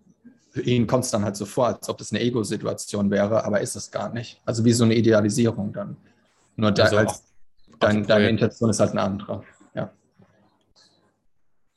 [0.51, 3.61] für ihn kommt es dann halt so vor, als ob das eine Ego-Situation wäre, aber
[3.61, 4.41] ist es gar nicht.
[4.47, 5.97] Also wie so eine Idealisierung dann.
[6.57, 7.25] Nur da, also als,
[7.79, 9.43] dein, deine Intention ist halt eine andere.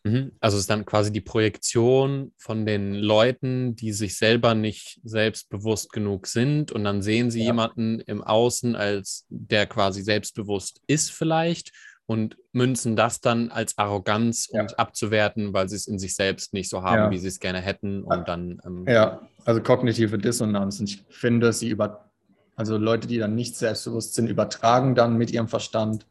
[0.10, 0.32] Mhm.
[0.40, 5.92] Also es ist dann quasi die Projektion von den Leuten, die sich selber nicht selbstbewusst
[5.92, 7.48] genug sind und dann sehen sie ja.
[7.48, 11.72] jemanden im Außen als der quasi selbstbewusst ist vielleicht
[12.06, 14.62] und münzen das dann als Arroganz ja.
[14.62, 17.12] und abzuwerten, weil sie es in sich selbst nicht so haben, ja.
[17.12, 18.04] wie sie es gerne hätten.
[18.04, 18.60] Und dann.
[18.66, 20.80] Ähm, ja, also kognitive Dissonanz.
[20.80, 22.10] Und ich finde, sie über,
[22.56, 26.08] also Leute, die dann nicht selbstbewusst sind, übertragen dann mit ihrem Verstand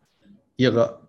[0.57, 1.01] ihre,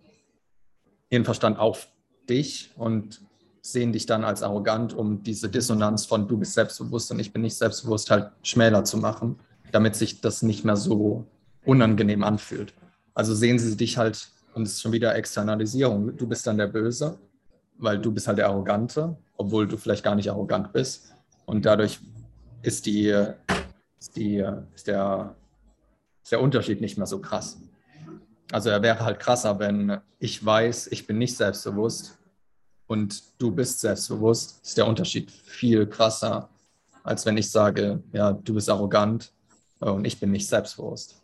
[1.12, 1.88] ihren Verstand auf
[2.30, 3.22] dich und
[3.62, 7.42] sehen dich dann als arrogant, um diese Dissonanz von du bist selbstbewusst und ich bin
[7.42, 9.38] nicht selbstbewusst halt schmäler zu machen,
[9.72, 11.26] damit sich das nicht mehr so
[11.66, 12.74] unangenehm anfühlt.
[13.14, 16.16] Also sehen sie dich halt und es ist schon wieder Externalisierung.
[16.18, 17.20] Du bist dann der Böse,
[17.78, 21.14] weil du bist halt der Arrogante, obwohl du vielleicht gar nicht arrogant bist.
[21.46, 22.00] Und dadurch
[22.62, 23.08] ist, die,
[24.00, 25.36] ist, die, ist, der,
[26.24, 27.60] ist der Unterschied nicht mehr so krass.
[28.52, 32.19] Also er wäre halt krasser, wenn ich weiß, ich bin nicht selbstbewusst
[32.90, 36.50] und du bist selbstbewusst, ist der Unterschied viel krasser,
[37.04, 39.32] als wenn ich sage, ja, du bist arrogant
[39.80, 41.22] und ich bin nicht selbstbewusst.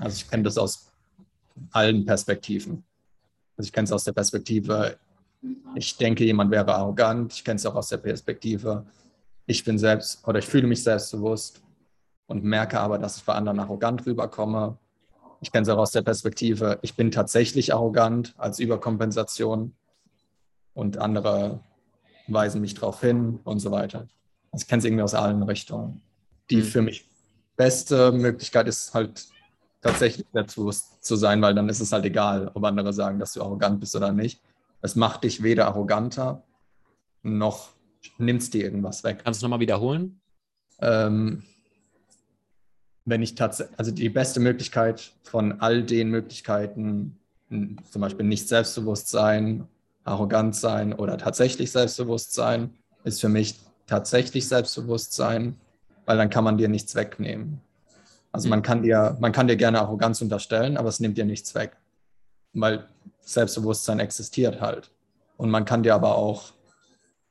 [0.00, 0.90] Also ich kenne das aus
[1.70, 2.82] allen Perspektiven.
[3.58, 4.98] Also ich kenne es aus der Perspektive,
[5.74, 7.34] ich denke, jemand wäre arrogant.
[7.34, 8.86] Ich kenne es auch aus der Perspektive,
[9.44, 11.60] ich bin selbst oder ich fühle mich selbstbewusst
[12.26, 14.78] und merke aber, dass ich bei anderen arrogant rüberkomme.
[15.44, 19.74] Ich kenne es auch aus der Perspektive, ich bin tatsächlich arrogant als Überkompensation
[20.72, 21.60] und andere
[22.28, 24.08] weisen mich darauf hin und so weiter.
[24.52, 26.00] Also ich kenne es irgendwie aus allen Richtungen.
[26.48, 26.62] Die mhm.
[26.62, 27.10] für mich
[27.56, 29.26] beste Möglichkeit ist halt
[29.82, 33.42] tatsächlich selbstbewusst zu sein, weil dann ist es halt egal, ob andere sagen, dass du
[33.42, 34.40] arrogant bist oder nicht.
[34.80, 36.42] Es macht dich weder arroganter
[37.22, 37.68] noch
[38.16, 39.20] nimmt es dir irgendwas weg.
[39.24, 40.22] Kannst du nochmal wiederholen?
[40.80, 41.42] Ähm,
[43.04, 49.08] wenn ich tatsächlich, also die beste Möglichkeit von all den Möglichkeiten, zum Beispiel nicht selbstbewusst
[49.08, 49.68] sein,
[50.04, 52.74] arrogant sein oder tatsächlich selbstbewusst sein,
[53.04, 55.56] ist für mich tatsächlich selbstbewusst sein,
[56.06, 57.60] weil dann kann man dir nichts wegnehmen.
[58.32, 61.54] Also man kann dir, man kann dir gerne Arroganz unterstellen, aber es nimmt dir nichts
[61.54, 61.76] weg.
[62.52, 62.88] Weil
[63.20, 64.90] Selbstbewusstsein existiert halt.
[65.36, 66.53] Und man kann dir aber auch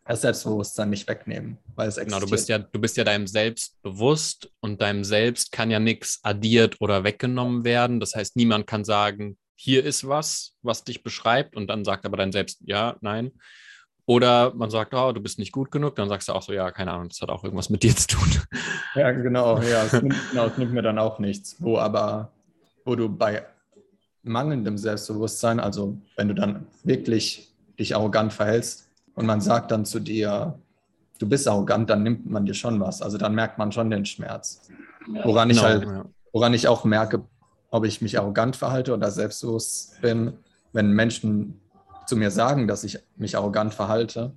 [0.06, 2.20] das Selbstbewusstsein nicht wegnehmen, weil es existiert.
[2.20, 5.80] Genau, du bist ja, du bist ja deinem Selbst bewusst und deinem Selbst kann ja
[5.80, 8.00] nichts addiert oder weggenommen werden.
[8.00, 12.18] Das heißt, niemand kann sagen, hier ist was, was dich beschreibt und dann sagt aber
[12.18, 13.32] dein Selbst ja, nein.
[14.06, 16.72] Oder man sagt, oh, du bist nicht gut genug, dann sagst du auch so, ja,
[16.72, 18.30] keine Ahnung, das hat auch irgendwas mit dir zu tun.
[18.96, 21.56] Ja, genau, ja, es nimmt, genau, es nimmt mir dann auch nichts.
[21.58, 22.32] Wo aber,
[22.86, 23.44] wo du bei
[24.22, 28.83] mangelndem Selbstbewusstsein, also wenn du dann wirklich dich arrogant verhältst
[29.16, 30.58] und man sagt dann zu dir,
[31.20, 33.02] du bist arrogant, dann nimmt man dir schon was.
[33.02, 34.70] Also dann merkt man schon den Schmerz.
[35.24, 37.24] Woran ich genau, halt, woran ich auch merke,
[37.70, 40.34] ob ich mich arrogant verhalte oder selbstbewusst bin,
[40.74, 41.60] wenn Menschen
[42.08, 44.34] zu mir sagen, dass ich mich arrogant verhalte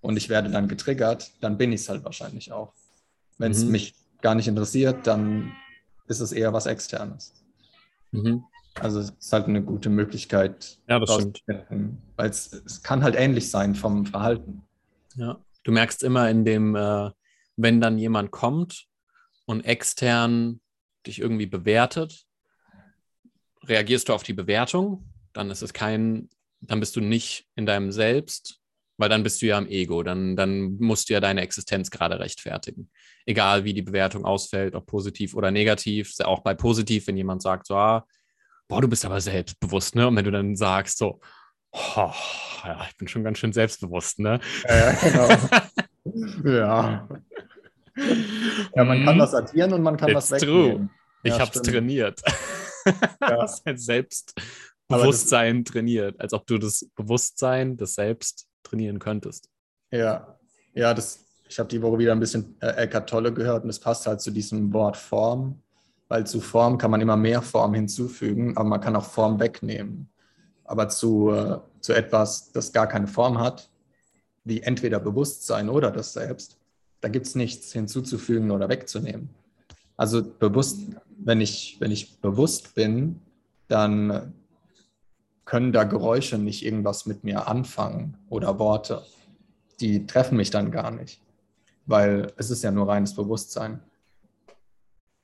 [0.00, 2.72] und ich werde dann getriggert, dann bin ich es halt wahrscheinlich auch.
[3.38, 3.72] Wenn es mhm.
[3.72, 5.52] mich gar nicht interessiert, dann
[6.06, 7.32] ist es eher was Externes.
[8.12, 8.44] Mhm.
[8.80, 11.42] Also es ist halt eine gute Möglichkeit, ja, das stimmt.
[12.16, 14.62] weil es, es kann halt ähnlich sein vom Verhalten.
[15.14, 17.10] Ja, du merkst immer in dem, äh,
[17.56, 18.86] wenn dann jemand kommt
[19.46, 20.60] und extern
[21.06, 22.26] dich irgendwie bewertet,
[23.64, 26.28] reagierst du auf die Bewertung, dann ist es kein,
[26.60, 28.60] dann bist du nicht in deinem Selbst,
[28.96, 32.18] weil dann bist du ja im Ego, dann, dann musst du ja deine Existenz gerade
[32.18, 32.90] rechtfertigen.
[33.26, 37.66] Egal wie die Bewertung ausfällt, ob positiv oder negativ, auch bei positiv, wenn jemand sagt,
[37.66, 38.06] so, ah,
[38.68, 40.08] boah, du bist aber selbstbewusst, ne?
[40.08, 41.20] Und wenn du dann sagst, so,
[41.72, 42.12] oh,
[42.64, 44.40] ja, ich bin schon ganz schön selbstbewusst, ne?
[44.68, 45.28] Ja, genau.
[46.44, 47.08] ja.
[48.74, 49.20] Ja, man kann mhm.
[49.20, 50.76] das addieren und man kann It's das wegnehmen.
[50.76, 50.90] True.
[51.22, 52.22] Ich ja, habe es trainiert.
[52.84, 52.92] Ja.
[53.36, 59.48] das Selbstbewusstsein trainiert, als ob du das Bewusstsein des Selbst trainieren könntest.
[59.90, 60.38] Ja,
[60.74, 63.78] ja, das, ich habe die Woche wieder ein bisschen äh, Eckart Tolle gehört und es
[63.78, 65.62] passt halt zu diesem Wort Form,
[66.14, 70.08] weil zu Form kann man immer mehr Form hinzufügen, aber man kann auch Form wegnehmen.
[70.62, 73.68] Aber zu, äh, zu etwas, das gar keine Form hat,
[74.44, 76.56] wie entweder Bewusstsein oder das Selbst,
[77.00, 79.30] da gibt es nichts hinzuzufügen oder wegzunehmen.
[79.96, 80.82] Also bewusst,
[81.18, 83.20] wenn ich, wenn ich bewusst bin,
[83.66, 84.34] dann
[85.44, 89.02] können da Geräusche nicht irgendwas mit mir anfangen oder Worte.
[89.80, 91.20] Die treffen mich dann gar nicht,
[91.86, 93.80] weil es ist ja nur reines Bewusstsein.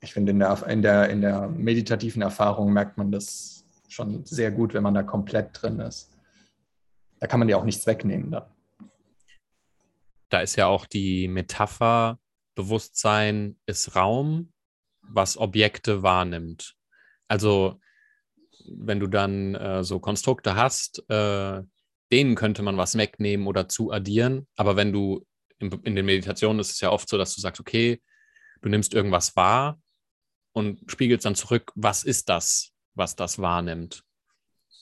[0.01, 4.51] Ich finde, in der, in der, in der meditativen Erfahrung merkt man das schon sehr
[4.51, 6.09] gut, wenn man da komplett drin ist.
[7.19, 8.45] Da kann man ja auch nichts wegnehmen dann.
[10.29, 12.17] Da ist ja auch die Metapher,
[12.55, 14.51] Bewusstsein ist Raum
[15.13, 16.75] was Objekte wahrnimmt.
[17.27, 17.79] Also
[18.65, 21.61] wenn du dann äh, so Konstrukte hast, äh,
[22.11, 24.47] denen könnte man was wegnehmen oder zu addieren.
[24.55, 25.25] Aber wenn du
[25.59, 28.01] in, in den Meditationen ist es ja oft so, dass du sagst, okay,
[28.61, 29.79] du nimmst irgendwas wahr
[30.53, 34.03] und spiegelst dann zurück, was ist das, was das wahrnimmt.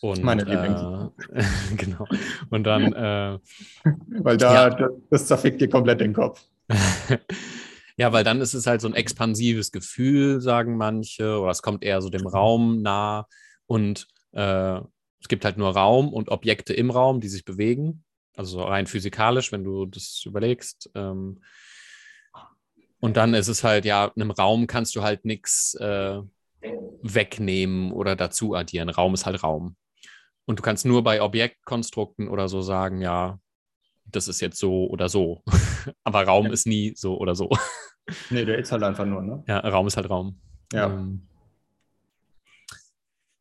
[0.02, 0.44] Und, Meine.
[0.44, 1.44] Äh,
[1.76, 2.08] genau.
[2.50, 2.94] Und dann.
[2.94, 3.40] Äh,
[4.24, 4.70] Weil da, ja.
[4.70, 6.44] das, das zerfickt dir komplett den Kopf.
[8.00, 11.84] Ja, weil dann ist es halt so ein expansives Gefühl, sagen manche, oder es kommt
[11.84, 13.28] eher so dem Raum nah
[13.66, 14.80] und äh,
[15.20, 18.06] es gibt halt nur Raum und Objekte im Raum, die sich bewegen.
[18.38, 20.90] Also rein physikalisch, wenn du das überlegst.
[20.96, 21.42] Ähm,
[23.00, 26.22] und dann ist es halt, ja, in einem Raum kannst du halt nichts äh,
[27.02, 28.90] wegnehmen oder dazu addieren.
[28.90, 29.76] Raum ist halt Raum.
[30.46, 33.40] Und du kannst nur bei Objektkonstrukten oder so sagen, ja,
[34.06, 35.44] das ist jetzt so oder so.
[36.04, 36.52] Aber Raum ja.
[36.52, 37.50] ist nie so oder so.
[38.32, 39.44] Nee, der ist halt einfach nur, ne?
[39.48, 40.40] Ja, Raum ist halt Raum.
[40.74, 40.88] Ja.
[40.88, 41.28] Ähm,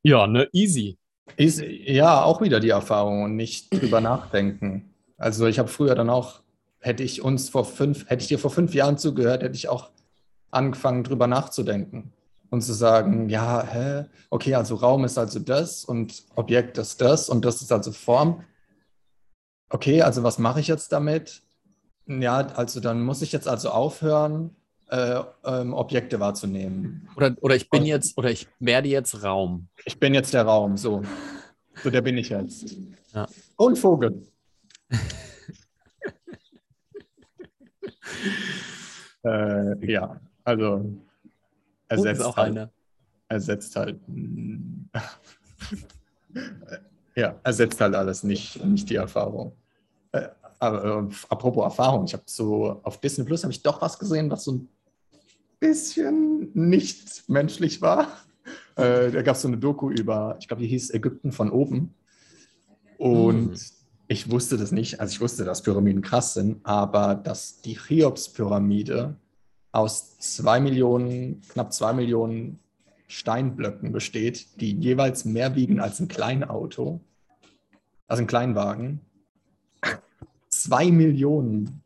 [0.03, 0.99] ja, ne, easy.
[1.39, 4.95] Ist, ja, auch wieder die Erfahrung und nicht drüber nachdenken.
[5.17, 6.43] Also ich habe früher dann auch,
[6.81, 9.91] hätte ich uns vor fünf, hätte ich dir vor fünf Jahren zugehört, hätte ich auch
[10.51, 12.13] angefangen, drüber nachzudenken
[12.51, 17.29] und zu sagen, ja, hä, okay, also Raum ist also das und Objekt ist das
[17.29, 18.45] und das ist also Form.
[19.71, 21.43] Okay, also was mache ich jetzt damit?
[22.07, 24.57] Ja, also dann muss ich jetzt also aufhören,
[24.89, 27.07] äh, ähm, Objekte wahrzunehmen.
[27.17, 29.69] Oder, oder ich bin jetzt, oder ich werde jetzt Raum.
[29.85, 31.03] Ich bin jetzt der Raum, so.
[31.83, 32.75] So, der bin ich jetzt.
[33.13, 33.29] Ja.
[33.57, 34.27] Und Vogel.
[39.25, 40.85] äh, ja, also
[41.89, 42.71] ersetzt auch halt, einer.
[43.29, 44.01] Ersetzt halt.
[47.15, 49.53] ja, ersetzt halt alles, nicht, nicht die Erfahrung.
[50.13, 50.29] Äh,
[50.59, 54.31] aber, äh, apropos Erfahrung, ich habe so auf Disney Plus habe ich doch was gesehen,
[54.31, 54.69] was so ein
[55.61, 58.09] bisschen nicht menschlich war.
[58.77, 61.95] Äh, da gab es so eine Doku über, ich glaube, die hieß Ägypten von oben.
[62.97, 63.78] Und mm.
[64.09, 69.15] Ich wusste das nicht, also ich wusste, dass Pyramiden krass sind, aber dass die Cheops-Pyramide
[69.71, 72.59] aus zwei Millionen, knapp zwei Millionen
[73.07, 77.01] Steinblöcken besteht, die jeweils mehr wiegen als ein Kleinauto,
[78.07, 79.01] also ein Kleinwagen.
[80.49, 81.83] Zwei Millionen.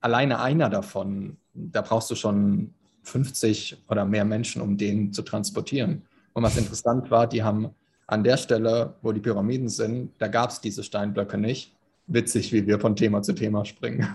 [0.00, 2.74] Alleine einer davon, da brauchst du schon
[3.04, 6.02] 50 oder mehr Menschen, um den zu transportieren.
[6.34, 7.70] Und was interessant war, die haben
[8.06, 11.74] an der Stelle, wo die Pyramiden sind, da gab es diese Steinblöcke nicht.
[12.06, 14.06] Witzig, wie wir von Thema zu Thema springen.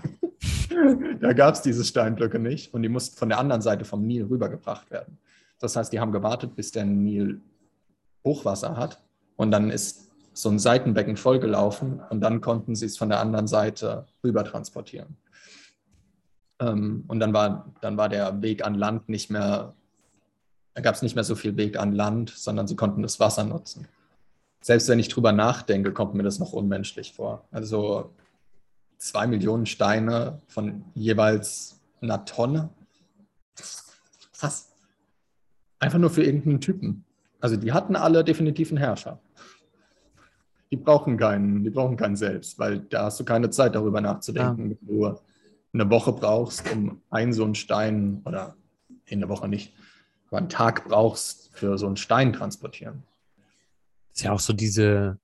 [1.20, 4.24] da gab es diese Steinblöcke nicht und die mussten von der anderen Seite vom Nil
[4.24, 5.18] rübergebracht werden.
[5.58, 7.40] Das heißt, die haben gewartet, bis der Nil
[8.24, 9.02] Hochwasser hat
[9.36, 13.46] und dann ist so ein Seitenbecken vollgelaufen und dann konnten sie es von der anderen
[13.46, 15.16] Seite rüber transportieren.
[16.60, 19.74] Ähm, und dann war, dann war der Weg an Land nicht mehr,
[20.80, 23.44] da gab es nicht mehr so viel Weg an Land, sondern sie konnten das Wasser
[23.44, 23.86] nutzen.
[24.62, 27.46] Selbst wenn ich drüber nachdenke, kommt mir das noch unmenschlich vor.
[27.50, 28.14] Also
[28.96, 32.70] zwei Millionen Steine von jeweils einer Tonne.
[34.38, 34.72] Krass.
[35.78, 37.04] Einfach nur für irgendeinen Typen.
[37.40, 39.20] Also die hatten alle definitiv einen Herrscher.
[40.70, 44.70] Die brauchen keinen, die brauchen keinen selbst, weil da hast du keine Zeit darüber nachzudenken.
[44.70, 44.76] Ja.
[44.80, 45.18] Wenn du
[45.74, 48.56] eine Woche brauchst, um einen so einen Stein, oder
[49.04, 49.74] in der Woche nicht,
[50.30, 53.02] aber einen Tag brauchst für so einen Stein transportieren.
[54.10, 55.18] Das ist ja auch so diese,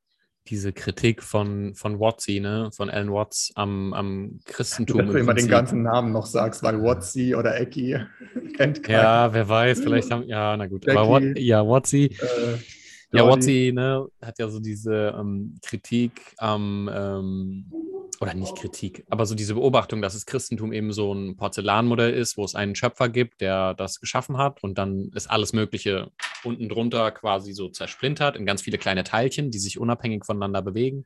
[0.49, 2.71] diese Kritik von, von Watsi, ne?
[2.73, 4.99] von Alan Watts am, am Christentum.
[4.99, 7.99] Dass du immer den ganzen Namen noch sagst, weil Watsi oder Ecki
[8.57, 8.99] kennt keiner.
[8.99, 12.07] Ja, wer weiß, vielleicht haben, ja, na gut, aber Wat, ja, Watsi.
[12.07, 12.59] Äh,
[13.13, 17.71] ja, Watsi ne, hat ja so diese ähm, Kritik am, ähm,
[18.21, 22.37] oder nicht Kritik, aber so diese Beobachtung, dass das Christentum eben so ein Porzellanmodell ist,
[22.37, 26.11] wo es einen Schöpfer gibt, der das geschaffen hat und dann ist alles Mögliche
[26.45, 31.05] unten drunter quasi so zersplintert in ganz viele kleine Teilchen, die sich unabhängig voneinander bewegen.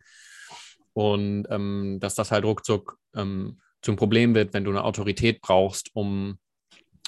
[0.92, 5.90] Und ähm, dass das halt ruckzuck ähm, zum Problem wird, wenn du eine Autorität brauchst,
[5.94, 6.38] um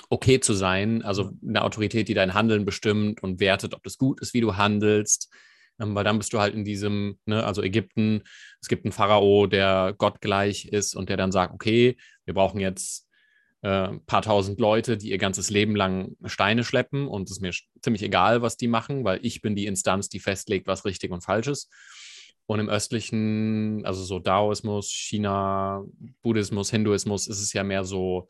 [0.09, 4.21] okay zu sein, also eine Autorität, die dein Handeln bestimmt und wertet, ob das gut
[4.21, 5.31] ist, wie du handelst
[5.83, 8.23] ähm, weil dann bist du halt in diesem, ne, also Ägypten,
[8.61, 13.09] es gibt einen Pharao, der gottgleich ist und der dann sagt, okay, wir brauchen jetzt
[13.63, 17.43] äh, ein paar tausend Leute, die ihr ganzes Leben lang Steine schleppen und es ist
[17.43, 17.53] mir
[17.83, 21.23] ziemlich egal, was die machen, weil ich bin die Instanz, die festlegt, was richtig und
[21.23, 21.71] falsch ist.
[22.47, 25.85] Und im östlichen, also so Daoismus, China,
[26.23, 28.29] Buddhismus, Hinduismus, ist es ja mehr so,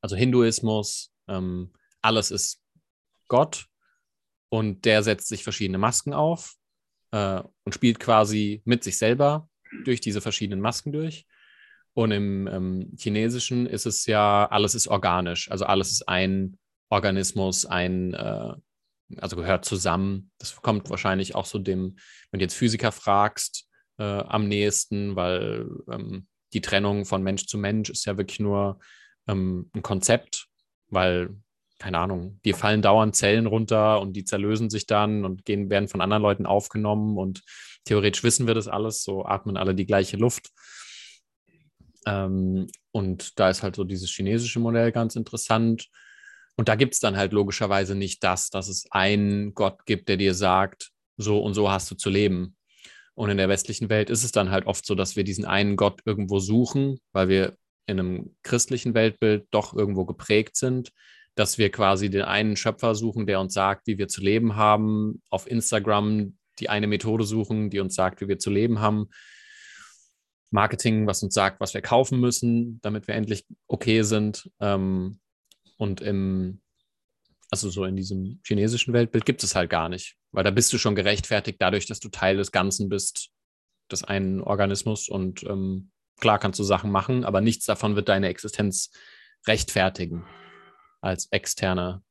[0.00, 2.62] also Hinduismus, ähm, alles ist
[3.28, 3.68] Gott
[4.48, 6.54] und der setzt sich verschiedene Masken auf
[7.10, 9.48] äh, und spielt quasi mit sich selber
[9.84, 11.26] durch diese verschiedenen Masken durch.
[11.94, 16.56] Und im ähm, Chinesischen ist es ja, alles ist organisch, also alles ist ein
[16.90, 18.54] Organismus, ein, äh,
[19.16, 20.30] also gehört zusammen.
[20.38, 21.96] Das kommt wahrscheinlich auch so dem,
[22.30, 23.68] wenn du jetzt Physiker fragst,
[23.98, 28.78] äh, am nächsten, weil ähm, die Trennung von Mensch zu Mensch ist ja wirklich nur
[29.26, 30.46] ähm, ein Konzept,
[30.88, 31.36] weil
[31.78, 35.88] keine Ahnung, dir fallen dauernd Zellen runter und die zerlösen sich dann und gehen, werden
[35.88, 37.42] von anderen Leuten aufgenommen und
[37.84, 40.50] theoretisch wissen wir das alles, so atmen alle die gleiche Luft.
[42.06, 45.88] Ähm, und da ist halt so dieses chinesische Modell ganz interessant.
[46.56, 50.16] Und da gibt es dann halt logischerweise nicht das, dass es einen Gott gibt, der
[50.16, 52.56] dir sagt, so und so hast du zu leben.
[53.14, 55.76] Und in der westlichen Welt ist es dann halt oft so, dass wir diesen einen
[55.76, 57.56] Gott irgendwo suchen, weil wir
[57.86, 60.92] in einem christlichen Weltbild doch irgendwo geprägt sind,
[61.38, 65.22] dass wir quasi den einen Schöpfer suchen, der uns sagt, wie wir zu leben haben,
[65.30, 69.08] auf Instagram die eine Methode suchen, die uns sagt, wie wir zu leben haben.
[70.50, 74.50] Marketing, was uns sagt, was wir kaufen müssen, damit wir endlich okay sind.
[74.58, 75.20] Ähm,
[75.76, 76.60] und im,
[77.52, 80.78] also so in diesem chinesischen Weltbild gibt es halt gar nicht, weil da bist du
[80.78, 83.30] schon gerechtfertigt dadurch, dass du Teil des Ganzen bist,
[83.92, 85.08] des einen Organismus.
[85.08, 88.90] Und ähm, klar kannst du Sachen machen, aber nichts davon wird deine Existenz
[89.46, 90.24] rechtfertigen
[91.00, 92.02] als externe,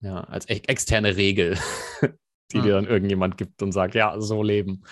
[0.00, 1.58] ja, als e externe Regel,
[2.52, 4.82] die dir dann irgendjemand gibt und sagt, ja, so leben.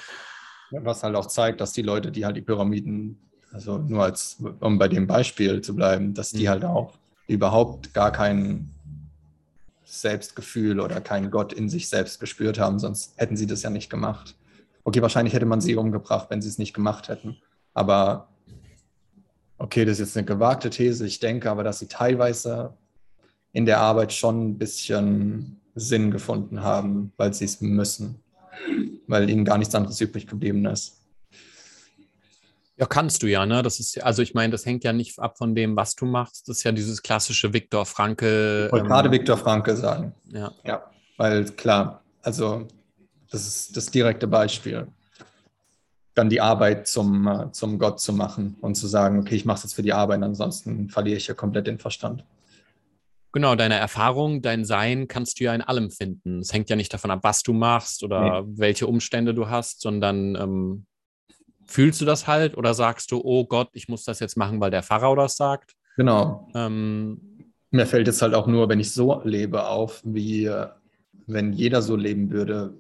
[0.71, 4.79] Was halt auch zeigt, dass die Leute, die halt die Pyramiden, also nur als, um
[4.79, 6.49] bei dem Beispiel zu bleiben, dass die mhm.
[6.49, 6.95] halt auch
[7.27, 8.71] überhaupt gar kein
[9.85, 13.91] Selbstgefühl oder keinen Gott in sich selbst gespürt haben, sonst hätten sie das ja nicht
[13.91, 14.35] gemacht.
[14.85, 17.37] Okay, wahrscheinlich hätte man sie umgebracht, wenn sie es nicht gemacht hätten.
[17.75, 18.29] Aber
[19.59, 21.07] okay, das ist jetzt eine gewagte These.
[21.07, 22.75] Ich denke aber, dass sie teilweise
[23.53, 28.23] in der Arbeit schon ein bisschen Sinn gefunden haben, weil sie es müssen,
[29.07, 30.99] weil ihnen gar nichts anderes übrig geblieben ist.
[32.77, 33.63] Ja, kannst du ja, ne?
[33.63, 36.49] Das ist also ich meine, das hängt ja nicht ab von dem, was du machst.
[36.49, 38.67] Das ist ja dieses klassische Viktor Franke.
[38.67, 40.15] Ich wollte ähm, gerade Viktor Franke sagen.
[40.33, 40.51] Ja.
[40.65, 42.67] Ja, weil klar, also
[43.31, 44.87] das ist das direkte Beispiel.
[46.15, 49.59] Dann die Arbeit zum, äh, zum Gott zu machen und zu sagen, okay, ich mache
[49.59, 52.25] es jetzt für die Arbeit, ansonsten verliere ich ja komplett den Verstand.
[53.33, 56.41] Genau, deine Erfahrung, dein Sein kannst du ja in allem finden.
[56.41, 58.49] Es hängt ja nicht davon ab, was du machst oder nee.
[58.57, 60.87] welche Umstände du hast, sondern ähm,
[61.65, 64.71] fühlst du das halt oder sagst du, oh Gott, ich muss das jetzt machen, weil
[64.71, 65.75] der Pharao das sagt?
[65.97, 66.49] Genau.
[66.55, 70.51] Ähm, Mir fällt es halt auch nur, wenn ich so lebe, auf, wie
[71.27, 72.75] wenn jeder so leben würde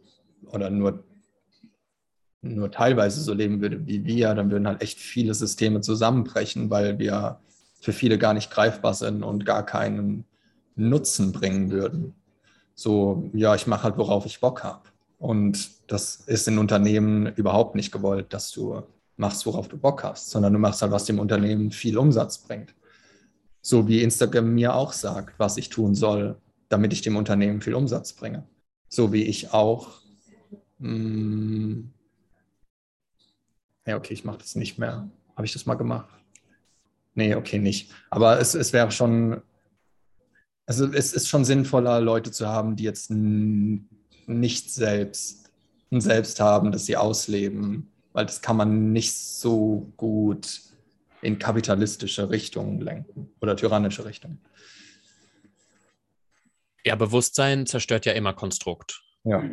[0.46, 1.04] oder nur,
[2.42, 6.98] nur teilweise so leben würde wie wir, dann würden halt echt viele Systeme zusammenbrechen, weil
[6.98, 7.40] wir
[7.80, 10.24] für viele gar nicht greifbar sind und gar keinen
[10.88, 12.14] Nutzen bringen würden.
[12.74, 14.82] So, ja, ich mache halt, worauf ich Bock habe.
[15.18, 18.82] Und das ist in Unternehmen überhaupt nicht gewollt, dass du
[19.16, 22.74] machst, worauf du Bock hast, sondern du machst halt, was dem Unternehmen viel Umsatz bringt.
[23.60, 26.36] So wie Instagram mir auch sagt, was ich tun soll,
[26.68, 28.44] damit ich dem Unternehmen viel Umsatz bringe.
[28.88, 30.00] So wie ich auch.
[30.78, 31.92] Mh, hm,
[33.86, 35.08] ja, okay, ich mache das nicht mehr.
[35.36, 36.08] Habe ich das mal gemacht?
[37.14, 37.90] Nee, okay, nicht.
[38.10, 39.42] Aber es, es wäre schon
[40.66, 45.50] Also es ist schon sinnvoller, Leute zu haben, die jetzt nicht selbst
[45.90, 50.60] ein Selbst haben, das sie ausleben, weil das kann man nicht so gut
[51.20, 54.40] in kapitalistische Richtungen lenken oder tyrannische Richtungen.
[56.84, 59.02] Ja, Bewusstsein zerstört ja immer Konstrukt.
[59.24, 59.44] Ja.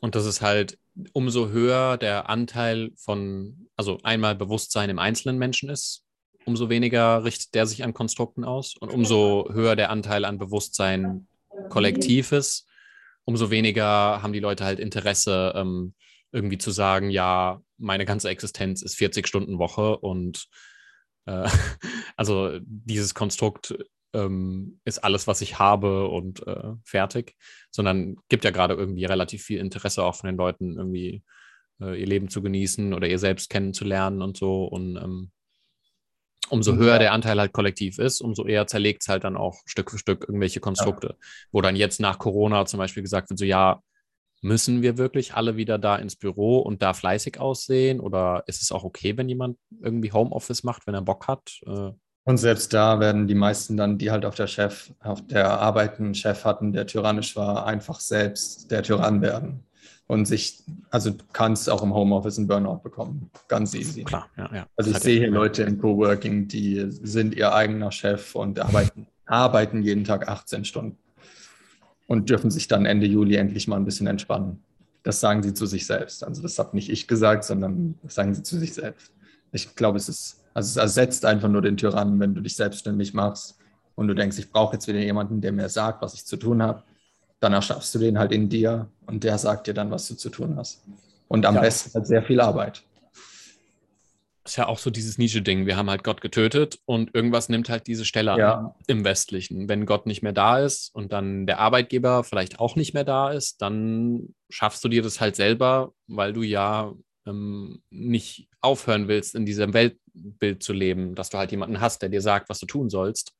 [0.00, 0.78] Und das ist halt
[1.12, 6.04] umso höher der Anteil von, also einmal Bewusstsein im einzelnen Menschen ist,
[6.44, 11.26] umso weniger richtet der sich an Konstrukten aus und umso höher der Anteil an Bewusstsein
[11.68, 12.68] kollektiv ist,
[13.24, 15.94] umso weniger haben die Leute halt Interesse, ähm,
[16.32, 20.46] irgendwie zu sagen, ja, meine ganze Existenz ist 40 Stunden Woche und
[21.26, 21.48] äh,
[22.16, 23.74] also dieses Konstrukt
[24.14, 27.36] ähm, ist alles, was ich habe und äh, fertig,
[27.70, 31.22] sondern gibt ja gerade irgendwie relativ viel Interesse auch von den Leuten, irgendwie
[31.80, 34.64] äh, ihr Leben zu genießen oder ihr selbst kennenzulernen und so.
[34.64, 35.30] Und ähm,
[36.48, 39.90] umso höher der Anteil halt kollektiv ist, umso eher zerlegt es halt dann auch Stück
[39.90, 41.26] für Stück irgendwelche Konstrukte, ja.
[41.50, 43.80] wo dann jetzt nach Corona zum Beispiel gesagt wird, so ja,
[44.42, 48.00] müssen wir wirklich alle wieder da ins Büro und da fleißig aussehen?
[48.00, 51.60] Oder ist es auch okay, wenn jemand irgendwie Homeoffice macht, wenn er Bock hat?
[51.64, 51.92] Äh,
[52.24, 55.98] und selbst da werden die meisten dann, die halt auf der Chef, auf der Arbeit
[55.98, 59.64] einen Chef hatten, der tyrannisch war, einfach selbst der Tyrann werden.
[60.12, 63.30] Und sich, also du kannst auch im Homeoffice einen Burnout bekommen.
[63.48, 64.04] Ganz easy.
[64.04, 64.66] Klar, ja, ja.
[64.76, 69.82] Also ich sehe hier Leute im Coworking, die sind ihr eigener Chef und arbeiten, arbeiten
[69.82, 70.98] jeden Tag 18 Stunden
[72.08, 74.62] und dürfen sich dann Ende Juli endlich mal ein bisschen entspannen.
[75.02, 76.24] Das sagen sie zu sich selbst.
[76.24, 79.12] Also das habe nicht ich gesagt, sondern das sagen sie zu sich selbst.
[79.52, 83.14] Ich glaube, es ist also es ersetzt einfach nur den Tyrannen, wenn du dich selbstständig
[83.14, 83.56] machst
[83.94, 86.62] und du denkst, ich brauche jetzt wieder jemanden, der mir sagt, was ich zu tun
[86.62, 86.82] habe.
[87.42, 90.30] Dann erschaffst du den halt in dir und der sagt dir dann, was du zu
[90.30, 90.80] tun hast.
[91.26, 91.60] Und am ja.
[91.60, 92.84] besten halt sehr viel Arbeit.
[94.44, 95.66] Ist ja auch so dieses Nische-Ding.
[95.66, 98.76] Wir haben halt Gott getötet und irgendwas nimmt halt diese Stelle ja.
[98.86, 99.68] im Westlichen.
[99.68, 103.32] Wenn Gott nicht mehr da ist und dann der Arbeitgeber vielleicht auch nicht mehr da
[103.32, 106.92] ist, dann schaffst du dir das halt selber, weil du ja
[107.26, 112.08] ähm, nicht aufhören willst, in diesem Weltbild zu leben, dass du halt jemanden hast, der
[112.08, 113.32] dir sagt, was du tun sollst.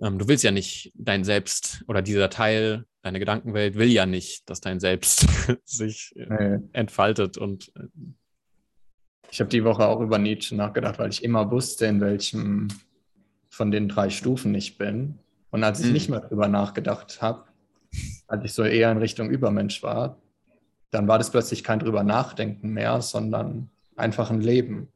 [0.00, 4.48] Ähm, du willst ja nicht dein Selbst oder dieser Teil, deine Gedankenwelt will ja nicht,
[4.48, 5.26] dass dein Selbst
[5.64, 7.86] sich äh, entfaltet und äh,
[9.32, 12.68] ich habe die Woche auch über Nietzsche nachgedacht, weil ich immer wusste, in welchem
[13.48, 15.18] von den drei Stufen ich bin.
[15.50, 15.92] Und als ich mhm.
[15.92, 17.44] nicht mehr darüber nachgedacht habe,
[18.26, 20.20] als ich so eher in Richtung Übermensch war,
[20.90, 24.88] dann war das plötzlich kein drüber nachdenken mehr, sondern einfach ein Leben.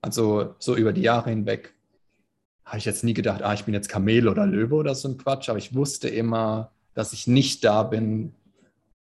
[0.00, 1.74] Also so über die Jahre hinweg
[2.70, 5.18] habe ich jetzt nie gedacht, ah, ich bin jetzt Kamel oder Löwe oder so ein
[5.18, 8.32] Quatsch, aber ich wusste immer, dass ich nicht da bin,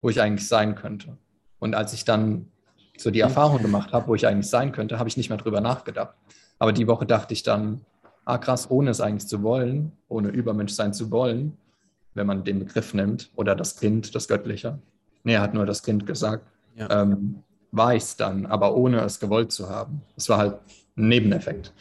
[0.01, 1.17] wo ich eigentlich sein könnte.
[1.59, 2.51] Und als ich dann
[2.97, 5.61] so die Erfahrung gemacht habe, wo ich eigentlich sein könnte, habe ich nicht mehr drüber
[5.61, 6.15] nachgedacht.
[6.59, 7.81] Aber die Woche dachte ich dann,
[8.25, 11.57] ah krass, ohne es eigentlich zu wollen, ohne Übermensch sein zu wollen,
[12.15, 14.79] wenn man den Begriff nimmt, oder das Kind, das Göttliche,
[15.25, 16.47] Nee, er hat nur das Kind gesagt.
[16.77, 17.03] Ja.
[17.03, 20.03] Ähm, war ich es dann, aber ohne es gewollt zu haben.
[20.17, 20.55] Es war halt
[20.97, 21.73] ein Nebeneffekt.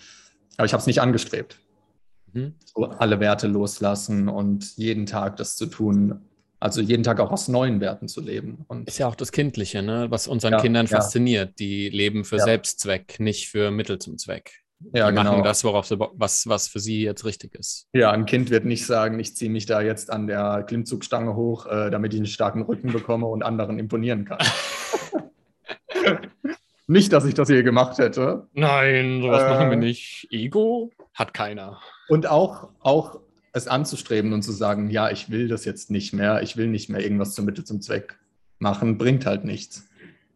[0.57, 1.59] Aber ich habe es nicht angestrebt.
[2.33, 2.55] Mhm.
[2.65, 6.21] So alle Werte loslassen und jeden Tag das zu tun.
[6.59, 8.65] Also jeden Tag auch aus neuen Werten zu leben.
[8.67, 10.07] Und ist ja auch das Kindliche, ne?
[10.09, 11.57] was unseren ja, Kindern fasziniert.
[11.57, 12.43] Die leben für ja.
[12.43, 14.61] Selbstzweck, nicht für Mittel zum Zweck.
[14.93, 15.31] Ja, die genau.
[15.31, 17.87] machen das, worauf sie, was, was für sie jetzt richtig ist.
[17.93, 21.65] Ja, ein Kind wird nicht sagen, ich ziehe mich da jetzt an der Klimmzugstange hoch,
[21.67, 24.39] äh, damit ich einen starken Rücken bekomme und anderen imponieren kann.
[26.87, 28.47] nicht, dass ich das je gemacht hätte.
[28.53, 30.27] Nein, sowas äh, machen wir nicht.
[30.31, 31.79] Ego hat keiner.
[32.11, 33.19] Und auch, auch
[33.53, 36.89] es anzustreben und zu sagen, ja, ich will das jetzt nicht mehr, ich will nicht
[36.89, 38.17] mehr irgendwas zum Mittel zum Zweck
[38.59, 39.87] machen, bringt halt nichts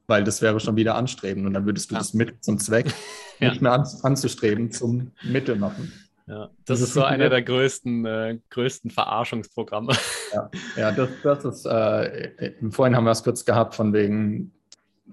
[0.08, 2.00] weil das wäre schon wieder anstreben und dann würdest du ja.
[2.00, 2.94] das Mittel zum Zweck
[3.40, 3.50] ja.
[3.50, 5.92] nicht mehr an, anzustreben zum Mittel machen.
[6.28, 9.94] Ja, das, das ist so einer der größten, äh, größten Verarschungsprogramme.
[10.34, 14.52] Ja, ja das, das ist, äh, vorhin haben wir es kurz gehabt, von wegen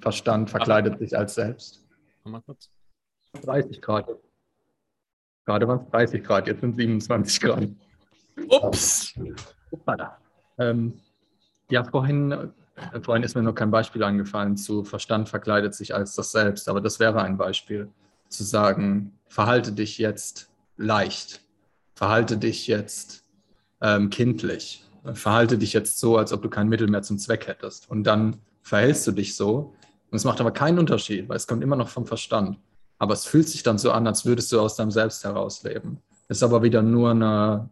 [0.00, 1.86] Verstand verkleidet Aber, sich als selbst.
[2.24, 2.70] Mal kurz.
[3.42, 4.08] 30 Grad.
[5.44, 7.68] Gerade waren es 30 Grad, jetzt sind 27 Grad.
[8.48, 9.14] Ups!
[10.58, 10.94] Ähm,
[11.70, 12.52] ja, vorhin
[13.02, 16.80] Vorhin ist mir noch kein Beispiel eingefallen zu Verstand verkleidet sich als das Selbst, aber
[16.80, 17.90] das wäre ein Beispiel,
[18.28, 21.42] zu sagen, verhalte dich jetzt leicht,
[21.94, 23.24] verhalte dich jetzt
[23.82, 27.90] ähm, kindlich, verhalte dich jetzt so, als ob du kein Mittel mehr zum Zweck hättest.
[27.90, 29.74] Und dann verhältst du dich so.
[30.10, 32.58] Und es macht aber keinen Unterschied, weil es kommt immer noch vom Verstand.
[33.02, 35.98] Aber es fühlt sich dann so an, als würdest du aus deinem Selbst herausleben.
[36.28, 37.68] Ist aber wieder nur eine,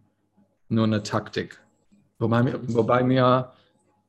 [0.68, 1.60] nur eine Taktik.
[2.18, 3.52] Wobei, wobei mir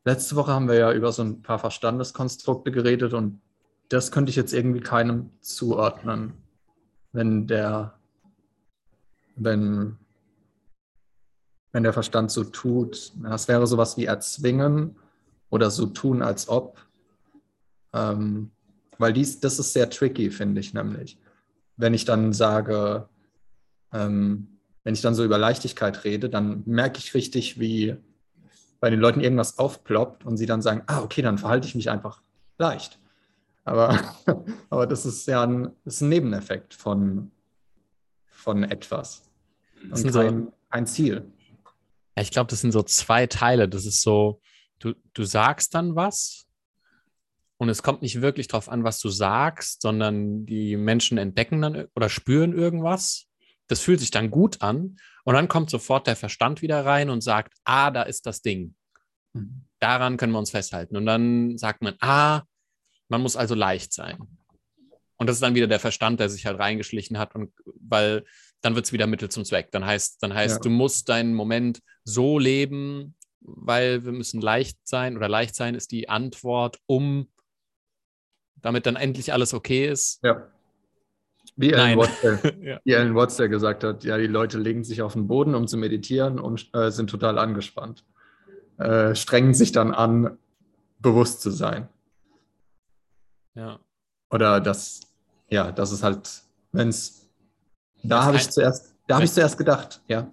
[0.03, 3.39] Letzte Woche haben wir ja über so ein paar Verstandeskonstrukte geredet und
[3.89, 6.33] das könnte ich jetzt irgendwie keinem zuordnen,
[7.11, 7.93] wenn der,
[9.35, 9.97] wenn,
[11.71, 13.13] wenn der Verstand so tut.
[13.21, 14.95] Das wäre sowas wie erzwingen
[15.51, 16.79] oder so tun, als ob.
[17.93, 18.49] Ähm,
[18.97, 21.17] weil dies, das ist sehr tricky, finde ich nämlich.
[21.77, 23.07] Wenn ich dann sage,
[23.93, 27.95] ähm, wenn ich dann so über Leichtigkeit rede, dann merke ich richtig, wie
[28.79, 31.89] bei den Leuten irgendwas aufploppt und sie dann sagen, ah, okay, dann verhalte ich mich
[31.89, 32.21] einfach
[32.57, 32.99] leicht.
[33.63, 33.99] Aber,
[34.69, 37.31] aber das ist ja ein, ist ein Nebeneffekt von,
[38.25, 39.31] von etwas
[39.83, 41.31] und kein, so, kein Ziel.
[42.15, 43.69] Ja, ich glaube, das sind so zwei Teile.
[43.69, 44.41] Das ist so,
[44.79, 46.47] du, du sagst dann was
[47.61, 51.87] und es kommt nicht wirklich darauf an, was du sagst, sondern die Menschen entdecken dann
[51.93, 53.27] oder spüren irgendwas.
[53.67, 57.21] Das fühlt sich dann gut an und dann kommt sofort der Verstand wieder rein und
[57.21, 58.73] sagt, ah, da ist das Ding.
[59.33, 59.67] Mhm.
[59.77, 60.97] Daran können wir uns festhalten.
[60.97, 62.41] Und dann sagt man, ah,
[63.09, 64.17] man muss also leicht sein.
[65.17, 68.25] Und das ist dann wieder der Verstand, der sich halt reingeschlichen hat und weil
[68.61, 69.69] dann wird es wieder Mittel zum Zweck.
[69.69, 70.61] Dann heißt, dann heißt, ja.
[70.61, 75.91] du musst deinen Moment so leben, weil wir müssen leicht sein oder leicht sein ist
[75.91, 77.27] die Antwort, um
[78.61, 80.19] damit dann endlich alles okay ist.
[80.23, 80.47] Ja.
[81.55, 82.21] Wie Ellen, Watts,
[82.61, 82.79] ja.
[82.83, 85.67] wie Ellen Watts, der gesagt hat, ja, die Leute legen sich auf den Boden, um
[85.67, 88.05] zu meditieren und äh, sind total angespannt.
[88.77, 90.37] Äh, strengen sich dann an,
[90.99, 91.87] bewusst zu sein.
[93.53, 93.79] Ja.
[94.29, 95.01] Oder das,
[95.49, 96.29] ja, das ist halt,
[96.71, 97.29] wenn es,
[98.03, 100.31] da habe ich zuerst, da habe ich zuerst gedacht, ja.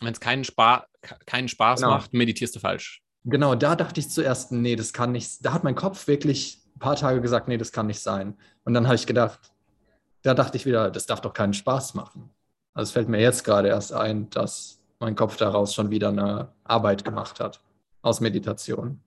[0.00, 0.86] Wenn es keinen, Spa
[1.26, 1.94] keinen Spaß genau.
[1.94, 3.02] macht, meditierst du falsch.
[3.24, 6.80] Genau, da dachte ich zuerst, nee, das kann nicht, da hat mein Kopf wirklich ein
[6.80, 8.36] paar Tage gesagt, nee, das kann nicht sein.
[8.64, 9.52] Und dann habe ich gedacht,
[10.22, 12.30] da dachte ich wieder, das darf doch keinen Spaß machen.
[12.72, 16.52] Also es fällt mir jetzt gerade erst ein, dass mein Kopf daraus schon wieder eine
[16.62, 17.60] Arbeit gemacht hat
[18.02, 19.00] aus Meditation.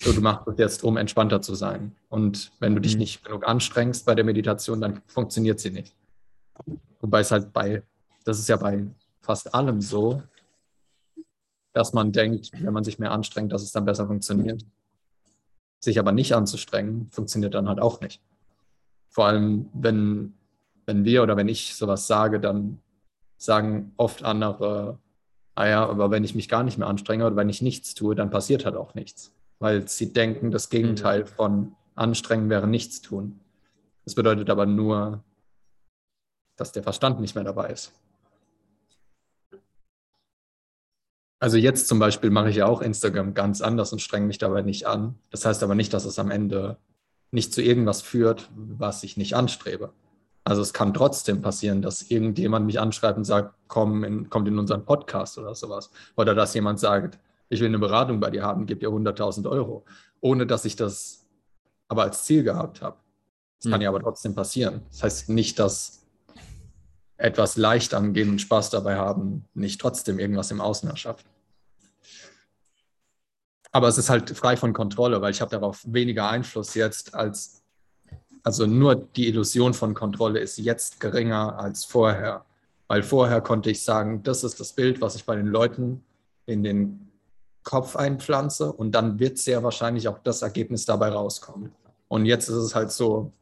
[0.00, 1.94] So, du machst es jetzt, um entspannter zu sein.
[2.08, 3.00] Und wenn du dich mhm.
[3.00, 5.94] nicht genug anstrengst bei der Meditation, dann funktioniert sie nicht.
[7.00, 7.84] Wobei es halt bei,
[8.24, 8.84] das ist ja bei
[9.20, 10.20] fast allem so,
[11.72, 14.64] dass man denkt, wenn man sich mehr anstrengt, dass es dann besser funktioniert.
[15.82, 18.20] Sich aber nicht anzustrengen, funktioniert dann halt auch nicht.
[19.08, 20.34] Vor allem, wenn,
[20.86, 22.78] wenn wir oder wenn ich sowas sage, dann
[23.36, 24.98] sagen oft andere,
[25.54, 28.14] ah ja, aber wenn ich mich gar nicht mehr anstrenge oder wenn ich nichts tue,
[28.14, 29.32] dann passiert halt auch nichts.
[29.58, 31.26] Weil sie denken, das Gegenteil mhm.
[31.26, 33.40] von anstrengen wäre nichts tun.
[34.04, 35.22] Das bedeutet aber nur,
[36.56, 37.92] dass der Verstand nicht mehr dabei ist.
[41.42, 44.62] Also jetzt zum Beispiel mache ich ja auch Instagram ganz anders und strenge mich dabei
[44.62, 45.16] nicht an.
[45.30, 46.76] Das heißt aber nicht, dass es am Ende
[47.32, 49.92] nicht zu irgendwas führt, was ich nicht anstrebe.
[50.44, 54.56] Also es kann trotzdem passieren, dass irgendjemand mich anschreibt und sagt, komm in, kommt in
[54.56, 55.90] unseren Podcast oder sowas.
[56.16, 59.84] Oder dass jemand sagt, ich will eine Beratung bei dir haben, gib dir 100.000 Euro,
[60.20, 61.26] ohne dass ich das
[61.88, 62.98] aber als Ziel gehabt habe.
[63.58, 63.72] Das hm.
[63.72, 64.82] kann ja aber trotzdem passieren.
[64.92, 66.06] Das heißt nicht, dass
[67.16, 71.26] etwas leicht angehen und Spaß dabei haben, nicht trotzdem irgendwas im Außen erschafft.
[73.72, 77.62] Aber es ist halt frei von Kontrolle, weil ich habe darauf weniger Einfluss jetzt als,
[78.42, 82.44] also nur die Illusion von Kontrolle ist jetzt geringer als vorher.
[82.86, 86.04] Weil vorher konnte ich sagen, das ist das Bild, was ich bei den Leuten
[86.44, 87.08] in den
[87.64, 91.72] Kopf einpflanze und dann wird sehr wahrscheinlich auch das Ergebnis dabei rauskommen.
[92.08, 93.32] Und jetzt ist es halt so,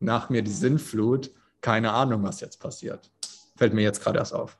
[0.00, 3.10] nach mir die Sinnflut, keine Ahnung, was jetzt passiert.
[3.56, 4.58] Fällt mir jetzt gerade erst auf.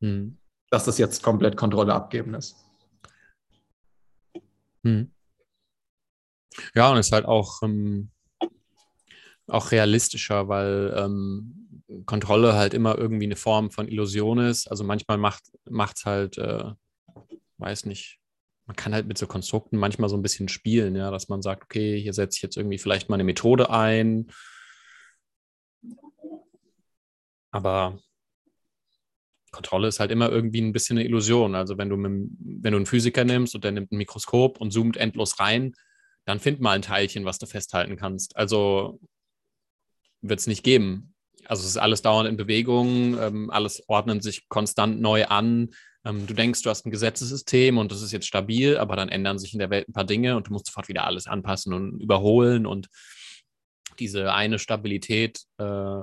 [0.00, 0.36] Hm.
[0.70, 2.56] Dass das jetzt komplett Kontrolle abgeben ist.
[4.88, 5.12] Hm.
[6.74, 8.10] Ja, und ist halt auch, ähm,
[9.46, 14.70] auch realistischer, weil ähm, Kontrolle halt immer irgendwie eine Form von Illusion ist.
[14.70, 15.44] Also manchmal macht
[15.96, 16.64] es halt, äh,
[17.58, 18.18] weiß nicht,
[18.66, 21.64] man kann halt mit so Konstrukten manchmal so ein bisschen spielen, ja, dass man sagt,
[21.64, 24.30] okay, hier setze ich jetzt irgendwie vielleicht mal eine Methode ein
[27.50, 27.98] aber
[29.50, 31.54] Kontrolle ist halt immer irgendwie ein bisschen eine Illusion.
[31.54, 34.72] Also wenn du, mit, wenn du einen Physiker nimmst und der nimmt ein Mikroskop und
[34.72, 35.74] zoomt endlos rein,
[36.24, 38.36] dann find mal ein Teilchen, was du festhalten kannst.
[38.36, 39.00] Also
[40.20, 41.14] wird es nicht geben.
[41.46, 45.70] Also es ist alles dauernd in Bewegung, ähm, alles ordnet sich konstant neu an.
[46.04, 49.38] Ähm, du denkst, du hast ein Gesetzessystem und das ist jetzt stabil, aber dann ändern
[49.38, 52.00] sich in der Welt ein paar Dinge und du musst sofort wieder alles anpassen und
[52.00, 52.88] überholen und
[53.98, 56.02] diese eine Stabilität äh,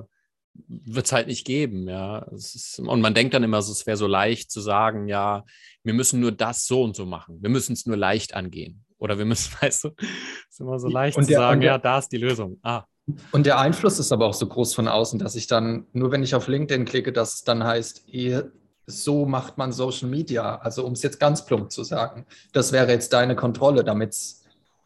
[0.68, 2.18] wird es halt nicht geben, ja.
[2.32, 5.44] Ist, und man denkt dann immer, es wäre so leicht zu sagen, ja,
[5.82, 7.38] wir müssen nur das so und so machen.
[7.40, 8.84] Wir müssen es nur leicht angehen.
[8.98, 10.06] Oder wir müssen, weißt du, es
[10.50, 12.58] ist immer so leicht und zu der, sagen, der, ja, da ist die Lösung.
[12.62, 12.84] Ah.
[13.30, 16.22] Und der Einfluss ist aber auch so groß von außen, dass ich dann, nur wenn
[16.22, 18.50] ich auf LinkedIn klicke, dass es dann heißt, ihr,
[18.86, 20.56] so macht man Social Media.
[20.56, 24.44] Also um es jetzt ganz plump zu sagen, das wäre jetzt deine Kontrolle, damit es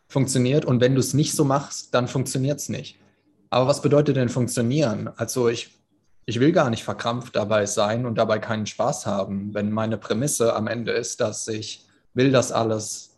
[0.08, 0.64] funktioniert.
[0.64, 2.98] Und wenn du es nicht so machst, dann funktioniert es nicht.
[3.50, 5.10] Aber was bedeutet denn funktionieren?
[5.16, 5.76] Also ich,
[6.24, 10.54] ich will gar nicht verkrampft dabei sein und dabei keinen Spaß haben, wenn meine Prämisse
[10.54, 13.16] am Ende ist, dass ich will, dass alles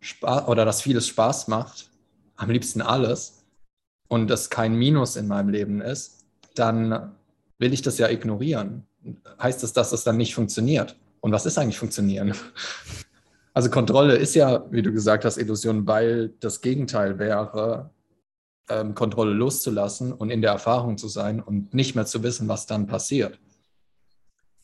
[0.00, 1.90] Spaß oder dass vieles Spaß macht,
[2.36, 3.44] am liebsten alles
[4.08, 6.24] und es kein Minus in meinem Leben ist,
[6.54, 7.12] dann
[7.58, 8.86] will ich das ja ignorieren.
[9.40, 10.96] Heißt es, dass es dann nicht funktioniert?
[11.20, 12.34] Und was ist eigentlich funktionieren?
[13.54, 17.90] Also Kontrolle ist ja, wie du gesagt hast, Illusion, weil das Gegenteil wäre,
[18.72, 22.66] ähm, Kontrolle loszulassen und in der Erfahrung zu sein und nicht mehr zu wissen, was
[22.66, 23.38] dann passiert.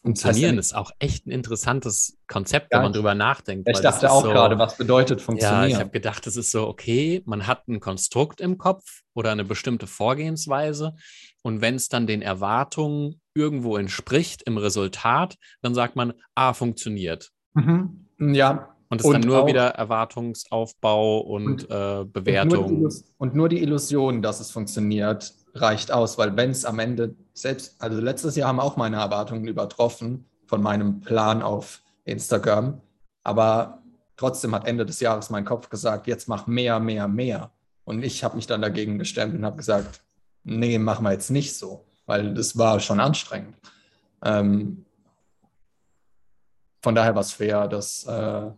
[0.03, 3.69] Funktionieren das heißt, ist auch echt ein interessantes Konzept, ja, wenn man drüber nachdenkt.
[3.69, 5.63] Ich dachte auch so, gerade, was bedeutet funktionieren?
[5.63, 9.33] Ja, ich habe gedacht, es ist so, okay, man hat ein Konstrukt im Kopf oder
[9.33, 10.95] eine bestimmte Vorgehensweise
[11.43, 17.31] und wenn es dann den Erwartungen irgendwo entspricht im Resultat, dann sagt man, ah, funktioniert.
[17.55, 18.07] Mhm.
[18.19, 22.85] Ja, und es ist dann nur wieder Erwartungsaufbau und, und äh, Bewertung.
[22.85, 27.15] Und, und nur, die Illusion, dass es funktioniert, reicht aus, weil wenn es am Ende
[27.35, 32.81] selbst, also letztes Jahr haben auch meine Erwartungen übertroffen von meinem Plan auf Instagram,
[33.25, 33.83] aber
[34.17, 37.51] trotzdem hat Ende des Jahres mein Kopf gesagt, jetzt mach mehr, mehr, mehr.
[37.85, 40.03] Und ich habe mich dann dagegen gestemmt und habe gesagt,
[40.45, 43.57] nee, machen wir jetzt nicht so, weil das war schon anstrengend.
[44.23, 44.85] Ähm,
[46.83, 48.51] von daher war es fair, dass äh,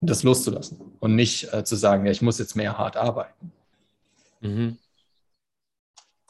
[0.00, 3.52] das loszulassen und nicht äh, zu sagen, ja, ich muss jetzt mehr hart arbeiten.
[4.40, 4.78] Mhm.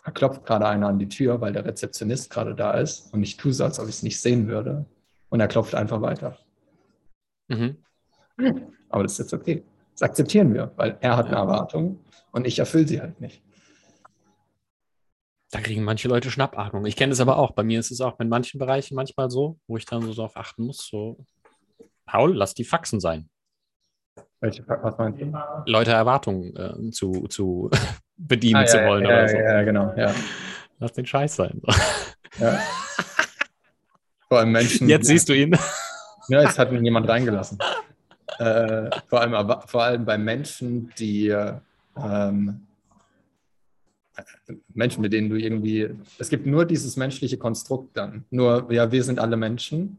[0.05, 3.37] Da klopft gerade einer an die Tür, weil der Rezeptionist gerade da ist und ich
[3.37, 4.87] tue so, als ob ich es nicht sehen würde.
[5.29, 6.39] Und er klopft einfach weiter.
[7.49, 7.77] Mhm.
[8.89, 9.63] Aber das ist jetzt okay.
[9.93, 11.99] Das akzeptieren wir, weil er hat eine Erwartung
[12.33, 13.43] und ich erfülle sie halt nicht.
[15.51, 16.87] Da kriegen manche Leute Schnappatmung.
[16.87, 17.53] Ich kenne es aber auch.
[17.53, 20.37] Bei mir ist es auch in manchen Bereichen manchmal so, wo ich dann so darauf
[20.37, 21.19] achten muss, so,
[22.07, 23.29] Paul, lass die Faxen sein.
[24.41, 25.33] Welche, was meinst du?
[25.67, 27.71] Leute Erwartungen äh, zu, zu
[28.17, 29.37] bedienen ah, zu wollen ja, oder ja, so.
[29.37, 30.15] Ja, genau, ja.
[30.79, 31.61] Lass den Scheiß sein.
[32.39, 32.57] Ja.
[34.29, 34.89] Vor allem Menschen.
[34.89, 35.57] Jetzt siehst du ihn.
[36.29, 37.59] Ja, jetzt hat ihn jemand reingelassen.
[38.39, 41.35] Äh, vor, allem, vor allem bei Menschen, die
[41.97, 42.67] ähm,
[44.75, 48.25] Menschen, mit denen du irgendwie, es gibt nur dieses menschliche Konstrukt dann.
[48.31, 49.99] Nur, ja, wir sind alle Menschen.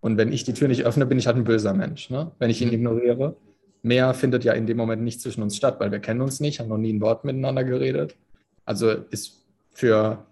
[0.00, 2.30] Und wenn ich die Tür nicht öffne, bin ich halt ein böser Mensch, ne?
[2.38, 2.74] wenn ich ihn mhm.
[2.74, 3.36] ignoriere
[3.84, 6.58] mehr findet ja in dem Moment nicht zwischen uns statt, weil wir kennen uns nicht,
[6.58, 8.16] haben noch nie ein Wort miteinander geredet.
[8.64, 10.24] Also ist für,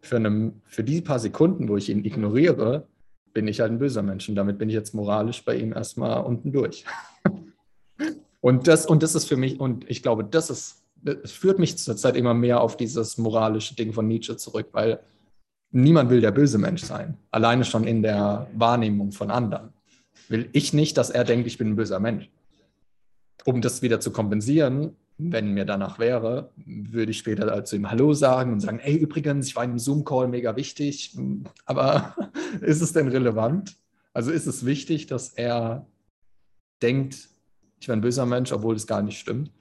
[0.00, 2.86] für, eine, für die paar Sekunden, wo ich ihn ignoriere,
[3.34, 4.28] bin ich halt ein böser Mensch.
[4.28, 6.86] Und damit bin ich jetzt moralisch bei ihm erstmal unten durch.
[8.40, 11.76] und, das, und das ist für mich, und ich glaube, das ist, das führt mich
[11.76, 15.00] zurzeit immer mehr auf dieses moralische Ding von Nietzsche zurück, weil
[15.70, 17.18] niemand will der böse Mensch sein.
[17.30, 19.74] Alleine schon in der Wahrnehmung von anderen.
[20.28, 22.30] Will ich nicht, dass er denkt, ich bin ein böser Mensch
[23.46, 28.12] um das wieder zu kompensieren, wenn mir danach wäre, würde ich später zu ihm Hallo
[28.12, 31.16] sagen und sagen, ey, übrigens, ich war in einem Zoom-Call mega wichtig,
[31.64, 32.14] aber
[32.60, 33.76] ist es denn relevant?
[34.12, 35.86] Also ist es wichtig, dass er
[36.82, 37.28] denkt,
[37.80, 39.52] ich bin ein böser Mensch, obwohl es gar nicht stimmt?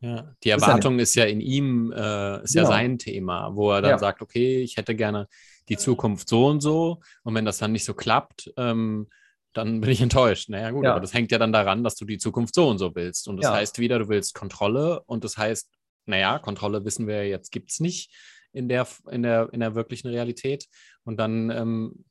[0.00, 2.64] Ja, die Erwartung ist ja, ist ja in ihm, äh, ist genau.
[2.64, 3.98] ja sein Thema, wo er dann ja.
[3.98, 5.28] sagt, okay, ich hätte gerne
[5.68, 9.06] die Zukunft so und so und wenn das dann nicht so klappt, ähm,
[9.58, 10.48] dann bin ich enttäuscht.
[10.48, 10.92] Naja, gut, ja.
[10.92, 13.28] aber das hängt ja dann daran, dass du die Zukunft so und so willst.
[13.28, 13.54] Und das ja.
[13.54, 15.70] heißt wieder, du willst Kontrolle und das heißt,
[16.06, 18.10] naja, Kontrolle wissen wir jetzt, gibt es nicht
[18.52, 20.66] in der, in, der, in der wirklichen Realität.
[21.04, 21.50] Und dann.
[21.50, 22.04] Ähm,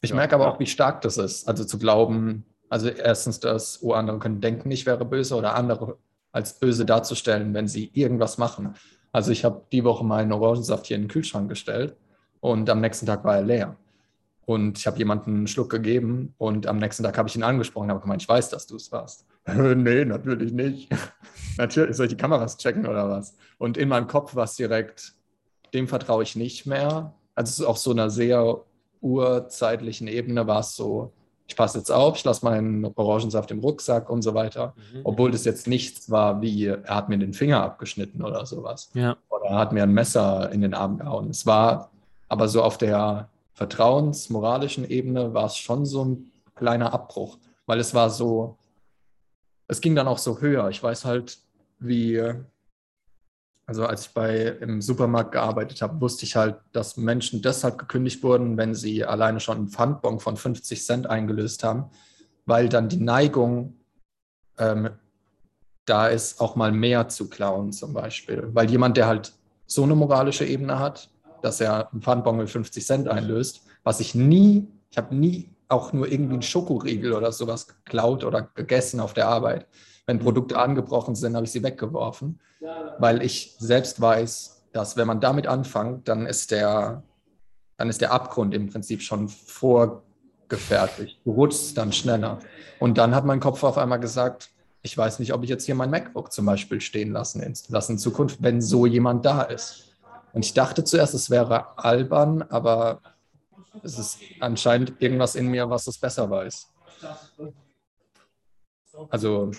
[0.00, 0.16] ich ja.
[0.16, 1.46] merke aber auch, wie stark das ist.
[1.46, 5.98] Also zu glauben, also erstens, dass oh, andere können denken, ich wäre böse oder andere
[6.32, 8.74] als böse darzustellen, wenn sie irgendwas machen.
[9.12, 11.96] Also ich habe die Woche meinen Orangensaft hier in den Kühlschrank gestellt
[12.40, 13.76] und am nächsten Tag war er leer.
[14.44, 17.90] Und ich habe jemanden einen Schluck gegeben und am nächsten Tag habe ich ihn angesprochen,
[17.90, 19.26] habe gemeint, ich weiß, dass du es warst.
[19.46, 20.90] nee, natürlich nicht.
[21.58, 23.36] natürlich, soll ich die Kameras checken oder was?
[23.58, 25.14] Und in meinem Kopf war es direkt,
[25.72, 27.14] dem vertraue ich nicht mehr.
[27.34, 28.62] Also auf so einer sehr
[29.00, 31.12] urzeitlichen Ebene war es so,
[31.46, 34.74] ich passe jetzt auf, ich lasse meinen Orangensaft im Rucksack und so weiter.
[34.92, 35.00] Mhm.
[35.04, 38.90] Obwohl das jetzt nichts war, wie er hat mir den Finger abgeschnitten oder sowas.
[38.94, 39.16] Ja.
[39.28, 41.30] Oder er hat mir ein Messer in den Arm gehauen.
[41.30, 41.90] Es war
[42.28, 47.94] aber so auf der vertrauensmoralischen Ebene war es schon so ein kleiner Abbruch, weil es
[47.94, 48.58] war so,
[49.68, 50.68] es ging dann auch so höher.
[50.70, 51.38] Ich weiß halt,
[51.78, 52.22] wie,
[53.66, 58.22] also als ich bei im Supermarkt gearbeitet habe, wusste ich halt, dass Menschen deshalb gekündigt
[58.22, 61.90] wurden, wenn sie alleine schon einen Pfandbon von 50 Cent eingelöst haben,
[62.46, 63.76] weil dann die Neigung
[64.58, 64.90] ähm,
[65.84, 68.48] da ist, auch mal mehr zu klauen zum Beispiel.
[68.52, 69.32] Weil jemand, der halt
[69.66, 71.11] so eine moralische Ebene hat,
[71.42, 75.92] dass er einen Pfandbon mit 50 Cent einlöst, was ich nie, ich habe nie auch
[75.92, 79.66] nur irgendwie einen Schokoriegel oder sowas geklaut oder gegessen auf der Arbeit.
[80.06, 82.40] Wenn Produkte angebrochen sind, habe ich sie weggeworfen,
[82.98, 87.02] weil ich selbst weiß, dass wenn man damit anfängt, dann ist der,
[87.76, 91.20] dann ist der Abgrund im Prinzip schon vorgefertigt.
[91.24, 92.38] Du rutschst dann schneller.
[92.78, 94.50] Und dann hat mein Kopf auf einmal gesagt,
[94.82, 97.98] ich weiß nicht, ob ich jetzt hier mein MacBook zum Beispiel stehen lassen lassen in
[97.98, 99.91] Zukunft, wenn so jemand da ist.
[100.32, 103.00] Und ich dachte zuerst, es wäre albern, aber
[103.82, 106.72] es ist anscheinend irgendwas in mir, was es besser weiß.
[109.10, 109.50] Also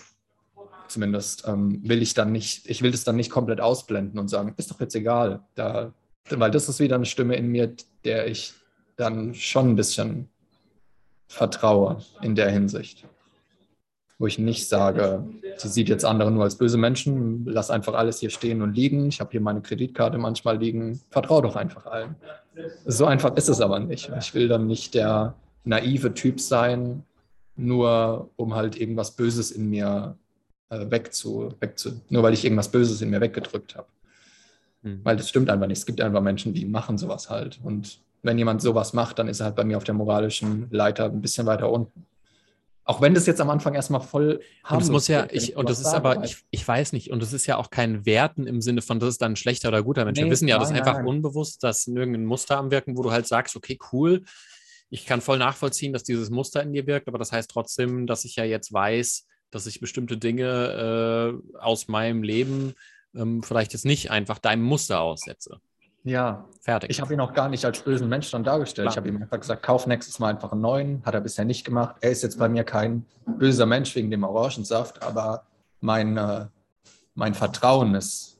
[0.87, 4.53] zumindest ähm, will ich dann nicht, ich will das dann nicht komplett ausblenden und sagen,
[4.57, 5.41] ist doch jetzt egal.
[5.55, 5.93] Da,
[6.29, 8.53] weil das ist wieder eine Stimme in mir, der ich
[8.95, 10.29] dann schon ein bisschen
[11.27, 13.07] vertraue in der Hinsicht.
[14.23, 15.21] Wo ich nicht sage,
[15.57, 19.09] sie sieht jetzt andere nur als böse Menschen, lass einfach alles hier stehen und liegen.
[19.09, 21.01] Ich habe hier meine Kreditkarte manchmal liegen.
[21.09, 22.15] Vertraue doch einfach allen.
[22.85, 24.09] So einfach ist es aber nicht.
[24.17, 25.35] Ich will dann nicht der
[25.65, 27.03] naive Typ sein,
[27.57, 30.15] nur um halt irgendwas Böses in mir
[30.69, 33.87] äh, wegzu, wegzu, nur weil ich irgendwas Böses in mir weggedrückt habe.
[34.83, 35.01] Mhm.
[35.03, 35.79] Weil das stimmt einfach nicht.
[35.79, 37.59] Es gibt einfach Menschen, die machen sowas halt.
[37.61, 41.07] Und wenn jemand sowas macht, dann ist er halt bei mir auf der moralischen Leiter
[41.07, 42.05] ein bisschen weiter unten.
[42.85, 44.89] Auch wenn das jetzt am Anfang erstmal voll haben muss.
[44.89, 47.57] muss ja, ich, und das ist aber, ich, ich weiß nicht, und das ist ja
[47.57, 50.19] auch kein Werten im Sinne von, das ist dann ein schlechter oder guter Mensch.
[50.19, 51.07] Nee, Wir wissen ja, nein, das ist einfach nein.
[51.07, 54.23] unbewusst, dass irgendein Muster am Wirken, wo du halt sagst, okay, cool,
[54.89, 58.25] ich kann voll nachvollziehen, dass dieses Muster in dir wirkt, aber das heißt trotzdem, dass
[58.25, 62.73] ich ja jetzt weiß, dass ich bestimmte Dinge äh, aus meinem Leben
[63.15, 65.59] ähm, vielleicht jetzt nicht einfach deinem Muster aussetze.
[66.03, 66.89] Ja, fertig.
[66.89, 68.87] Ich habe ihn auch gar nicht als bösen Mensch dann dargestellt.
[68.87, 68.93] Klar.
[68.93, 71.01] Ich habe ihm einfach gesagt, kauf nächstes Mal einfach einen neuen.
[71.05, 71.95] Hat er bisher nicht gemacht.
[72.01, 75.43] Er ist jetzt bei mir kein böser Mensch wegen dem Orangensaft, aber
[75.79, 76.47] mein, äh,
[77.15, 78.37] mein Vertrauen ist,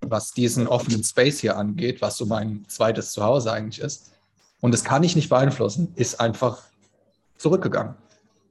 [0.00, 4.12] was diesen offenen Space hier angeht, was so mein zweites Zuhause eigentlich ist.
[4.60, 6.62] Und das kann ich nicht beeinflussen, ist einfach
[7.36, 7.94] zurückgegangen.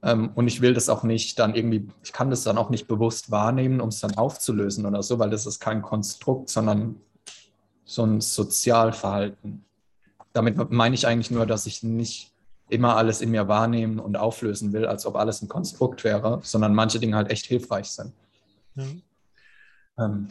[0.03, 2.88] Ähm, und ich will das auch nicht dann irgendwie, ich kann das dann auch nicht
[2.88, 6.95] bewusst wahrnehmen, um es dann aufzulösen oder so, weil das ist kein Konstrukt, sondern
[7.86, 9.66] so ein Sozialverhalten.
[10.32, 12.32] Damit meine ich eigentlich nur, dass ich nicht
[12.70, 16.74] immer alles in mir wahrnehmen und auflösen will, als ob alles ein Konstrukt wäre, sondern
[16.74, 18.14] manche Dinge halt echt hilfreich sind.
[18.76, 18.86] Ja.
[20.00, 20.28] Ähm,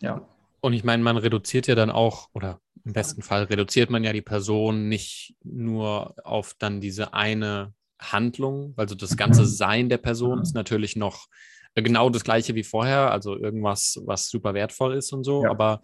[0.00, 0.20] ja.
[0.60, 4.12] Und ich meine, man reduziert ja dann auch, oder im besten Fall reduziert man ja
[4.12, 9.46] die Person nicht nur auf dann diese eine Handlung, also das ganze mhm.
[9.46, 11.26] Sein der Person ist natürlich noch
[11.74, 15.50] genau das gleiche wie vorher, also irgendwas, was super wertvoll ist und so, ja.
[15.50, 15.80] aber,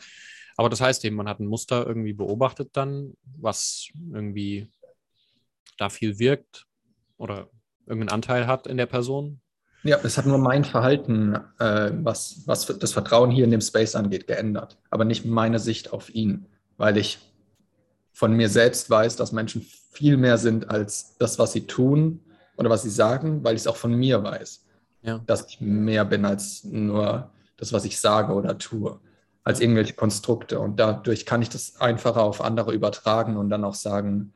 [0.56, 4.68] aber das heißt eben, man hat ein Muster irgendwie beobachtet dann, was irgendwie
[5.78, 6.66] da viel wirkt
[7.16, 7.48] oder
[7.86, 9.40] irgendeinen Anteil hat in der Person.
[9.82, 13.96] Ja, es hat nur mein Verhalten, äh, was, was das Vertrauen hier in dem Space
[13.96, 16.46] angeht, geändert, aber nicht meine Sicht auf ihn,
[16.76, 17.18] weil ich
[18.12, 22.20] von mir selbst weiß, dass Menschen viel mehr sind als das, was sie tun
[22.56, 24.64] oder was sie sagen, weil ich es auch von mir weiß,
[25.02, 25.18] ja.
[25.26, 29.00] dass ich mehr bin als nur das, was ich sage oder tue,
[29.44, 30.60] als irgendwelche Konstrukte.
[30.60, 34.32] Und dadurch kann ich das einfacher auf andere übertragen und dann auch sagen,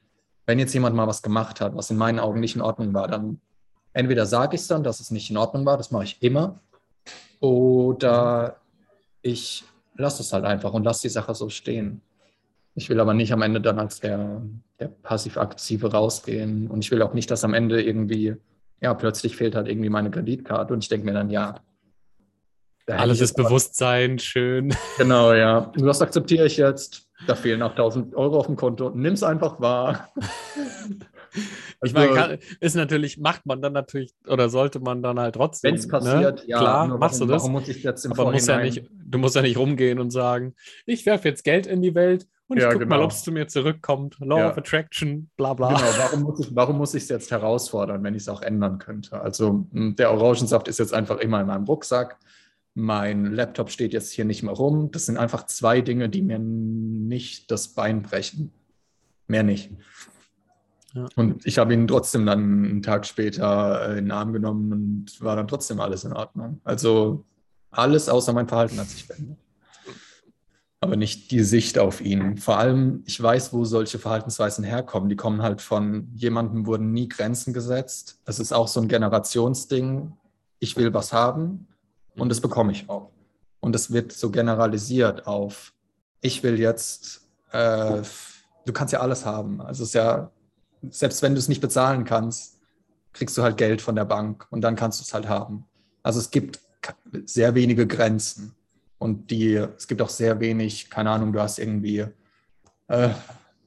[0.47, 3.09] wenn jetzt jemand mal was gemacht hat, was in meinen Augen nicht in Ordnung war,
[3.09, 3.41] dann
[3.93, 6.61] entweder sage ich es dann, dass es nicht in Ordnung war, das mache ich immer,
[7.41, 8.57] oder
[9.23, 9.65] ich
[9.97, 12.03] lasse es halt einfach und lasse die Sache so stehen.
[12.75, 14.43] Ich will aber nicht am Ende dann als der,
[14.79, 16.69] der passiv-aktive rausgehen.
[16.69, 18.37] Und ich will auch nicht, dass am Ende irgendwie,
[18.83, 20.75] ja, plötzlich fehlt halt irgendwie meine Kreditkarte.
[20.75, 21.61] Und ich denke mir dann, ja.
[22.87, 24.75] Alles ist Bewusstsein, schön.
[24.99, 25.73] Genau, ja.
[25.77, 27.09] Das akzeptiere ich jetzt.
[27.27, 28.91] Da fehlen auch 1000 Euro auf dem Konto.
[28.91, 30.11] Nimm es einfach wahr.
[31.83, 35.35] ich meine, also kann, ist natürlich, macht man dann natürlich, oder sollte man dann halt
[35.35, 35.71] trotzdem.
[35.71, 35.91] Wenn es ne?
[35.91, 36.49] passiert, ne?
[36.49, 36.59] ja.
[36.59, 37.43] Klar, warum, machst du das.
[37.43, 40.11] Warum muss ich jetzt im Aber muss ja nicht, du musst ja nicht rumgehen und
[40.11, 40.55] sagen,
[40.85, 42.99] ich werfe jetzt Geld in die Welt und ja, ich gucke genau.
[42.99, 44.17] mal, ob es zu mir zurückkommt.
[44.21, 44.51] Law ja.
[44.51, 45.69] of Attraction, bla bla.
[45.69, 49.21] Genau, warum muss ich warum muss es jetzt herausfordern, wenn ich es auch ändern könnte?
[49.21, 52.19] Also hm, der Orangensaft ist jetzt einfach immer in meinem Rucksack.
[52.79, 54.91] Mein Laptop steht jetzt hier nicht mehr rum.
[54.91, 58.53] Das sind einfach zwei Dinge, die mir nicht das Bein brechen.
[59.29, 59.71] Mehr nicht.
[60.93, 61.07] Ja.
[61.17, 65.37] Und ich habe ihn trotzdem dann einen Tag später in den Arm genommen und war
[65.37, 66.61] dann trotzdem alles in Ordnung.
[66.65, 67.25] Also
[67.71, 69.39] alles außer mein Verhalten hat sich verändert
[70.81, 72.37] aber nicht die Sicht auf ihn.
[72.37, 75.09] Vor allem, ich weiß, wo solche Verhaltensweisen herkommen.
[75.09, 78.21] Die kommen halt von jemandem, wurden nie Grenzen gesetzt.
[78.27, 80.13] Es ist auch so ein Generationsding.
[80.61, 81.67] Ich will was haben
[82.17, 83.11] und das bekomme ich auch.
[83.61, 85.73] Und es wird so generalisiert auf,
[86.21, 88.03] ich will jetzt, äh,
[88.65, 89.61] du kannst ja alles haben.
[89.61, 90.31] Also es ist ja,
[90.91, 92.59] selbst wenn du es nicht bezahlen kannst,
[93.13, 95.65] kriegst du halt Geld von der Bank und dann kannst du es halt haben.
[96.03, 96.61] Also es gibt
[97.25, 98.55] sehr wenige Grenzen.
[98.99, 102.07] Und die, es gibt auch sehr wenig, keine Ahnung, du hast irgendwie
[102.89, 103.11] äh,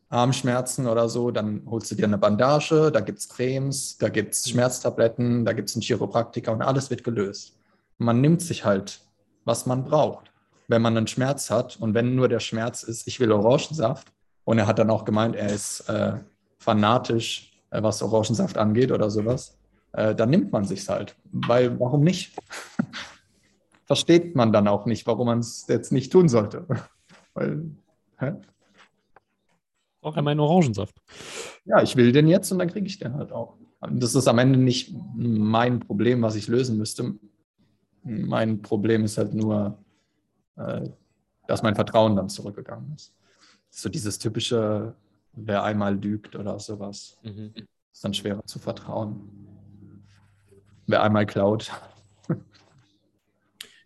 [0.09, 4.33] Armschmerzen oder so, dann holst du dir eine Bandage, da gibt es Cremes, da gibt
[4.33, 7.58] es Schmerztabletten, da gibt es einen Chiropraktiker und alles wird gelöst.
[7.99, 9.01] Man nimmt sich halt,
[9.45, 10.31] was man braucht.
[10.69, 14.07] wenn man einen Schmerz hat und wenn nur der Schmerz ist, ich will Orangensaft.
[14.45, 16.13] Und er hat dann auch gemeint, er ist äh,
[16.59, 19.57] fanatisch, äh, was Orangensaft angeht oder sowas.
[19.93, 21.15] Äh, dann nimmt man sich's halt.
[21.31, 22.35] Weil, warum nicht?
[23.85, 26.67] Versteht man dann auch nicht, warum man es jetzt nicht tun sollte.
[27.33, 27.71] Weil,
[28.19, 28.33] hä?
[30.01, 30.95] Auch einmal einen Orangensaft.
[31.65, 33.57] Ja, ich will den jetzt und dann kriege ich den halt auch.
[33.91, 37.15] Das ist am Ende nicht mein Problem, was ich lösen müsste.
[38.03, 39.77] Mein Problem ist halt nur,
[40.55, 40.89] äh,
[41.47, 43.13] dass mein Vertrauen dann zurückgegangen ist.
[43.69, 44.95] So dieses typische,
[45.33, 47.53] wer einmal lügt oder sowas, mhm.
[47.91, 49.29] ist dann schwerer zu vertrauen.
[50.87, 51.71] Wer einmal klaut.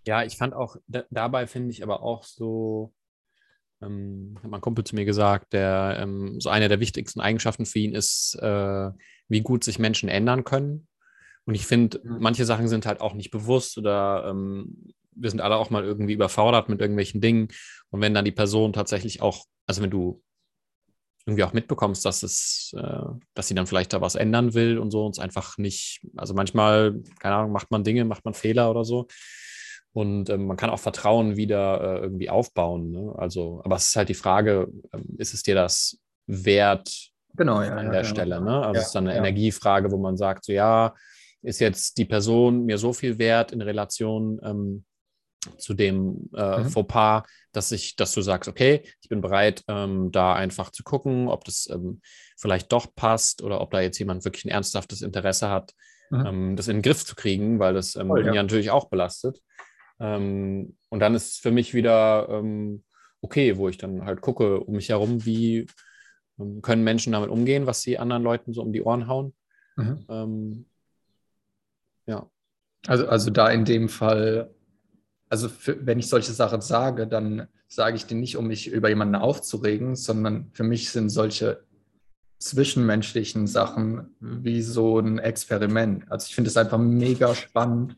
[0.06, 0.76] Ja, ich fand auch,
[1.12, 2.94] dabei finde ich aber auch so,
[3.82, 7.80] ähm, hat mein Kumpel zu mir gesagt, der ähm, so eine der wichtigsten Eigenschaften für
[7.80, 8.92] ihn ist, äh,
[9.30, 10.88] wie gut sich Menschen ändern können.
[11.46, 12.18] Und ich finde, mhm.
[12.20, 16.14] manche Sachen sind halt auch nicht bewusst oder ähm, wir sind alle auch mal irgendwie
[16.14, 17.50] überfordert mit irgendwelchen Dingen.
[17.90, 20.24] Und wenn dann die Person tatsächlich auch, also wenn du
[21.26, 24.92] irgendwie auch mitbekommst, dass es, äh, dass sie dann vielleicht da was ändern will und
[24.92, 28.70] so, und es einfach nicht, also manchmal, keine Ahnung, macht man Dinge, macht man Fehler
[28.70, 29.08] oder so.
[29.94, 32.92] Und ähm, man kann auch Vertrauen wieder äh, irgendwie aufbauen.
[32.92, 33.14] Ne?
[33.16, 37.76] Also, aber es ist halt die Frage, ähm, ist es dir das wert genau, ja,
[37.76, 38.42] an ja, der ja, Stelle?
[38.42, 38.56] Ne?
[38.56, 39.18] Also ja, es ist dann eine.
[39.18, 40.96] Energiefrage, wo man sagt, so ja,
[41.44, 44.86] ist jetzt die Person mir so viel wert in Relation ähm,
[45.58, 46.70] zu dem äh, Mhm.
[46.70, 51.28] Fauxpas, dass ich, dass du sagst, okay, ich bin bereit, ähm, da einfach zu gucken,
[51.28, 52.02] ob das ähm,
[52.38, 55.74] vielleicht doch passt oder ob da jetzt jemand wirklich ein ernsthaftes Interesse hat,
[56.10, 56.26] Mhm.
[56.26, 58.34] ähm, das in den Griff zu kriegen, weil das ähm, ihn ja.
[58.36, 59.42] ja natürlich auch belastet.
[60.00, 62.84] Ähm, und dann ist es für mich wieder ähm,
[63.22, 65.66] okay, wo ich dann halt gucke um mich herum, wie
[66.40, 69.34] ähm, können Menschen damit umgehen, was sie anderen Leuten so um die Ohren hauen.
[69.76, 70.66] Mhm.
[72.88, 74.54] Also, also da in dem Fall,
[75.30, 78.90] also für, wenn ich solche Sachen sage, dann sage ich die nicht, um mich über
[78.90, 81.64] jemanden aufzuregen, sondern für mich sind solche
[82.40, 86.12] zwischenmenschlichen Sachen wie so ein Experiment.
[86.12, 87.96] Also ich finde es einfach mega spannend,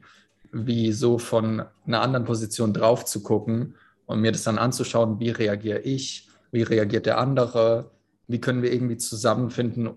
[0.52, 3.76] wie so von einer anderen Position drauf zu gucken
[4.06, 7.91] und mir das dann anzuschauen, wie reagiere ich, wie reagiert der andere,
[8.28, 9.90] wie können wir irgendwie zusammenfinden,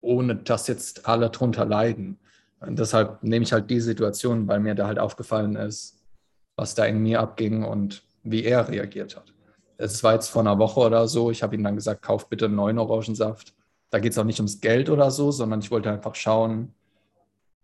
[0.00, 2.18] ohne dass jetzt alle drunter leiden.
[2.60, 6.02] Und deshalb nehme ich halt die Situation, weil mir da halt aufgefallen ist,
[6.56, 9.32] was da in mir abging und wie er reagiert hat.
[9.76, 12.46] Es war jetzt vor einer Woche oder so, ich habe ihm dann gesagt, kauf bitte
[12.46, 13.54] einen neuen Orangensaft.
[13.90, 16.74] Da geht es auch nicht ums Geld oder so, sondern ich wollte einfach schauen,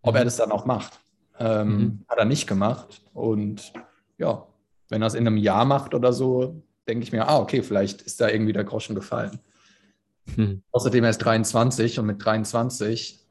[0.02, 1.00] ob er das dann auch macht.
[1.38, 2.04] Ähm, Mhm.
[2.08, 3.02] Hat er nicht gemacht.
[3.14, 3.72] Und
[4.18, 4.46] ja,
[4.90, 8.02] wenn er es in einem Jahr macht oder so, denke ich mir, ah, okay, vielleicht
[8.02, 9.40] ist da irgendwie der Groschen gefallen.
[10.34, 10.62] Hm.
[10.70, 13.21] Außerdem er ist 23 und mit 23 habe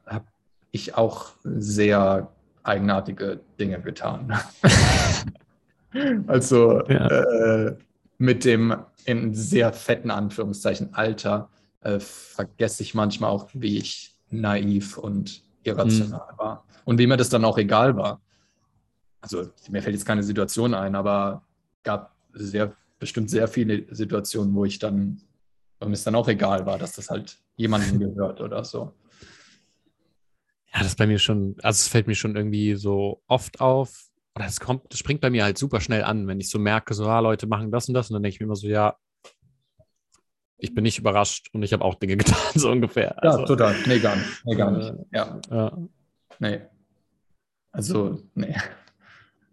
[0.72, 2.28] ich auch sehr
[2.62, 4.32] eigenartige Dinge getan.
[6.26, 7.06] also Ja.
[7.06, 7.76] äh,
[8.18, 8.74] mit dem
[9.04, 11.50] in sehr fetten Anführungszeichen Alter
[11.80, 16.64] äh, vergesse ich manchmal auch, wie ich naiv und irrational war.
[16.84, 18.20] Und wie mir das dann auch egal war.
[19.20, 21.42] Also mir fällt jetzt keine Situation ein, aber
[21.82, 25.20] gab sehr, bestimmt sehr viele Situationen, wo ich dann,
[25.80, 28.94] wo mir es dann auch egal war, dass das halt jemandem gehört oder so.
[30.72, 34.06] Ja, das ist bei mir schon, also es fällt mir schon irgendwie so oft auf.
[34.34, 36.94] Oder es kommt, das springt bei mir halt super schnell an, wenn ich so merke,
[36.94, 38.08] so, ah, Leute machen das und das.
[38.08, 38.96] Und dann denke ich mir immer so, ja,
[40.56, 43.16] ich bin nicht überrascht und ich habe auch Dinge getan, so ungefähr.
[43.22, 43.74] Ja, Also, total.
[43.86, 44.28] Nee, gar nicht.
[44.44, 44.88] Nee, gar nicht.
[44.88, 45.78] äh, Ja, ja.
[46.38, 46.60] nee.
[47.72, 48.54] Also, nee.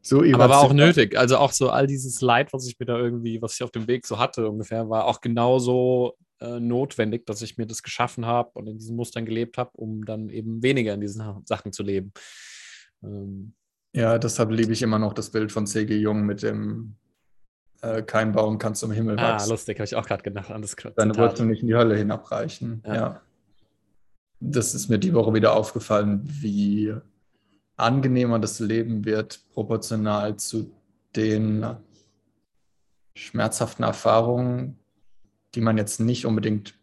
[0.02, 1.18] So Aber war auch nötig.
[1.18, 3.88] Also auch so all dieses Leid, was ich mir da irgendwie, was ich auf dem
[3.88, 8.52] Weg so hatte, ungefähr, war auch genauso äh, notwendig, dass ich mir das geschaffen habe
[8.54, 12.14] und in diesen Mustern gelebt habe, um dann eben weniger in diesen Sachen zu leben.
[13.04, 13.54] Ähm,
[13.94, 15.98] Ja, deshalb liebe ich immer noch das Bild von C.G.
[15.98, 16.96] Jung mit dem
[17.82, 19.50] äh, Kein Baum kann zum Himmel ah, wachsen.
[19.50, 21.16] lustig, habe ich auch gerade gedacht an das Deine.
[21.16, 22.84] Wurzeln nicht in die Hölle hinabreichen.
[22.86, 22.96] Ja.
[22.96, 23.22] Ja.
[24.42, 26.94] Das ist mir die Woche wieder aufgefallen, wie
[27.76, 30.72] angenehmer das Leben wird, proportional zu
[31.16, 31.66] den
[33.16, 34.79] schmerzhaften Erfahrungen,
[35.56, 36.76] die man jetzt nicht unbedingt,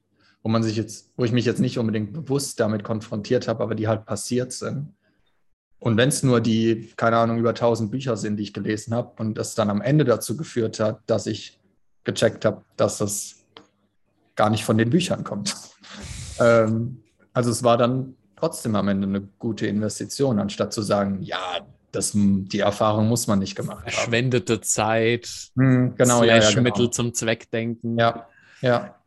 [0.43, 3.75] wo man sich jetzt, wo ich mich jetzt nicht unbedingt bewusst damit konfrontiert habe, aber
[3.75, 4.95] die halt passiert sind.
[5.79, 9.13] Und wenn es nur die, keine Ahnung, über 1000 Bücher sind, die ich gelesen habe
[9.21, 11.61] und das dann am Ende dazu geführt hat, dass ich
[12.05, 13.45] gecheckt habe, dass das
[14.37, 15.57] gar nicht von den Büchern kommt.
[16.41, 17.03] ähm,
[17.33, 22.13] also es war dann trotzdem am Ende eine gute Investition, anstatt zu sagen, ja, das,
[22.15, 23.91] die Erfahrung muss man nicht gemacht haben.
[23.91, 26.65] Verschwendete Zeit, Hm, genau, ja, ja, slash genau.
[26.65, 27.99] Mittel zum Zweckdenken.
[27.99, 28.29] Ja,
[28.61, 29.01] ja.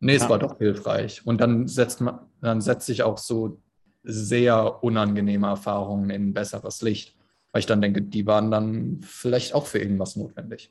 [0.00, 0.28] Nee, es Ja.
[0.28, 1.26] war doch hilfreich.
[1.26, 3.60] Und dann setzt man, dann setzt sich auch so
[4.02, 7.16] sehr unangenehme Erfahrungen in besseres Licht.
[7.52, 10.70] Weil ich dann denke, die waren dann vielleicht auch für irgendwas notwendig.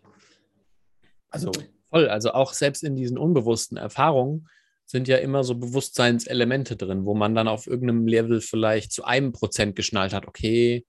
[1.30, 1.52] Also
[1.90, 4.48] Voll, also auch selbst in diesen unbewussten Erfahrungen
[4.86, 9.32] sind ja immer so Bewusstseinselemente drin, wo man dann auf irgendeinem Level vielleicht zu einem
[9.32, 10.86] Prozent geschnallt hat, okay,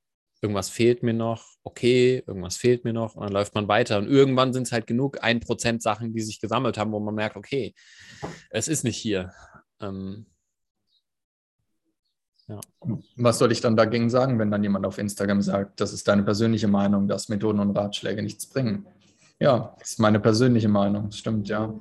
[0.46, 4.06] irgendwas fehlt mir noch, okay, irgendwas fehlt mir noch und dann läuft man weiter und
[4.06, 7.36] irgendwann sind es halt genug ein Prozent Sachen, die sich gesammelt haben, wo man merkt,
[7.36, 7.74] okay,
[8.50, 9.32] es ist nicht hier.
[9.80, 10.26] Ähm,
[13.16, 16.22] was soll ich dann dagegen sagen, wenn dann jemand auf Instagram sagt, das ist deine
[16.22, 18.86] persönliche Meinung, dass Methoden und Ratschläge nichts bringen?
[19.40, 21.74] Ja, das ist meine persönliche Meinung, stimmt, ja.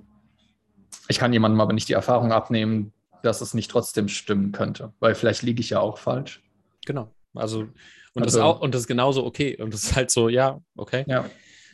[1.08, 5.14] Ich kann jemandem aber nicht die Erfahrung abnehmen, dass es nicht trotzdem stimmen könnte, weil
[5.14, 6.42] vielleicht liege ich ja auch falsch.
[6.84, 7.12] genau.
[7.36, 7.68] Also,
[8.16, 9.62] und, das Also- auch, und das ist genauso okay.
[9.62, 11.04] Und das ist halt so, ja, okay.
[11.08, 11.26] Ja,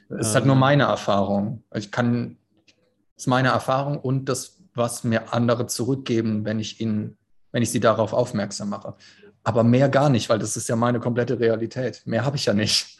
[0.10, 0.48] es ist halt Ähm.
[0.48, 1.64] nur meine Erfahrung.
[1.74, 2.38] Ich kann,
[3.16, 7.18] es ist meine Erfahrung und das, was mir andere zurückgeben, wenn ich ihnen,
[7.52, 8.96] wenn ich sie darauf aufmerksam mache.
[9.44, 12.04] Aber mehr gar nicht, weil das ist ja meine komplette Realität.
[12.06, 12.98] Mehr habe ich ja nicht,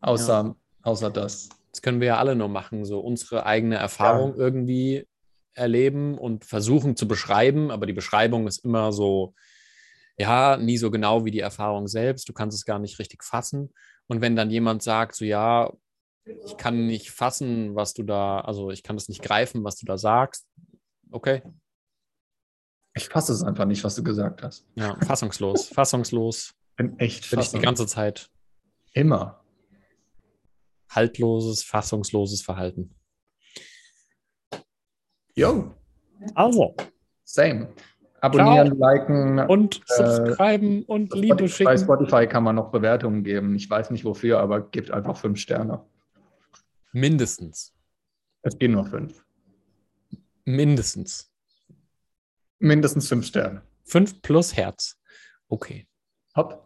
[0.00, 1.48] außer, außer das.
[1.72, 5.06] Das können wir ja alle nur machen, so unsere eigene Erfahrung irgendwie
[5.54, 9.34] erleben und versuchen zu beschreiben, aber die Beschreibung ist immer so,
[10.16, 12.28] ja, nie so genau wie die Erfahrung selbst.
[12.28, 13.72] Du kannst es gar nicht richtig fassen.
[14.06, 15.72] Und wenn dann jemand sagt, so ja,
[16.46, 19.86] ich kann nicht fassen, was du da, also ich kann das nicht greifen, was du
[19.86, 20.46] da sagst,
[21.10, 21.42] okay,
[22.94, 24.66] Ich fasse es einfach nicht, was du gesagt hast.
[24.76, 28.30] ja, fassungslos, fassungslos Bin echt bin ich die ganze Zeit.
[28.92, 29.44] Immer.
[30.88, 32.94] Haltloses, fassungsloses Verhalten.
[35.34, 35.74] Yo,
[36.34, 36.76] Also,
[37.24, 37.74] same.
[38.24, 39.38] Abonnieren, liken.
[39.38, 41.78] und Äh, subscriben und Liebe Bei schicken.
[41.78, 43.54] Spotify kann man noch Bewertungen geben.
[43.54, 45.84] Ich weiß nicht wofür, aber gebt einfach fünf Sterne.
[46.92, 47.74] Mindestens.
[48.42, 49.24] Es gehen nur fünf.
[50.46, 51.30] Mindestens.
[52.60, 53.62] Mindestens fünf Sterne.
[53.84, 54.98] Fünf plus Herz.
[55.48, 55.86] Okay.
[56.34, 56.63] Hopp.